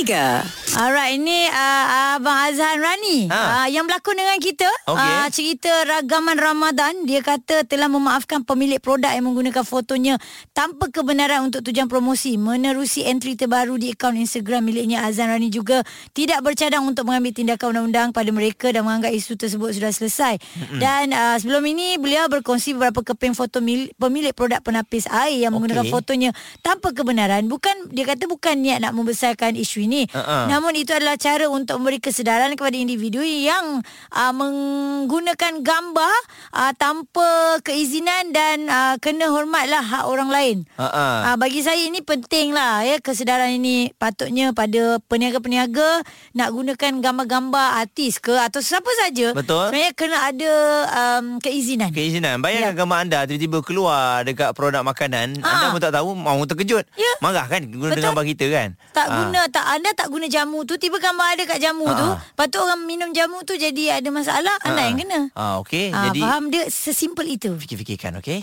3. 0.06 0.76
Alright, 0.76 1.16
ini 1.16 1.48
uh, 1.48 2.16
Abang 2.16 2.36
Azhan 2.48 2.76
Rani 2.76 3.28
Ha. 3.28 3.64
uh, 3.64 3.66
yang 3.68 3.84
berlakon 3.84 4.16
dengan 4.16 4.36
kita. 4.36 4.68
Okey. 4.88 5.12
Uh, 5.12 5.28
cerita 5.28 5.72
Ragaman 5.84 6.36
Ramadan. 6.36 7.04
Dia 7.04 7.24
kata 7.24 7.64
telah 7.64 7.88
memaafkan 7.88 8.44
pemilik 8.44 8.76
produk 8.76 9.12
yang 9.12 9.24
menggunakan 9.24 9.64
fotonya 9.64 10.20
tanpa 10.52 10.92
kebenaran 10.92 11.48
untuk 11.48 11.64
tujuan 11.64 11.88
promosi. 11.88 12.36
Menerusi 12.36 13.08
entry 13.08 13.34
terbaru 13.34 13.80
di 13.80 13.92
akaun 13.92 14.20
Instagram 14.20 14.68
miliknya 14.68 15.04
Azhan 15.04 15.32
Rani 15.32 15.48
juga 15.48 15.80
tidak 16.12 16.44
bercadang 16.44 16.84
untuk 16.84 17.08
mengambil 17.08 17.32
tindakan 17.32 17.72
undang-undang 17.72 18.08
pada 18.12 18.30
mereka 18.30 18.68
dan 18.68 18.84
menganggap 18.84 19.12
isu 19.16 19.34
tersebut 19.34 19.65
sudah 19.72 19.90
selesai. 19.94 20.38
Mm-hmm. 20.38 20.80
Dan 20.82 21.04
uh, 21.14 21.36
sebelum 21.40 21.62
ini 21.66 21.96
beliau 21.96 22.26
berkongsi 22.26 22.74
beberapa 22.76 23.02
keping 23.02 23.32
foto 23.32 23.62
mil- 23.62 23.90
pemilik 23.96 24.34
produk 24.34 24.60
penapis 24.60 25.06
air 25.08 25.46
yang 25.46 25.54
menggunakan 25.54 25.86
fotonya 25.88 26.30
tanpa 26.60 26.92
kebenaran. 26.92 27.46
Bukan 27.46 27.94
dia 27.94 28.04
kata 28.04 28.28
bukan 28.28 28.58
niat 28.60 28.82
nak 28.84 28.92
membesarkan 28.92 29.56
isu 29.56 29.86
ini. 29.86 30.04
Ha-ha. 30.12 30.50
Namun 30.50 30.76
itu 30.76 30.92
adalah 30.92 31.16
cara 31.16 31.48
untuk 31.48 31.80
memberi 31.80 32.02
kesedaran 32.02 32.52
kepada 32.58 32.76
individu 32.76 33.24
yang 33.24 33.80
uh, 34.12 34.32
menggunakan 34.34 35.64
gambar 35.64 36.16
uh, 36.52 36.72
tanpa 36.76 37.60
keizinan 37.64 38.34
dan 38.34 38.68
uh, 38.68 38.94
kena 39.00 39.32
hormatlah 39.32 39.80
hak 39.80 40.04
orang 40.04 40.28
lain. 40.28 40.56
Ha-ha. 40.76 41.32
Uh, 41.32 41.36
bagi 41.40 41.64
saya 41.64 41.80
ini 41.80 42.04
penting 42.04 42.52
lah 42.52 42.84
ya 42.84 43.00
kesedaran 43.00 43.56
ini 43.56 43.94
patutnya 43.96 44.52
pada 44.52 45.00
peniaga-peniaga 45.08 46.04
nak 46.36 46.48
gunakan 46.52 46.92
gambar-gambar 47.00 47.80
artis 47.80 48.20
ke 48.20 48.34
atau 48.36 48.60
siapa 48.60 48.88
saja. 49.00 49.32
Betul. 49.32 49.55
Sebenarnya 49.66 49.92
kena 49.92 50.18
ada 50.24 50.52
um, 50.88 51.26
keizinan. 51.36 51.90
Keizinan 51.90 52.36
Bayangkan 52.38 52.64
Ya. 52.68 52.78
gambar 52.78 52.98
anda 53.00 53.20
Tiba-tiba 53.24 53.58
keluar 53.60 54.20
Dekat 54.22 54.52
produk 54.52 54.82
makanan 54.82 55.38
Ah. 55.38 55.48
Anda 55.48 55.66
pun 55.68 55.80
tak 55.80 55.92
tahu 55.92 56.12
Mau 56.12 56.42
terkejut 56.42 56.84
Ya. 56.92 57.12
Marah 57.18 57.44
kan 57.44 57.62
Guna 57.62 57.90
Betul. 57.90 58.04
gambar 58.04 58.24
kita 58.26 58.46
kan 58.48 58.68
tak 58.90 59.06
Ah. 59.06 59.16
guna 59.18 59.40
tak 59.46 59.64
anda 59.68 59.90
tak 59.92 60.08
guna 60.08 60.26
jamu 60.26 60.62
tu 60.62 60.74
tiba 60.74 60.96
gambar 60.96 61.26
ada 61.30 61.44
kat 61.46 61.58
jamu 61.58 61.84
tu 61.86 62.06
Ha. 62.06 62.16
lepas 62.16 62.46
tu 62.46 62.58
orang 62.58 62.80
minum 62.82 63.12
jamu 63.12 63.40
tu 63.42 63.52
jadi 63.54 64.00
ada 64.00 64.08
masalah 64.08 64.56
anda 64.62 64.78
Ah. 64.78 64.86
yang 64.86 64.98
kena 64.98 65.20
Ah, 65.32 65.54
Okey 65.58 65.92
Ah, 65.92 66.08
Jadi 66.08 66.18
faham 66.18 66.48
dia 66.48 66.64
sesimpel 66.66 67.26
itu 67.30 67.52
Fikir-fikirkan 67.54 68.16
okey 68.18 68.40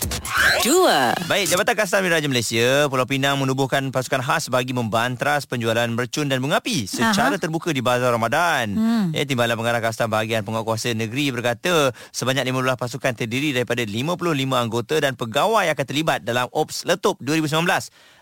Dua. 0.62 1.12
Baik, 1.24 1.46
Jabatan 1.46 1.74
Kastam 1.74 2.00
Diraja 2.00 2.24
Malaysia 2.24 2.86
Pulau 2.86 3.04
Pinang 3.04 3.36
menubuhkan 3.36 3.90
pasukan 3.90 4.22
khas 4.22 4.46
bagi 4.46 4.72
membantras 4.72 5.44
penjualan 5.44 5.84
mercun 5.86 6.24
dan 6.24 6.38
bunga 6.38 6.56
api 6.56 6.86
secara 6.86 7.34
Aha. 7.34 7.36
terbuka 7.36 7.68
di 7.68 7.80
Bazar 7.80 8.08
Ramadan. 8.10 8.72
Hmm. 8.72 9.06
Ya, 9.10 9.22
Timbalan 9.24 9.54
Pengarah 9.54 9.82
Kastam 9.82 10.08
Bahagian 10.08 10.40
Penguatkuasa 10.40 10.93
Negeri 10.96 11.30
berkata 11.30 11.90
sebanyak 12.10 12.46
15 12.46 12.74
pasukan 12.74 13.12
terdiri 13.12 13.50
daripada 13.50 13.82
55 13.82 14.16
anggota 14.54 14.96
dan 14.98 15.14
pegawai 15.14 15.66
akan 15.68 15.84
terlibat 15.84 16.22
dalam 16.22 16.46
Ops 16.50 16.82
Letup 16.84 17.18
2019 17.18 17.66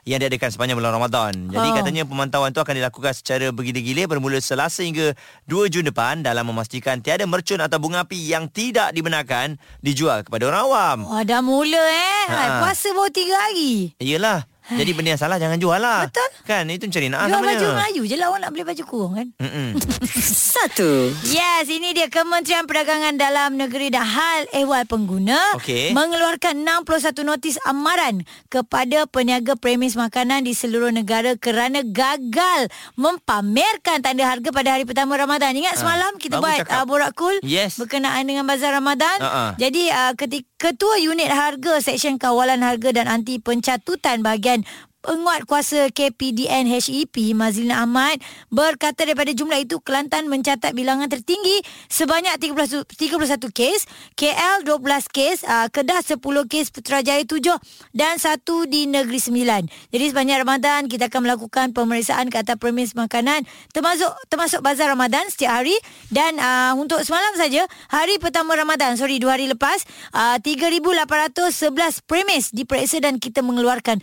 yang 0.02 0.18
diadakan 0.18 0.50
sepanjang 0.50 0.74
bulan 0.74 0.92
Ramadan. 0.92 1.32
Jadi 1.46 1.68
Oh. 1.68 1.74
katanya 1.74 2.02
pemantauan 2.02 2.50
itu 2.50 2.58
akan 2.58 2.74
dilakukan 2.74 3.12
secara 3.12 3.46
bergila-gila 3.48 4.08
bermula 4.08 4.38
Selasa 4.38 4.82
hingga 4.82 5.14
2 5.46 5.68
Jun 5.68 5.86
depan 5.86 6.20
dalam 6.20 6.42
memastikan 6.44 6.98
tiada 6.98 7.22
mercun 7.22 7.58
atau 7.58 7.78
bunga 7.78 8.02
api 8.02 8.18
yang 8.18 8.48
tidak 8.48 8.90
dibenarkan 8.90 9.56
dijual 9.78 10.22
kepada 10.22 10.50
orang 10.50 10.62
awam. 10.64 10.98
Wah 11.06 11.22
dah 11.22 11.38
mula 11.38 11.78
eh 11.78 12.10
Ha. 12.24 12.62
Puasa 12.62 12.90
baru 12.90 13.10
tiga 13.10 13.34
hari 13.34 13.94
Yelah 13.98 14.46
Jadi 14.74 14.90
benda 14.90 15.08
yang 15.10 15.20
salah 15.20 15.36
jangan 15.36 15.56
jual 15.56 15.76
lah 15.76 16.06
Betul. 16.06 16.28
Kan 16.42 16.64
itu 16.66 16.84
mencari 16.84 17.06
nak 17.06 17.20
Jual 17.22 17.32
namanya 17.34 17.54
baju 17.54 17.66
Melayu 17.74 18.02
je 18.04 18.16
lah 18.16 18.26
Orang 18.26 18.40
nak 18.40 18.50
beli 18.50 18.64
baju 18.64 18.82
kurung 18.82 19.12
kan 19.14 19.26
Mm-mm. 19.36 19.68
Satu. 20.52 21.10
Yes, 21.26 21.66
ini 21.66 21.92
dia 21.92 22.06
Kementerian 22.06 22.64
Perdagangan 22.64 23.14
Dalam 23.14 23.54
Negeri 23.54 23.88
dan 23.88 24.04
Hal 24.04 24.46
Ehwal 24.52 24.84
Pengguna 24.84 25.38
Okey. 25.54 25.90
mengeluarkan 25.90 26.60
61 26.60 26.84
notis 27.22 27.56
amaran 27.62 28.20
kepada 28.46 29.04
peniaga 29.04 29.54
premis 29.54 29.94
makanan 29.94 30.42
di 30.42 30.52
seluruh 30.52 30.90
negara 30.90 31.34
kerana 31.34 31.80
gagal 31.82 32.68
mempamerkan 32.94 34.00
tanda 34.00 34.24
harga 34.24 34.48
pada 34.48 34.72
hari 34.72 34.84
pertama 34.84 35.14
Ramadan. 35.14 35.52
Ingat 35.52 35.76
semalam 35.76 36.14
kita 36.16 36.38
buat 36.38 36.62
cakap. 36.62 36.74
uh, 36.74 36.84
borak 36.84 37.12
cool 37.14 37.36
Yes. 37.42 37.76
berkenaan 37.76 38.22
dengan 38.22 38.44
bazar 38.44 38.72
Ramadan. 38.72 39.18
Ha-ha. 39.18 39.44
Jadi 39.56 39.88
uh, 39.88 40.12
ketika 40.14 40.48
Ketua 40.62 40.94
Unit 40.96 41.26
Harga 41.26 41.82
Seksyen 41.82 42.16
Kawalan 42.16 42.62
Harga 42.62 42.94
dan 42.94 43.10
Anti 43.10 43.42
Pencatutan 43.42 44.22
bahagian 44.22 44.61
and 44.64 44.91
Penguat 45.02 45.50
kuasa 45.50 45.90
KPDN 45.90 46.70
HEP 46.70 47.34
Mazlina 47.34 47.82
Ahmad 47.82 48.22
berkata 48.54 49.02
daripada 49.02 49.34
jumlah 49.34 49.58
itu 49.58 49.82
Kelantan 49.82 50.30
mencatat 50.30 50.70
bilangan 50.78 51.10
tertinggi 51.10 51.58
sebanyak 51.90 52.30
31, 52.38 52.86
31 52.86 53.50
kes, 53.50 53.90
KL 54.14 54.62
12 54.62 54.78
kes, 55.10 55.42
uh, 55.42 55.66
Kedah 55.74 56.06
10 56.06 56.22
kes, 56.46 56.70
Putrajaya 56.70 57.18
7 57.18 57.34
dan 57.90 58.22
satu 58.22 58.62
di 58.70 58.86
Negeri 58.86 59.18
Sembilan. 59.18 59.66
Jadi 59.90 60.04
sepanjang 60.14 60.46
Ramadan 60.46 60.86
kita 60.86 61.10
akan 61.10 61.26
melakukan 61.26 61.74
pemeriksaan 61.74 62.30
ke 62.30 62.38
atas 62.38 62.54
premis 62.62 62.94
makanan 62.94 63.42
termasuk 63.74 64.14
termasuk 64.30 64.62
bazar 64.62 64.86
Ramadan 64.86 65.26
setiap 65.26 65.58
hari 65.58 65.74
dan 66.14 66.38
uh, 66.38 66.78
untuk 66.78 67.02
semalam 67.02 67.34
saja 67.34 67.66
hari 67.90 68.22
pertama 68.22 68.54
Ramadan 68.54 68.94
sorry 68.94 69.18
dua 69.18 69.34
hari 69.34 69.50
lepas 69.50 69.82
uh, 70.14 70.38
3811 70.38 72.06
premis 72.06 72.54
diperiksa 72.54 73.02
dan 73.02 73.18
kita 73.18 73.42
mengeluarkan 73.42 73.98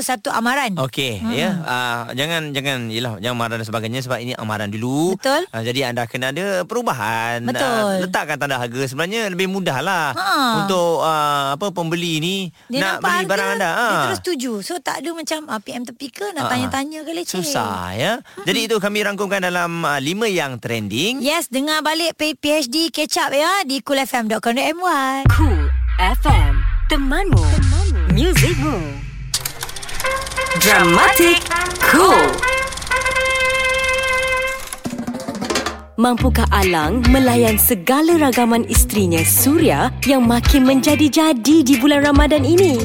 61 0.00 0.32
amaran. 0.32 0.72
Okey 0.76 1.20
hmm. 1.20 1.32
ya 1.32 1.50
uh, 1.62 2.00
jangan 2.12 2.52
jangan 2.52 2.88
yalah 2.88 3.14
jangan 3.20 3.36
marah 3.36 3.56
dan 3.60 3.66
sebagainya 3.66 4.00
sebab 4.04 4.18
ini 4.20 4.32
amaran 4.36 4.68
dulu. 4.68 5.16
Betul. 5.16 5.44
Uh, 5.50 5.62
jadi 5.64 5.92
anda 5.92 6.04
kena 6.08 6.30
ada 6.32 6.64
perubahan. 6.66 7.44
Betul. 7.44 7.64
Uh, 7.66 8.04
letakkan 8.06 8.36
tanda 8.36 8.56
harga 8.60 8.82
sebenarnya 8.88 9.28
lebih 9.32 9.48
mudah 9.48 9.78
lah 9.80 10.04
Ha. 10.16 10.64
untuk 10.64 11.02
uh, 11.02 11.58
apa 11.58 11.66
pembeli 11.74 12.18
ni 12.22 12.36
Dia 12.70 12.80
nak 12.80 12.94
beli 13.04 13.12
harga, 13.24 13.30
barang 13.30 13.48
anda. 13.58 13.70
Dia 13.70 13.84
Ah. 13.86 14.02
terus 14.08 14.18
setuju. 14.24 14.52
So 14.64 14.78
tak 14.80 15.04
ada 15.04 15.10
macam 15.12 15.38
uh, 15.48 15.60
PM 15.60 15.84
tepi 15.84 16.08
ke 16.08 16.26
nak 16.32 16.48
Ah. 16.48 16.50
tanya-tanya 16.56 17.04
ke 17.04 17.12
leceh. 17.12 17.38
Susah 17.42 17.92
ya. 17.92 18.12
Jadi 18.44 18.70
itu 18.70 18.76
kami 18.78 19.04
rangkumkan 19.04 19.42
dalam 19.42 19.82
uh, 19.84 20.00
lima 20.00 20.26
yang 20.26 20.56
trending. 20.60 21.20
Yes, 21.20 21.48
dengar 21.52 21.80
balik 21.84 22.16
PhD 22.16 22.88
up 23.20 23.32
ya 23.32 23.62
di 23.64 23.80
coolfm.com.my. 23.80 25.26
Cool 25.32 25.68
FM. 25.96 26.54
Temanmu. 26.86 27.40
Temanmu. 27.40 28.02
Musicmu. 28.14 29.05
Dramatic 30.56 31.44
Cool. 31.84 32.32
Mampukah 36.00 36.48
Alang 36.48 37.04
melayan 37.12 37.60
segala 37.60 38.16
ragaman 38.16 38.64
isterinya 38.64 39.20
Surya 39.20 39.92
yang 40.08 40.24
makin 40.24 40.64
menjadi-jadi 40.64 41.56
di 41.60 41.74
bulan 41.76 42.08
Ramadan 42.08 42.48
ini? 42.48 42.80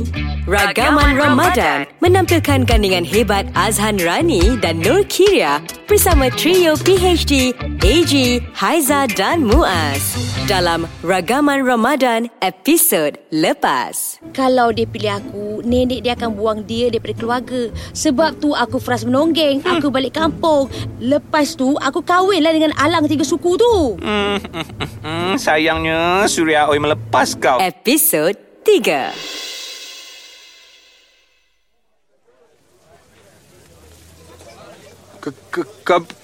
Ragaman 0.50 1.22
Ramadan 1.22 1.86
menampilkan 2.02 2.66
gandingan 2.66 3.06
hebat 3.06 3.46
Azhan 3.54 4.02
Rani 4.02 4.58
dan 4.58 4.82
Nur 4.82 5.06
Kiria 5.06 5.62
bersama 5.86 6.34
trio 6.34 6.74
PHD, 6.82 7.54
AG, 7.86 8.42
Haiza 8.58 9.06
dan 9.14 9.46
Muaz 9.46 10.02
dalam 10.50 10.90
Ragaman 11.06 11.62
Ramadan 11.62 12.26
episod 12.42 13.22
lepas. 13.30 14.18
Kalau 14.34 14.74
dia 14.74 14.90
pilih 14.90 15.14
aku, 15.22 15.62
nenek 15.62 16.10
dia 16.10 16.18
akan 16.18 16.34
buang 16.34 16.66
dia 16.66 16.90
daripada 16.90 17.14
keluarga. 17.22 17.70
Sebab 17.94 18.42
tu 18.42 18.58
aku 18.58 18.82
frust 18.82 19.06
menonggeng. 19.06 19.62
Hmm. 19.62 19.78
Aku 19.78 19.94
balik 19.94 20.18
kampung. 20.18 20.74
Lepas 20.98 21.54
tu, 21.54 21.78
aku 21.78 22.02
kahwinlah 22.02 22.50
dengan 22.50 22.74
Alang 22.82 23.06
tiga 23.06 23.22
suku 23.22 23.62
tu. 23.62 24.02
Hmm, 24.02 25.38
sayangnya 25.38 26.26
Surya 26.26 26.66
Oi 26.66 26.82
melepas 26.82 27.38
kau. 27.38 27.62
Episod 27.62 28.34
3. 28.66 29.51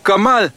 Kamal, 0.01 0.49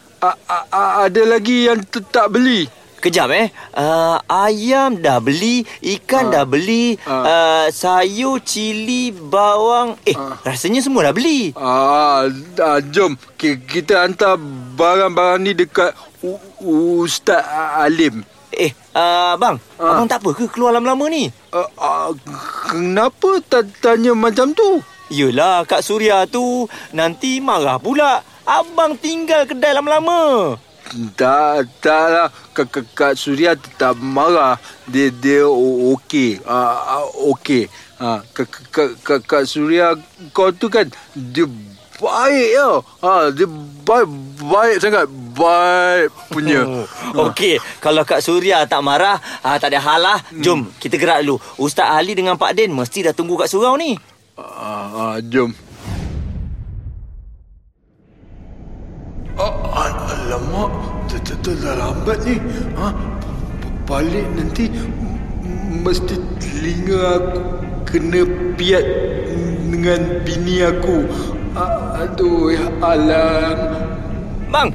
ada 0.70 1.22
lagi 1.24 1.68
yang 1.68 1.80
tak 2.10 2.32
beli. 2.32 2.68
Kejap 3.00 3.32
eh. 3.32 3.48
Uh, 3.72 4.20
ayam 4.28 4.92
dah 5.00 5.24
beli, 5.24 5.64
ikan 5.80 6.28
Ah. 6.28 6.32
dah 6.36 6.44
beli, 6.44 7.00
Ah. 7.08 7.24
uh, 7.24 7.66
sayur, 7.72 8.44
cili, 8.44 9.08
bawang. 9.08 9.96
Eh, 10.04 10.12
rasanya 10.44 10.84
semua 10.84 11.08
dah 11.08 11.16
beli. 11.16 11.56
Ah, 11.56 12.28
ah 12.60 12.78
jom 12.84 13.16
Ki- 13.40 13.64
kita 13.64 14.04
hantar 14.04 14.36
barang-barang 14.76 15.40
ni 15.40 15.56
dekat 15.56 15.96
Ustaz 16.60 17.40
Alim. 17.80 18.20
Eh, 18.52 18.76
uh, 18.92 19.32
bang, 19.40 19.56
Ah. 19.80 19.96
abang 19.96 20.04
tak 20.04 20.20
apa 20.20 20.36
ke 20.36 20.44
keluar 20.52 20.76
lama-lama 20.76 21.08
ni? 21.08 21.32
Uh, 21.56 21.64
uh, 21.80 22.12
kenapa 22.68 23.40
tak 23.48 23.80
tanya 23.80 24.12
macam 24.12 24.52
tu? 24.52 24.84
Yelah, 25.08 25.64
Kak 25.64 25.80
Surya 25.80 26.28
tu 26.28 26.68
nanti 26.92 27.40
marah 27.40 27.80
pula. 27.80 28.20
Abang 28.50 28.98
tinggal 28.98 29.46
kedai 29.46 29.70
lama-lama. 29.78 30.58
Tak, 31.14 31.70
tak 31.78 32.06
lah. 32.10 32.28
Kak, 32.98 33.14
Surya 33.14 33.54
tetap 33.54 33.94
marah. 34.02 34.58
Dia 34.90 35.14
dia 35.14 35.46
okey. 35.46 36.42
Ah, 36.42 37.06
okey. 37.30 37.70
Ha, 38.02 38.26
Kak, 38.34 38.74
Kak, 38.74 38.90
Kak, 39.06 39.20
Kak 39.22 39.44
Surya 39.46 39.94
kau 40.34 40.50
tu 40.50 40.66
kan 40.66 40.90
dia 41.14 41.46
baik 42.02 42.48
ya. 42.50 42.82
Ha, 43.06 43.30
dia 43.30 43.46
baik 43.86 44.06
baik 44.42 44.76
sangat. 44.82 45.06
Baik 45.30 46.10
punya. 46.34 46.66
Okey, 47.14 47.62
kalau 47.78 48.02
Kak 48.02 48.18
Surya 48.18 48.66
tak 48.66 48.82
marah, 48.82 49.22
ah, 49.46 49.62
tak 49.62 49.70
ada 49.70 49.78
hal 49.78 50.02
lah. 50.02 50.18
Jom, 50.42 50.74
kita 50.82 50.98
gerak 50.98 51.22
dulu. 51.22 51.38
Ustaz 51.54 51.86
Ali 51.86 52.18
dengan 52.18 52.34
Pak 52.34 52.58
Din 52.58 52.74
mesti 52.74 53.06
dah 53.06 53.14
tunggu 53.14 53.38
kat 53.38 53.46
surau 53.46 53.78
ni. 53.78 53.94
Ah, 54.34 55.14
ah, 55.14 55.16
jom. 55.22 55.54
Alamak, 59.40 60.70
dah- 61.08 61.76
lambat 61.76 62.18
ni. 62.28 62.36
Ha? 62.76 62.88
Balik 63.88 64.26
nanti 64.36 64.68
mesti 65.80 66.14
telinga 66.38 67.00
aku 67.18 67.40
kena 67.88 68.22
piat 68.54 68.84
dengan 69.72 70.00
bini 70.22 70.62
aku. 70.62 71.08
Aduh, 71.98 72.54
ya 72.54 72.68
alam. 72.78 73.56
Bang. 74.52 74.68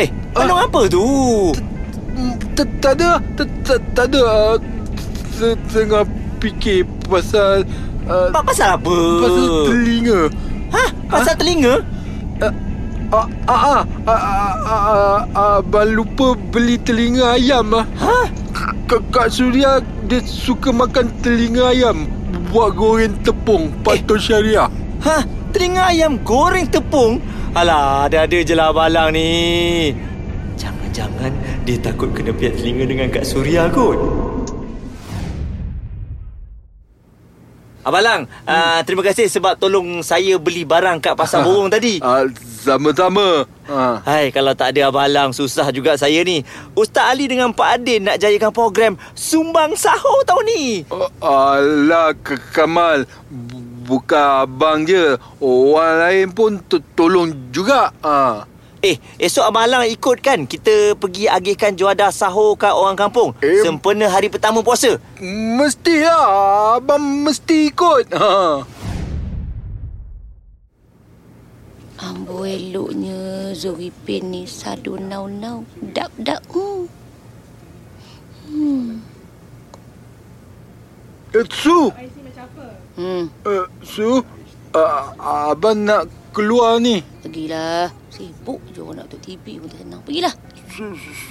Eh, 0.00 0.08
pandang 0.32 0.64
apa 0.64 0.80
tu? 0.88 1.04
Tak 2.54 2.94
ada, 2.96 3.18
tak 3.92 4.06
ada. 4.12 4.20
ah, 4.22 4.56
Tengah 5.74 6.06
fikir 6.38 6.86
pasal 7.10 7.66
uh, 8.06 8.30
Pasal 8.30 8.78
apa? 8.78 8.96
Pasal 9.26 9.46
telinga. 9.66 10.20
Hah? 10.70 10.88
Pasal 11.10 11.34
telinga? 11.34 11.82
Ah, 13.14 13.30
ah, 13.46 13.54
ah, 13.54 13.82
ah, 14.10 14.18
ah, 14.18 14.54
ah, 14.66 15.20
ah, 15.38 15.56
abang 15.62 15.86
lupa 15.94 16.34
beli 16.34 16.74
telinga 16.82 17.38
ayam 17.38 17.70
ah. 17.70 17.86
Ha? 18.02 18.26
Kak 18.90 19.30
Surya 19.30 19.78
dia 20.10 20.18
suka 20.26 20.74
makan 20.74 21.14
telinga 21.22 21.70
ayam 21.70 22.10
buat 22.50 22.74
goreng 22.74 23.14
tepung 23.22 23.70
patut 23.86 24.18
syariah. 24.18 24.66
Ha? 25.06 25.22
Telinga 25.54 25.94
ayam 25.94 26.18
goreng 26.26 26.66
tepung? 26.66 27.22
Alah, 27.54 28.10
ada-ada 28.10 28.42
je 28.42 28.54
lah 28.58 28.74
Balang 28.74 29.14
ni. 29.14 29.94
Jangan-jangan 30.58 31.30
dia 31.62 31.78
takut 31.78 32.10
kena 32.10 32.34
piat 32.34 32.58
telinga 32.58 32.82
dengan 32.82 33.14
Kak 33.14 33.22
Surya 33.22 33.70
kot. 33.70 33.94
Abalang, 37.84 38.26
hmm. 38.26 38.48
uh, 38.48 38.80
terima 38.82 39.06
kasih 39.06 39.30
sebab 39.30 39.60
tolong 39.60 40.02
saya 40.02 40.40
beli 40.40 40.66
barang 40.66 40.98
kat 40.98 41.14
Pasar 41.14 41.46
Borong 41.46 41.70
tadi. 41.70 42.02
Ah, 42.02 42.26
sama-sama. 42.64 43.44
Ha. 43.68 44.00
Hai, 44.00 44.32
kalau 44.32 44.56
tak 44.56 44.72
ada 44.72 44.88
Abalang, 44.88 45.30
susah 45.30 45.68
juga 45.68 45.94
saya 45.94 46.24
ni. 46.24 46.40
Ustaz 46.72 47.12
Ali 47.12 47.28
dengan 47.28 47.52
Pak 47.52 47.68
Adin 47.76 48.08
nak 48.08 48.16
jayakan 48.16 48.50
program 48.50 48.92
Sumbang 49.12 49.76
Sahur 49.76 50.24
tahun 50.24 50.44
ni. 50.48 50.64
Oh, 50.88 51.12
alah, 51.20 52.16
Kamal. 52.50 53.04
Bu- 53.28 53.60
Bukan 53.84 54.16
abang 54.16 54.88
je. 54.88 55.20
Orang 55.44 56.00
lain 56.00 56.32
pun 56.32 56.56
to- 56.56 56.80
tolong 56.96 57.52
juga. 57.52 57.92
Ha. 58.00 58.48
Eh, 58.80 58.96
esok 59.20 59.44
Abang 59.44 59.68
Alang 59.68 59.84
ikut 59.84 60.24
kan 60.24 60.44
kita 60.44 60.96
pergi 60.96 61.28
agihkan 61.28 61.76
juadah 61.76 62.08
sahur 62.08 62.56
kat 62.56 62.72
orang 62.72 62.96
kampung. 62.96 63.36
Eh. 63.44 63.60
Sempena 63.60 64.08
hari 64.08 64.32
pertama 64.32 64.64
puasa. 64.64 64.96
Mestilah. 65.20 66.80
Abang 66.80 67.28
mesti 67.28 67.68
ikut. 67.68 68.08
Ha. 68.16 68.64
Ambo 72.04 72.44
eloknya 72.44 73.56
Zoripin 73.56 74.28
ni 74.28 74.42
sadu 74.44 75.00
nau-nau. 75.00 75.64
Dap-dap. 75.80 76.44
Hmm. 76.52 76.84
Hmm. 78.44 79.00
Eh, 81.32 81.46
Su. 81.48 81.88
Hmm. 83.00 83.24
Uh, 83.48 83.66
Su. 83.80 84.20
Uh, 84.74 85.02
abang 85.48 85.80
nak 85.80 86.04
keluar 86.36 86.76
ni. 86.76 87.00
Pergilah. 87.24 87.88
Sibuk 88.12 88.60
je 88.70 88.84
orang 88.84 89.02
nak 89.02 89.06
tengok 89.08 89.24
TV 89.24 89.44
pun 89.58 89.68
tak 89.72 89.80
senang. 89.80 90.00
Pergilah. 90.04 90.34
Su, 90.68 90.84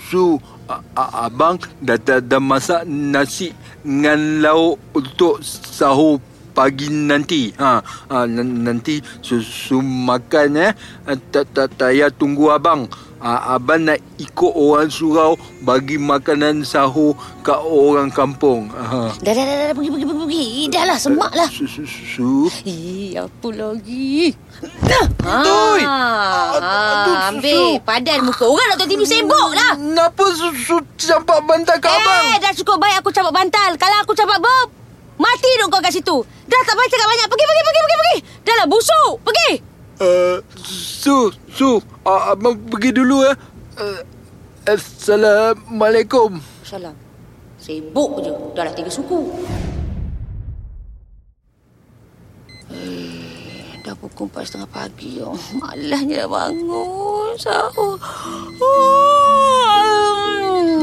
su 0.09 0.25
a, 0.71 0.79
a, 0.95 1.27
abang 1.27 1.59
dah, 1.83 1.99
dah, 1.99 2.23
dah 2.23 2.41
masak 2.41 2.87
nasi 2.87 3.51
dengan 3.83 4.41
lauk 4.41 4.79
untuk 4.95 5.43
sahur 5.43 6.17
pagi 6.53 6.87
nanti. 6.87 7.49
Ha, 7.57 7.81
ha 7.81 8.17
nanti 8.29 9.01
susu 9.19 9.81
makan 9.81 10.49
eh. 10.61 10.71
Ah, 11.03 11.17
Tak 11.17 11.51
tak 11.51 11.67
payah 11.75 12.13
tunggu 12.13 12.53
abang. 12.53 12.85
Ha, 13.23 13.55
abang 13.55 13.87
nak 13.87 14.03
ikut 14.19 14.51
orang 14.51 14.91
surau 14.91 15.39
bagi 15.63 15.95
makanan 15.95 16.67
sahur 16.67 17.15
kat 17.39 17.55
orang 17.55 18.11
kampung. 18.11 18.67
Ha. 18.67 19.15
Dah, 19.15 19.31
dah, 19.31 19.43
dah, 19.47 19.55
dah. 19.71 19.71
Pergi, 19.71 19.89
pergi, 19.95 20.05
pergi. 20.11 20.43
Eh, 20.43 20.67
Dah 20.67 20.83
lah, 20.83 20.97
semak 20.99 21.31
lah. 21.31 21.47
Su, 21.47 21.63
su, 21.63 21.87
su. 21.87 22.51
Eh, 22.67 23.15
apa 23.15 23.47
lagi? 23.55 24.35
Ha, 25.23 25.39
Aduh, 25.39 25.75
ha, 25.87 27.31
ambil 27.31 27.79
padan 27.79 28.27
muka 28.27 28.43
orang 28.43 28.75
nak 28.75 28.77
tengok 28.83 28.91
TV 28.91 29.01
sibuk 29.07 29.49
lah. 29.55 29.71
Kenapa 29.79 30.25
susu 30.35 30.83
campak 30.99 31.39
bantal 31.47 31.79
kat 31.79 31.95
abang? 31.95 32.23
Eh, 32.27 32.37
dah 32.43 32.51
cukup 32.59 32.75
baik 32.75 32.99
aku 32.99 33.09
campak 33.15 33.33
bantal. 33.39 33.71
Kalau 33.79 33.97
aku 34.03 34.11
campak 34.11 34.39
bob, 34.43 34.67
mati 35.17 35.49
dong 35.61 35.69
kau 35.69 35.81
kat 35.81 35.93
situ. 35.93 36.15
Dah 36.49 36.61
tak 36.65 36.75
payah 36.77 36.89
cakap 36.89 37.07
banyak. 37.07 37.27
Pergi, 37.29 37.45
pergi, 37.45 37.63
pergi, 37.63 37.81
pergi, 37.81 37.97
pergi. 37.97 38.17
Dah 38.43 38.55
lah, 38.59 38.67
busuk. 38.67 39.13
Pergi. 39.21 39.49
Uh, 40.01 40.37
Su, 40.65 41.29
Su, 41.53 41.77
uh, 41.77 42.21
abang 42.33 42.57
pergi 42.57 42.89
dulu 42.91 43.23
eh. 43.29 43.35
Uh, 43.77 44.01
Assalamualaikum. 44.63 46.39
Salam. 46.63 46.95
Sibuk 47.59 48.23
je. 48.23 48.31
Dah 48.55 48.63
lah 48.67 48.73
tiga 48.75 48.87
suku. 48.87 49.27
Eh, 52.73 53.77
dah 53.83 53.93
pukul 53.99 54.31
empat 54.31 54.49
setengah 54.49 54.71
pagi. 54.71 55.19
Oh, 55.19 55.35
malahnya 55.59 56.25
dah 56.25 56.29
bangun. 56.31 57.35
Sahur. 57.35 57.99
Oh, 58.57 59.12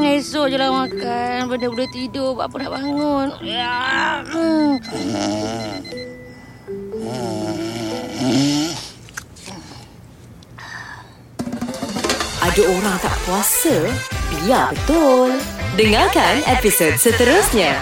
esok 0.05 0.53
je 0.53 0.57
lah 0.57 0.71
makan. 0.73 1.49
Benda-benda 1.49 1.87
tidur. 1.93 2.37
Buat 2.37 2.53
apa 2.53 2.57
nak 2.61 2.71
bangun. 2.77 3.29
Ya. 3.45 3.79
Hmm. 4.29 4.77
Ada 12.41 12.63
orang 12.67 12.97
tak 12.99 13.17
puasa? 13.29 13.77
Biar 14.33 14.73
betul. 14.75 15.39
Dengarkan 15.79 16.43
episod 16.51 16.97
seterusnya. 16.99 17.79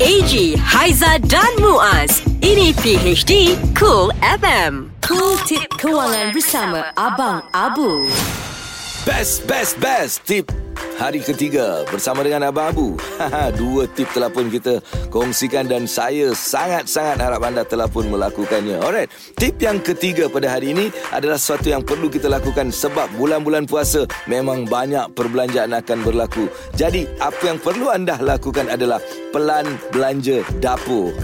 AG, 0.00 0.56
Haiza 0.56 1.20
dan 1.28 1.52
Muaz. 1.60 2.24
Ini 2.40 2.72
PHD 2.80 3.52
Cool 3.76 4.08
FM. 4.24 4.88
Cool 5.04 5.36
Tip 5.44 5.68
Kewangan 5.76 6.32
bersama 6.32 6.88
Abang 6.96 7.44
Abu. 7.52 8.08
Best, 9.04 9.44
best, 9.44 9.76
best 9.76 10.24
tip 10.24 10.48
hari 11.00 11.24
ketiga 11.24 11.80
bersama 11.88 12.20
dengan 12.20 12.52
Abang 12.52 12.76
Abu. 12.76 12.88
Dua 13.56 13.88
tip 13.88 14.04
telah 14.12 14.28
pun 14.28 14.52
kita 14.52 14.84
kongsikan 15.08 15.64
dan 15.64 15.88
saya 15.88 16.36
sangat-sangat 16.36 17.16
harap 17.16 17.40
anda 17.40 17.64
telah 17.64 17.88
pun 17.88 18.04
melakukannya. 18.12 18.76
Alright, 18.84 19.08
tip 19.40 19.56
yang 19.64 19.80
ketiga 19.80 20.28
pada 20.28 20.52
hari 20.52 20.76
ini 20.76 20.92
adalah 21.08 21.40
sesuatu 21.40 21.72
yang 21.72 21.80
perlu 21.80 22.12
kita 22.12 22.28
lakukan 22.28 22.68
sebab 22.68 23.08
bulan-bulan 23.16 23.64
puasa 23.64 24.04
memang 24.28 24.68
banyak 24.68 25.16
perbelanjaan 25.16 25.72
akan 25.72 26.04
berlaku. 26.04 26.52
Jadi, 26.76 27.08
apa 27.16 27.48
yang 27.48 27.56
perlu 27.56 27.88
anda 27.88 28.20
lakukan 28.20 28.68
adalah 28.68 29.00
pelan 29.32 29.80
belanja 29.96 30.44
dapur. 30.60 31.16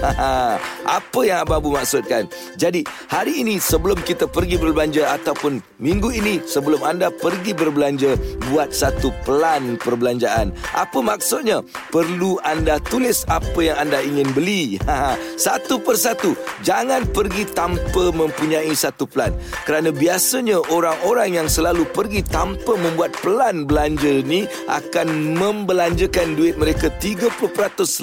Apa 0.89 1.21
yang 1.21 1.45
Abang 1.45 1.61
Abu 1.61 1.77
maksudkan? 1.77 2.25
Jadi, 2.57 2.81
hari 3.13 3.45
ini 3.45 3.61
sebelum 3.61 4.01
kita 4.01 4.25
pergi 4.25 4.57
berbelanja 4.57 5.13
ataupun 5.21 5.61
minggu 5.77 6.17
ini 6.17 6.41
sebelum 6.49 6.81
anda 6.81 7.13
pergi 7.13 7.53
berbelanja, 7.53 8.17
buat 8.49 8.73
satu 8.73 9.13
pelan 9.29 9.66
perbelanjaan. 9.75 10.55
Apa 10.71 11.03
maksudnya? 11.03 11.67
Perlu 11.91 12.39
anda 12.47 12.79
tulis 12.79 13.27
apa 13.27 13.59
yang 13.59 13.75
anda 13.83 13.99
ingin 13.99 14.31
beli. 14.31 14.79
Satu 15.35 15.83
persatu. 15.83 16.39
Jangan 16.63 17.11
pergi 17.11 17.43
tanpa 17.51 18.13
mempunyai 18.13 18.71
satu 18.77 19.09
plan. 19.09 19.33
Kerana 19.65 19.89
biasanya 19.91 20.61
orang-orang 20.69 21.41
yang 21.41 21.49
selalu 21.49 21.89
pergi 21.91 22.21
tanpa 22.23 22.77
membuat 22.77 23.17
pelan 23.25 23.65
belanja 23.65 24.21
ni 24.23 24.45
akan 24.69 25.35
membelanjakan 25.41 26.37
duit 26.37 26.61
mereka 26.61 26.93
30% 27.01 27.33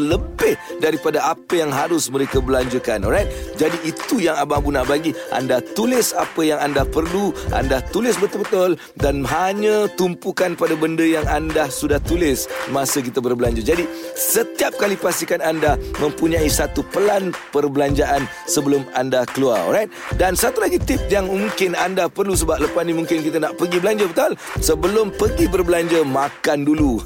lebih 0.02 0.58
daripada 0.82 1.30
apa 1.30 1.54
yang 1.54 1.70
harus 1.70 2.10
mereka 2.10 2.42
belanjakan. 2.42 3.06
Alright? 3.06 3.30
Jadi 3.54 3.78
itu 3.86 4.18
yang 4.18 4.34
Abang 4.42 4.66
Abu 4.66 4.74
nak 4.74 4.90
bagi. 4.90 5.14
Anda 5.30 5.62
tulis 5.62 6.18
apa 6.18 6.42
yang 6.42 6.58
anda 6.58 6.82
perlu, 6.82 7.30
anda 7.54 7.78
tulis 7.94 8.18
betul-betul 8.18 8.82
dan 8.98 9.22
hanya 9.30 9.86
tumpukan 9.94 10.58
pada 10.58 10.74
benda 10.74 11.06
yang 11.06 11.28
anda 11.30 11.53
sudah 11.70 12.02
tulis 12.02 12.50
masa 12.74 13.00
kita 13.06 13.22
berbelanja. 13.22 13.62
Jadi 13.62 13.86
setiap 14.18 14.74
kali 14.82 14.98
pastikan 14.98 15.38
anda 15.44 15.78
mempunyai 16.02 16.50
satu 16.50 16.82
pelan 16.90 17.30
perbelanjaan 17.54 18.26
sebelum 18.50 18.82
anda 18.98 19.28
keluar. 19.30 19.62
Alright? 19.70 19.94
Dan 20.18 20.34
satu 20.34 20.66
lagi 20.66 20.82
tip 20.82 21.00
yang 21.14 21.30
mungkin 21.30 21.78
anda 21.78 22.10
perlu 22.10 22.34
sebab 22.34 22.58
lepas 22.66 22.82
ni 22.82 22.98
mungkin 22.98 23.22
kita 23.22 23.38
nak 23.38 23.62
pergi 23.62 23.78
belanja 23.78 24.06
betul? 24.10 24.34
Sebelum 24.58 25.14
pergi 25.14 25.46
berbelanja 25.46 26.02
makan 26.02 26.66
dulu. 26.66 26.98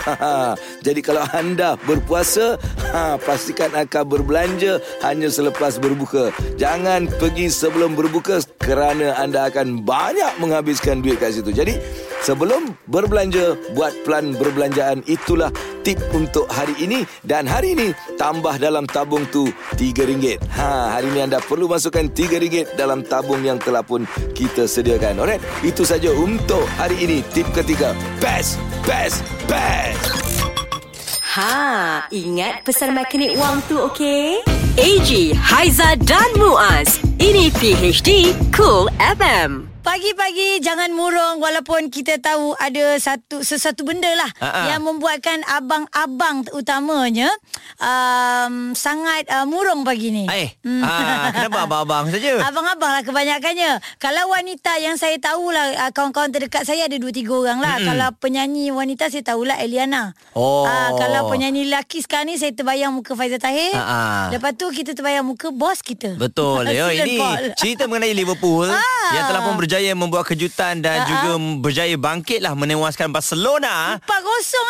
Jadi 0.87 0.99
kalau 1.03 1.27
anda 1.35 1.75
berpuasa, 1.83 2.55
ha, 2.95 3.19
pastikan 3.19 3.75
akan 3.75 4.03
berbelanja 4.07 4.79
hanya 5.03 5.27
selepas 5.27 5.81
berbuka. 5.81 6.31
Jangan 6.55 7.11
pergi 7.19 7.51
sebelum 7.51 7.97
berbuka 7.97 8.39
kerana 8.61 9.17
anda 9.19 9.49
akan 9.51 9.83
banyak 9.83 10.39
menghabiskan 10.39 11.03
duit 11.03 11.19
kat 11.19 11.35
situ. 11.35 11.51
Jadi 11.51 11.75
Sebelum 12.17 12.73
berbelanja, 12.89 13.53
buat 13.77 13.93
plan 14.01 14.33
berbelanjaan. 14.37 15.03
Itulah 15.09 15.51
tip 15.81 15.99
untuk 16.13 16.47
hari 16.47 16.73
ini. 16.79 17.03
Dan 17.25 17.49
hari 17.49 17.75
ini, 17.75 17.91
tambah 18.15 18.55
dalam 18.61 18.87
tabung 18.87 19.25
tu 19.29 19.49
RM3. 19.75 20.39
Ha, 20.55 20.97
hari 20.97 21.11
ini 21.11 21.27
anda 21.27 21.41
perlu 21.43 21.67
masukkan 21.67 22.07
RM3 22.07 22.77
dalam 22.79 23.03
tabung 23.03 23.43
yang 23.43 23.59
telah 23.59 23.83
pun 23.83 24.07
kita 24.37 24.69
sediakan. 24.69 25.19
Alright, 25.19 25.43
itu 25.65 25.83
saja 25.83 26.13
untuk 26.13 26.63
hari 26.79 26.97
ini. 27.03 27.25
Tip 27.33 27.49
ketiga. 27.51 27.91
Best, 28.23 28.61
best, 28.87 29.25
best. 29.49 30.27
Ha, 31.37 32.09
ingat 32.09 32.65
pesan 32.65 32.97
mekanik 32.97 33.37
wang 33.37 33.61
tu 33.69 33.77
okey? 33.93 34.41
AG, 34.77 35.37
Haiza 35.37 35.93
dan 36.01 36.29
Muaz. 36.37 36.97
Ini 37.21 37.53
PHD 37.53 38.33
Cool 38.53 38.89
FM. 38.97 39.76
Pagi-pagi 39.87 40.59
jangan 40.59 40.91
murung 40.91 41.39
walaupun 41.39 41.87
kita 41.87 42.19
tahu 42.19 42.51
ada 42.59 42.99
satu 42.99 43.39
sesuatu 43.39 43.87
benda 43.87 44.11
lah 44.11 44.27
Ha-ha. 44.35 44.67
yang 44.67 44.83
membuatkan 44.83 45.39
abang-abang 45.47 46.43
utamanya 46.51 47.31
um, 47.79 48.75
sangat 48.75 49.23
uh, 49.27 49.47
murung 49.47 49.87
pagi 49.87 50.11
ni. 50.11 50.27
Eh, 50.27 50.51
ah, 50.83 51.31
kenapa 51.31 51.63
abang-abang 51.65 52.11
saja? 52.11 52.35
Abang-abang 52.43 52.91
lah 52.91 53.01
kebanyakannya. 53.01 53.79
Kalau 53.95 54.27
wanita 54.27 54.75
yang 54.75 54.99
saya 54.99 55.15
tahulah 55.17 55.79
uh, 55.79 55.91
kawan-kawan 55.95 56.35
terdekat 56.35 56.67
saya 56.67 56.83
ada 56.83 56.99
dua 56.99 57.15
tiga 57.15 57.31
orang 57.31 57.63
lah. 57.63 57.79
Mm-mm. 57.79 57.87
Kalau 57.87 58.07
penyanyi 58.19 58.75
wanita 58.75 59.07
saya 59.07 59.23
tahulah 59.23 59.55
Eliana. 59.55 60.11
Oh. 60.35 60.67
Ah, 60.67 60.91
kalau 60.93 61.31
penyanyi 61.31 61.63
lelaki 61.63 62.03
sekarang 62.03 62.27
ni 62.27 62.35
saya 62.35 62.51
terbayang 62.51 62.91
muka 62.91 63.15
Faizal 63.15 63.39
Tahir. 63.39 63.71
Ha-ha. 63.71 64.35
Lepas 64.35 64.51
tu 64.51 64.67
kita 64.67 64.91
terbayang 64.91 65.23
muka 65.23 65.47
bos 65.47 65.79
kita. 65.79 66.19
Betul. 66.19 66.67
Silen 66.75 67.07
Ini 67.07 67.15
Paul. 67.15 67.43
cerita 67.55 67.87
mengenai 67.87 68.11
Liverpool 68.11 68.67
Ah. 68.67 69.15
yang 69.15 69.23
telah 69.25 69.41
pun 69.41 69.55
berjaya 69.55 69.75
membuat 69.93 70.25
kejutan 70.25 70.79
dan 70.79 70.97
Ah, 70.97 71.05
juga 71.05 71.29
berjaya 71.59 71.93
bangkitlah 71.93 72.53
menewaskan 72.53 73.09
Barcelona 73.09 74.01
4-0 74.01 74.09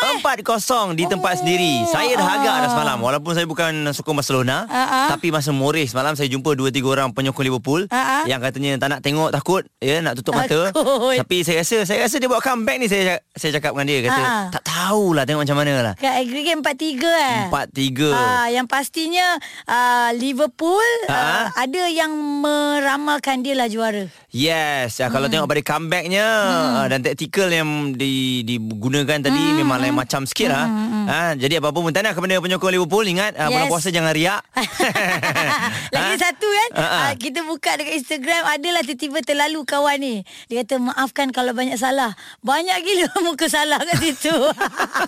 eh. 0.04 0.16
4-0 0.20 0.92
di 0.92 1.04
tempat 1.04 1.40
sendiri. 1.40 1.86
Saya 1.86 2.12
dah 2.14 2.28
agak 2.30 2.56
dah 2.60 2.70
semalam 2.70 2.98
walaupun 2.98 3.32
saya 3.32 3.44
bukan 3.44 3.70
sokong 3.90 4.14
Barcelona 4.14 4.66
ah. 4.66 5.08
tapi 5.08 5.28
masa 5.28 5.50
Morris 5.50 5.90
semalam 5.90 6.12
saya 6.12 6.26
jumpa 6.26 6.52
2 6.52 6.68
3 6.70 6.84
orang 6.84 7.08
penyokong 7.10 7.44
Liverpool 7.44 7.86
ah. 7.88 8.24
yang 8.24 8.38
katanya 8.38 8.76
tak 8.76 8.88
nak 8.90 9.00
tengok 9.00 9.30
takut 9.30 9.62
ya 9.78 9.98
nak 9.98 10.14
tutup 10.14 10.34
mata. 10.34 10.68
Takut. 10.68 11.16
Tapi 11.16 11.36
saya 11.40 11.62
rasa 11.62 11.76
saya 11.84 11.98
rasa 12.02 12.16
dia 12.16 12.26
buat 12.26 12.40
comeback 12.40 12.76
ni 12.76 12.86
saya 12.86 13.22
saya 13.32 13.54
cakap 13.54 13.72
dengan 13.72 13.86
dia 13.86 13.98
kata 14.04 14.20
ah. 14.20 14.46
tak 14.50 14.62
tahulah 14.64 15.24
tengok 15.24 15.42
macam 15.42 15.58
mana 15.58 15.72
lah. 15.82 15.94
Kat 15.94 16.14
aggregate 16.18 16.58
4-3 16.58 17.06
eh. 17.06 17.40
4-3. 17.48 18.12
Ah, 18.12 18.46
yang 18.48 18.66
pastinya 18.66 19.26
uh, 19.64 20.10
Liverpool 20.12 20.90
Ah. 21.06 21.14
uh, 21.14 21.46
ada 21.56 21.82
yang 21.86 22.12
meramalkan 22.12 23.40
dia 23.40 23.54
lah 23.54 23.66
juara. 23.66 24.10
Yes, 24.28 25.00
hmm. 25.00 25.08
kalau 25.08 25.26
tengok 25.32 25.48
pada 25.48 25.62
comebacknya 25.64 26.26
hmm. 26.28 26.86
dan 26.92 26.98
taktikal 27.00 27.48
yang 27.48 27.96
di, 27.96 28.44
digunakan 28.44 29.24
tadi 29.24 29.40
hmm. 29.40 29.56
memang 29.56 29.80
lain 29.80 29.96
macam 29.96 30.28
sikit 30.28 30.52
lah. 30.52 30.68
Hmm. 30.68 31.06
Ha, 31.08 31.18
jadi 31.40 31.64
apa-apa 31.64 31.80
pun 31.80 31.92
tahniah 31.96 32.12
kepada 32.12 32.36
penyokong 32.36 32.72
Liverpool. 32.76 33.08
Ingat 33.08 33.40
yes. 33.40 33.48
bulan 33.48 33.66
puasa 33.72 33.88
jangan 33.88 34.12
riak. 34.12 34.44
Lagi 35.96 36.14
satu 36.20 36.48
kan 36.48 36.70
Ah, 36.76 36.82
ah. 36.84 37.00
uh, 37.08 37.12
Kita 37.16 37.40
buka 37.48 37.80
dekat 37.80 38.04
Instagram 38.04 38.42
Adalah 38.44 38.84
tiba-tiba 38.84 39.24
terlalu 39.24 39.64
kawan 39.64 39.96
ni 39.96 40.14
Dia 40.52 40.62
kata 40.62 40.76
maafkan 40.76 41.32
kalau 41.32 41.56
banyak 41.56 41.80
salah 41.80 42.12
Banyak 42.44 42.76
gila 42.84 43.08
muka 43.26 43.48
salah 43.48 43.80
kat 43.80 43.96
situ 44.04 44.34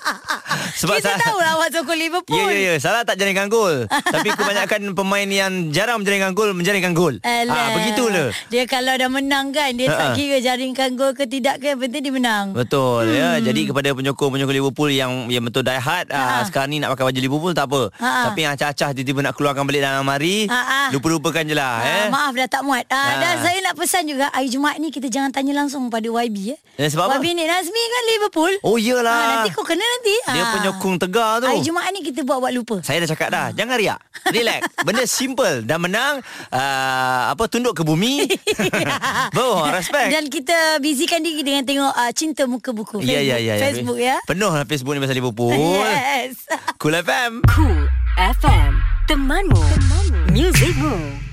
Sebab 0.80 0.94
Kita 0.98 1.14
salah- 1.14 1.20
tahu 1.20 1.38
lah 1.38 1.52
Awak 1.60 1.68
sokong 1.76 1.98
Liverpool 2.00 2.40
Ya, 2.40 2.48
ya, 2.48 2.60
ya. 2.72 2.74
Salah 2.80 3.04
tak 3.04 3.20
jaringkan 3.20 3.52
gol. 3.52 3.84
Tapi 3.90 4.28
kebanyakan 4.32 4.96
pemain 4.96 5.28
yang 5.28 5.68
jarang 5.74 6.00
menjaringkan 6.00 6.32
gol, 6.32 6.56
menjaringkan 6.56 6.96
gol. 6.96 7.20
Ha, 7.20 7.44
begitulah. 7.76 8.32
Dia 8.48 8.64
kalau 8.64 8.94
dah 8.96 9.09
menang 9.10 9.50
kan 9.50 9.70
Dia 9.74 9.90
tak 9.90 10.14
kira 10.14 10.38
jaringkan 10.38 10.94
gol 10.94 11.12
ke 11.12 11.26
tidak 11.26 11.58
ke 11.58 11.74
Yang 11.74 11.80
penting 11.86 12.02
dia 12.06 12.14
menang 12.14 12.46
Betul 12.54 13.10
hmm. 13.10 13.18
ya. 13.18 13.30
Hmm. 13.36 13.44
Jadi 13.44 13.60
kepada 13.68 13.88
penyokong-penyokong 13.94 14.56
Liverpool 14.56 14.90
yang 14.90 15.12
yang 15.28 15.44
betul 15.44 15.66
die 15.66 15.78
hard 15.78 16.06
ha. 16.14 16.46
sekarang 16.46 16.70
ni 16.72 16.76
nak 16.78 16.94
pakai 16.94 17.04
baju 17.10 17.20
Liverpool 17.20 17.52
tak 17.52 17.66
apa. 17.70 17.82
Ha. 17.98 18.30
Tapi 18.30 18.38
yang 18.44 18.52
acah-acah 18.54 18.88
tiba-tiba 18.94 19.20
nak 19.26 19.34
keluarkan 19.34 19.62
balik 19.66 19.82
dalam 19.82 20.02
lemari, 20.06 20.46
Ha. 20.50 20.90
lupa-lupakan 20.94 21.42
je 21.46 21.54
lah 21.54 21.82
eh. 21.82 22.06
Ah, 22.06 22.08
maaf 22.10 22.32
dah 22.34 22.48
tak 22.50 22.62
muat. 22.62 22.84
Ah. 22.90 23.18
Dan 23.18 23.34
saya 23.42 23.58
nak 23.64 23.74
pesan 23.78 24.06
juga 24.06 24.28
hari 24.30 24.48
Jumaat 24.50 24.76
ni 24.78 24.90
kita 24.90 25.06
jangan 25.10 25.30
tanya 25.30 25.56
langsung 25.56 25.88
pada 25.88 26.06
YB 26.06 26.54
eh. 26.54 26.58
Eh, 26.78 26.88
sebab 26.88 27.10
apa? 27.10 27.18
YB 27.18 27.36
ni 27.36 27.44
Nazmi 27.46 27.82
kan 27.82 28.02
Liverpool. 28.16 28.52
Oh 28.66 28.76
iyalah. 28.76 29.10
Ah, 29.14 29.26
nanti 29.40 29.50
kau 29.54 29.64
kena 29.64 29.82
nanti. 29.82 30.14
Dia 30.30 30.44
penyokong 30.58 30.96
tegar 31.00 31.42
tu. 31.42 31.46
Hari 31.48 31.60
Jumaat 31.64 31.90
ni 31.94 32.00
kita 32.04 32.22
buat-buat 32.26 32.52
lupa. 32.54 32.76
Saya 32.84 33.02
dah 33.04 33.08
cakap 33.12 33.28
dah 33.30 33.46
Jangan 33.54 33.76
riak 33.76 34.00
Relax 34.30 34.60
Benda 34.86 35.04
simple 35.06 35.62
Dan 35.64 35.78
menang 35.82 36.22
uh, 36.50 37.22
Apa 37.32 37.46
Tunduk 37.50 37.76
ke 37.76 37.82
bumi 37.82 38.24
Boh 39.36 39.64
respect 39.70 40.10
Dan 40.12 40.28
kita 40.28 40.78
busykan 40.82 41.24
diri 41.24 41.40
dengan 41.40 41.62
tengok 41.64 41.92
uh, 41.92 42.10
Cinta 42.12 42.44
Muka 42.44 42.70
Buku. 42.76 43.00
Ya 43.00 43.20
ya 43.24 43.40
ya 43.40 43.56
ya. 43.56 43.64
Facebook 43.70 43.98
ya. 43.98 44.16
Penuh 44.28 44.52
lah 44.52 44.64
Facebook 44.68 44.92
ni 44.96 45.00
pasal 45.00 45.16
Liverpool 45.16 45.54
Yes. 45.54 46.44
Cool 46.76 46.94
FM 47.00 47.44
Cool 47.48 47.88
FM. 48.18 48.70
Temanmu. 49.08 49.56
Temanmu. 49.58 50.20
Musicmu. 50.30 51.29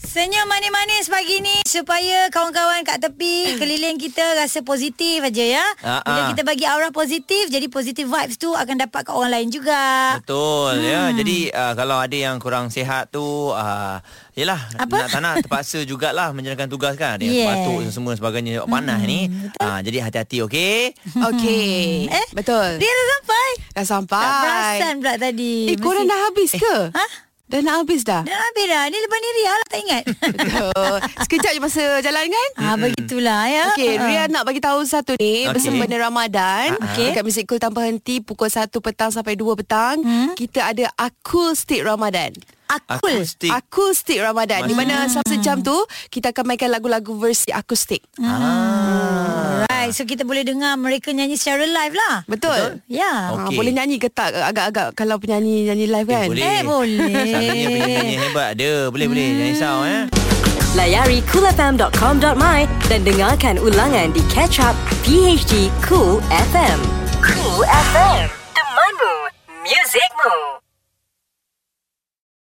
Senyum 0.00 0.42
manis-manis 0.44 1.06
pagi 1.06 1.38
ni 1.38 1.60
supaya 1.62 2.26
kawan-kawan 2.28 2.80
kat 2.82 2.98
tepi 2.98 3.34
keliling 3.60 3.94
kita 3.94 4.34
rasa 4.34 4.58
positif 4.60 5.20
aja 5.20 5.44
ya. 5.54 5.66
Ah, 5.78 6.00
Bila 6.02 6.20
kita 6.32 6.42
bagi 6.42 6.64
aura 6.64 6.88
positif 6.90 7.46
jadi 7.46 7.68
positive 7.68 8.08
vibes 8.08 8.34
tu 8.34 8.50
akan 8.50 8.80
dapat 8.80 9.04
kat 9.04 9.12
orang 9.12 9.28
lain 9.30 9.48
juga. 9.48 10.16
Betul 10.16 10.72
Hmm. 10.72 10.82
ya. 10.82 11.02
Jadi 11.12 11.38
uh, 11.50 11.74
kalau 11.74 11.96
ada 11.96 12.12
yang 12.12 12.36
kurang 12.36 12.68
sihat 12.68 13.08
tu 13.08 13.22
uh, 13.50 14.00
Yelah 14.32 14.56
Apa? 14.78 14.94
Nak 14.96 15.08
tak 15.10 15.20
nak 15.20 15.34
terpaksa 15.40 15.82
jugalah 15.90 16.30
Menjalankan 16.30 16.66
tugas 16.66 16.94
kan 16.94 17.18
Ada 17.18 17.22
yang 17.22 17.34
Yes. 17.36 17.48
batuk 17.50 17.78
dan 17.80 17.92
semua 17.92 18.12
sebagainya 18.14 18.62
Panas 18.64 19.02
ni 19.02 19.26
uh, 19.58 19.78
Jadi 19.82 19.98
hati-hati 20.00 20.38
okey 20.40 20.96
Okey. 21.28 22.08
Eh? 22.08 22.26
Betul. 22.32 22.78
Dia 22.78 22.88
dah 22.88 23.06
sampai. 23.12 23.48
Dah 23.70 23.84
sampai. 23.86 24.22
Tak 24.22 24.32
perasan 24.40 24.94
pula 24.96 25.14
tadi. 25.18 25.54
Eh, 25.66 25.76
korang 25.76 26.06
dah 26.06 26.18
habis 26.24 26.50
ke? 26.52 26.76
Ha? 26.90 27.06
Dah 27.50 27.60
nak 27.60 27.82
habis 27.82 28.02
dah? 28.02 28.22
Dah 28.22 28.38
habis 28.40 28.64
dah. 28.64 28.86
Ni 28.86 28.96
lepas 28.96 29.18
ni 29.18 29.30
Ria 29.32 29.50
lah 29.50 29.66
tak 29.66 29.80
ingat. 29.80 30.02
Betul. 30.38 30.96
Sekejap 31.20 31.50
je 31.50 31.60
masa 31.60 31.82
jalan 31.98 32.24
kan? 32.24 32.48
Ah, 32.56 32.76
begitulah 32.76 33.42
ya. 33.44 33.64
Okey, 33.74 33.92
Ah. 33.92 34.06
Ria 34.06 34.22
nak 34.26 34.46
bagi 34.46 34.58
tahu 34.58 34.78
satu 34.82 35.18
ni 35.18 35.44
Okey. 35.44 35.50
bersempena 35.50 35.96
Ramadan. 36.00 36.78
Okey. 36.80 37.10
Dekat 37.10 37.22
Music 37.22 37.44
Cool 37.44 37.58
tanpa 37.58 37.82
henti 37.82 38.18
pukul 38.18 38.46
1 38.46 38.70
petang 38.70 39.10
sampai 39.10 39.34
2 39.34 39.42
petang, 39.56 39.98
kita 40.32 40.62
ada 40.64 40.86
Acoustic 40.94 41.82
Ramadan. 41.82 42.30
Akul. 42.70 43.18
Akustik 43.18 43.50
Akustik 43.50 44.18
Ramadan 44.18 44.64
Di 44.64 44.72
mana 44.72 44.94
Hmm. 45.00 45.10
selama 45.10 45.26
sejam 45.26 45.56
tu 45.58 45.74
Kita 46.06 46.30
akan 46.30 46.44
mainkan 46.44 46.70
lagu-lagu 46.70 47.12
versi 47.14 47.50
akustik 47.50 48.06
ah. 48.22 49.66
Right. 49.66 49.90
So 49.90 50.04
kita 50.04 50.22
boleh 50.22 50.42
dengar 50.42 50.76
mereka 50.76 51.10
nyanyi 51.10 51.34
secara 51.34 51.64
live 51.64 51.94
lah. 51.94 52.22
Betul? 52.24 52.84
Ya. 52.86 53.32
Ha, 53.32 53.48
Okey. 53.48 53.56
boleh 53.56 53.72
nyanyi 53.72 53.96
ke 53.96 54.08
tak 54.08 54.30
agak-agak 54.30 54.92
kalau 54.94 55.16
penyanyi 55.16 55.66
nyanyi 55.66 55.86
live 55.88 56.06
kan? 56.06 56.20
Eh, 56.20 56.28
boleh. 56.28 56.44
Eh, 56.44 56.60
boleh. 56.62 57.12
Penyanyi 57.88 58.16
hebat 58.20 58.46
ada. 58.54 58.72
Boleh-boleh. 58.88 59.26
Jangan 59.26 59.46
risau 59.48 59.78
eh. 59.82 60.02
Layari 60.70 61.18
coolfm.com.my 61.26 62.60
dan 62.86 63.00
dengarkan 63.02 63.56
ulangan 63.58 64.12
di 64.12 64.22
Catch 64.28 64.60
Up 64.60 64.76
PHD 65.02 65.72
Cool 65.82 66.20
FM. 66.30 66.78
Cool 67.18 67.64
FM. 67.64 68.24
Temanmu. 68.52 69.14
Musicmu. 69.60 70.59